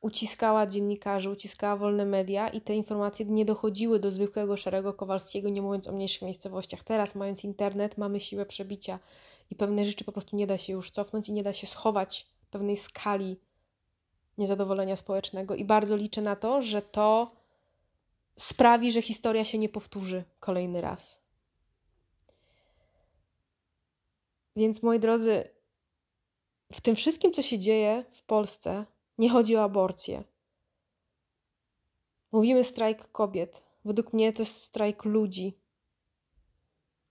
uciskała 0.00 0.66
dziennikarzy, 0.66 1.30
uciskała 1.30 1.76
wolne 1.76 2.04
media 2.04 2.48
i 2.48 2.60
te 2.60 2.74
informacje 2.74 3.26
nie 3.26 3.44
dochodziły 3.44 3.98
do 4.00 4.10
zwykłego 4.10 4.56
szarego 4.56 4.94
Kowalskiego, 4.94 5.48
nie 5.48 5.62
mówiąc 5.62 5.88
o 5.88 5.92
mniejszych 5.92 6.22
miejscowościach. 6.22 6.84
Teraz, 6.84 7.14
mając 7.14 7.44
internet, 7.44 7.98
mamy 7.98 8.20
siłę 8.20 8.46
przebicia 8.46 8.98
i 9.50 9.54
pewne 9.54 9.86
rzeczy 9.86 10.04
po 10.04 10.12
prostu 10.12 10.36
nie 10.36 10.46
da 10.46 10.58
się 10.58 10.72
już 10.72 10.90
cofnąć 10.90 11.28
i 11.28 11.32
nie 11.32 11.42
da 11.42 11.52
się 11.52 11.66
schować 11.66 12.26
pewnej 12.50 12.76
skali 12.76 13.40
niezadowolenia 14.38 14.96
społecznego. 14.96 15.54
I 15.54 15.64
bardzo 15.64 15.96
liczę 15.96 16.22
na 16.22 16.36
to, 16.36 16.62
że 16.62 16.82
to 16.82 17.36
sprawi, 18.36 18.92
że 18.92 19.02
historia 19.02 19.44
się 19.44 19.58
nie 19.58 19.68
powtórzy 19.68 20.24
kolejny 20.40 20.80
raz. 20.80 21.20
Więc 24.56 24.82
moi 24.82 24.98
drodzy, 24.98 25.48
w 26.72 26.80
tym 26.80 26.96
wszystkim, 26.96 27.32
co 27.32 27.42
się 27.42 27.58
dzieje 27.58 28.04
w 28.10 28.22
Polsce, 28.22 28.84
nie 29.18 29.30
chodzi 29.30 29.56
o 29.56 29.62
aborcję. 29.62 30.24
Mówimy 32.32 32.64
strajk 32.64 33.12
kobiet. 33.12 33.62
Według 33.84 34.12
mnie 34.12 34.32
to 34.32 34.42
jest 34.42 34.62
strajk 34.62 35.04
ludzi. 35.04 35.58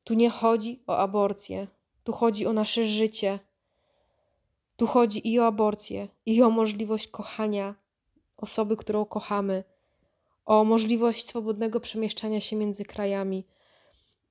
Tu 0.04 0.14
nie 0.14 0.30
chodzi 0.30 0.84
o 0.88 0.98
aborcję. 0.98 1.68
Tu 2.10 2.14
chodzi 2.14 2.46
o 2.48 2.54
nasze 2.54 2.86
życie. 2.86 3.40
Tu 4.78 4.88
chodzi 4.88 5.28
i 5.34 5.40
o 5.40 5.46
aborcję, 5.46 6.08
i 6.26 6.42
o 6.44 6.50
możliwość 6.50 7.08
kochania 7.08 7.76
osoby, 8.38 8.78
którą 8.78 9.06
kochamy. 9.06 9.64
O 10.46 10.64
możliwość 10.64 11.28
swobodnego 11.28 11.80
przemieszczania 11.80 12.42
się 12.42 12.56
między 12.56 12.86
krajami, 12.86 13.46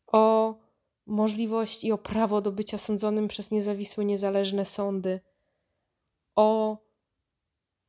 o 0.06 0.54
możliwość 1.06 1.84
i 1.84 1.92
o 1.92 1.98
prawo 1.98 2.40
do 2.40 2.52
bycia 2.52 2.78
sądzonym 2.78 3.28
przez 3.28 3.50
niezawisłe, 3.50 4.04
niezależne 4.04 4.64
sądy, 4.64 5.20
o 6.36 6.76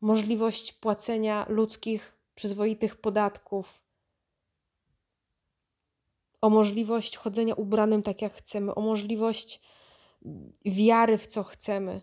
możliwość 0.01 0.73
płacenia 0.73 1.45
ludzkich, 1.49 2.15
przyzwoitych 2.35 2.95
podatków, 2.95 3.81
o 6.41 6.49
możliwość 6.49 7.17
chodzenia 7.17 7.55
ubranym 7.55 8.03
tak 8.03 8.21
jak 8.21 8.33
chcemy, 8.33 8.75
o 8.75 8.81
możliwość 8.81 9.61
wiary 10.65 11.17
w 11.17 11.28
co 11.28 11.43
chcemy. 11.43 12.01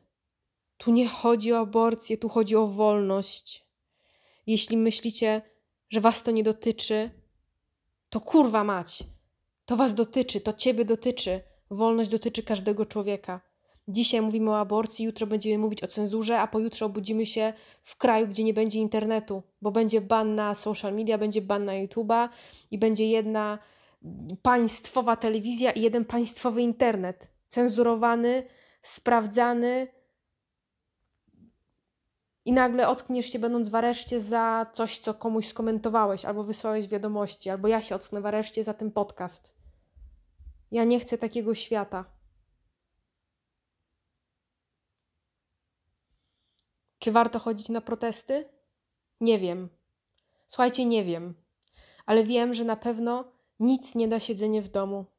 Tu 0.76 0.92
nie 0.92 1.08
chodzi 1.08 1.52
o 1.52 1.58
aborcję, 1.58 2.16
tu 2.16 2.28
chodzi 2.28 2.56
o 2.56 2.66
wolność. 2.66 3.66
Jeśli 4.46 4.76
myślicie, 4.76 5.42
że 5.90 6.00
was 6.00 6.22
to 6.22 6.30
nie 6.30 6.42
dotyczy, 6.42 7.10
to 8.10 8.20
kurwa 8.20 8.64
mać. 8.64 9.04
To 9.64 9.76
was 9.76 9.94
dotyczy, 9.94 10.40
to 10.40 10.52
ciebie 10.52 10.84
dotyczy. 10.84 11.40
Wolność 11.70 12.10
dotyczy 12.10 12.42
każdego 12.42 12.86
człowieka. 12.86 13.40
Dzisiaj 13.88 14.20
mówimy 14.20 14.50
o 14.50 14.58
aborcji, 14.58 15.04
jutro 15.04 15.26
będziemy 15.26 15.58
mówić 15.58 15.82
o 15.82 15.86
cenzurze, 15.86 16.40
a 16.40 16.46
pojutrze 16.46 16.86
obudzimy 16.86 17.26
się 17.26 17.52
w 17.82 17.96
kraju, 17.96 18.26
gdzie 18.26 18.44
nie 18.44 18.54
będzie 18.54 18.78
internetu, 18.78 19.42
bo 19.62 19.70
będzie 19.72 20.00
ban 20.00 20.34
na 20.34 20.54
social 20.54 20.94
media, 20.94 21.18
będzie 21.18 21.42
ban 21.42 21.64
na 21.64 21.72
YouTube'a 21.72 22.28
i 22.70 22.78
będzie 22.78 23.06
jedna 23.06 23.58
państwowa 24.42 25.16
telewizja 25.16 25.70
i 25.70 25.82
jeden 25.82 26.04
państwowy 26.04 26.62
internet. 26.62 27.35
Cenzurowany, 27.46 28.48
sprawdzany 28.82 29.88
i 32.44 32.52
nagle 32.52 32.88
ockniesz 32.88 33.26
się 33.26 33.38
będąc 33.38 33.68
w 33.68 33.74
areszcie 33.74 34.20
za 34.20 34.66
coś, 34.72 34.98
co 34.98 35.14
komuś 35.14 35.48
skomentowałeś 35.48 36.24
albo 36.24 36.44
wysłałeś 36.44 36.88
wiadomości, 36.88 37.50
albo 37.50 37.68
ja 37.68 37.82
się 37.82 37.94
ocknę 37.94 38.20
w 38.20 38.26
areszcie 38.26 38.64
za 38.64 38.74
ten 38.74 38.92
podcast. 38.92 39.52
Ja 40.70 40.84
nie 40.84 41.00
chcę 41.00 41.18
takiego 41.18 41.54
świata. 41.54 42.04
Czy 46.98 47.12
warto 47.12 47.38
chodzić 47.38 47.68
na 47.68 47.80
protesty? 47.80 48.48
Nie 49.20 49.38
wiem. 49.38 49.68
Słuchajcie, 50.46 50.84
nie 50.84 51.04
wiem. 51.04 51.34
Ale 52.06 52.24
wiem, 52.24 52.54
że 52.54 52.64
na 52.64 52.76
pewno 52.76 53.32
nic 53.60 53.94
nie 53.94 54.08
da 54.08 54.20
siedzenie 54.20 54.62
w 54.62 54.68
domu. 54.68 55.15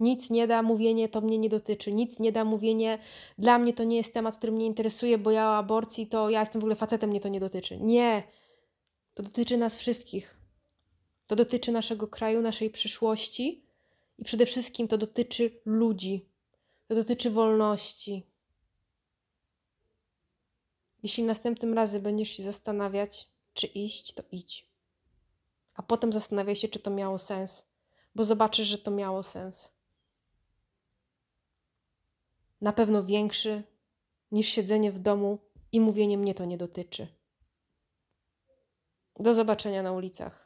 Nic 0.00 0.30
nie 0.30 0.46
da 0.46 0.62
mówienie, 0.62 1.08
to 1.08 1.20
mnie 1.20 1.38
nie 1.38 1.48
dotyczy. 1.48 1.92
Nic 1.92 2.18
nie 2.18 2.32
da 2.32 2.44
mówienie, 2.44 2.98
dla 3.38 3.58
mnie 3.58 3.72
to 3.72 3.84
nie 3.84 3.96
jest 3.96 4.14
temat, 4.14 4.36
który 4.36 4.52
mnie 4.52 4.66
interesuje, 4.66 5.18
bo 5.18 5.30
ja 5.30 5.50
o 5.50 5.56
aborcji 5.56 6.06
to 6.06 6.30
ja 6.30 6.40
jestem 6.40 6.60
w 6.60 6.64
ogóle 6.64 6.76
facetem, 6.76 7.10
mnie 7.10 7.20
to 7.20 7.28
nie 7.28 7.40
dotyczy. 7.40 7.78
Nie. 7.80 8.22
To 9.14 9.22
dotyczy 9.22 9.56
nas 9.56 9.76
wszystkich. 9.76 10.36
To 11.26 11.36
dotyczy 11.36 11.72
naszego 11.72 12.08
kraju, 12.08 12.40
naszej 12.40 12.70
przyszłości 12.70 13.64
i 14.18 14.24
przede 14.24 14.46
wszystkim 14.46 14.88
to 14.88 14.98
dotyczy 14.98 15.60
ludzi. 15.64 16.28
To 16.88 16.94
dotyczy 16.94 17.30
wolności. 17.30 18.26
Jeśli 21.02 21.24
następnym 21.24 21.74
razem 21.74 22.02
będziesz 22.02 22.28
się 22.28 22.42
zastanawiać, 22.42 23.28
czy 23.54 23.66
iść, 23.66 24.14
to 24.14 24.22
idź. 24.32 24.68
A 25.74 25.82
potem 25.82 26.12
zastanawiaj 26.12 26.56
się, 26.56 26.68
czy 26.68 26.78
to 26.78 26.90
miało 26.90 27.18
sens, 27.18 27.66
bo 28.14 28.24
zobaczysz, 28.24 28.66
że 28.66 28.78
to 28.78 28.90
miało 28.90 29.22
sens 29.22 29.73
na 32.64 32.72
pewno 32.72 33.02
większy 33.02 33.62
niż 34.30 34.48
siedzenie 34.48 34.92
w 34.92 34.98
domu 34.98 35.38
i 35.72 35.80
mówienie 35.80 36.18
mnie 36.18 36.34
to 36.34 36.44
nie 36.44 36.56
dotyczy. 36.56 37.06
Do 39.20 39.34
zobaczenia 39.34 39.82
na 39.82 39.92
ulicach. 39.92 40.43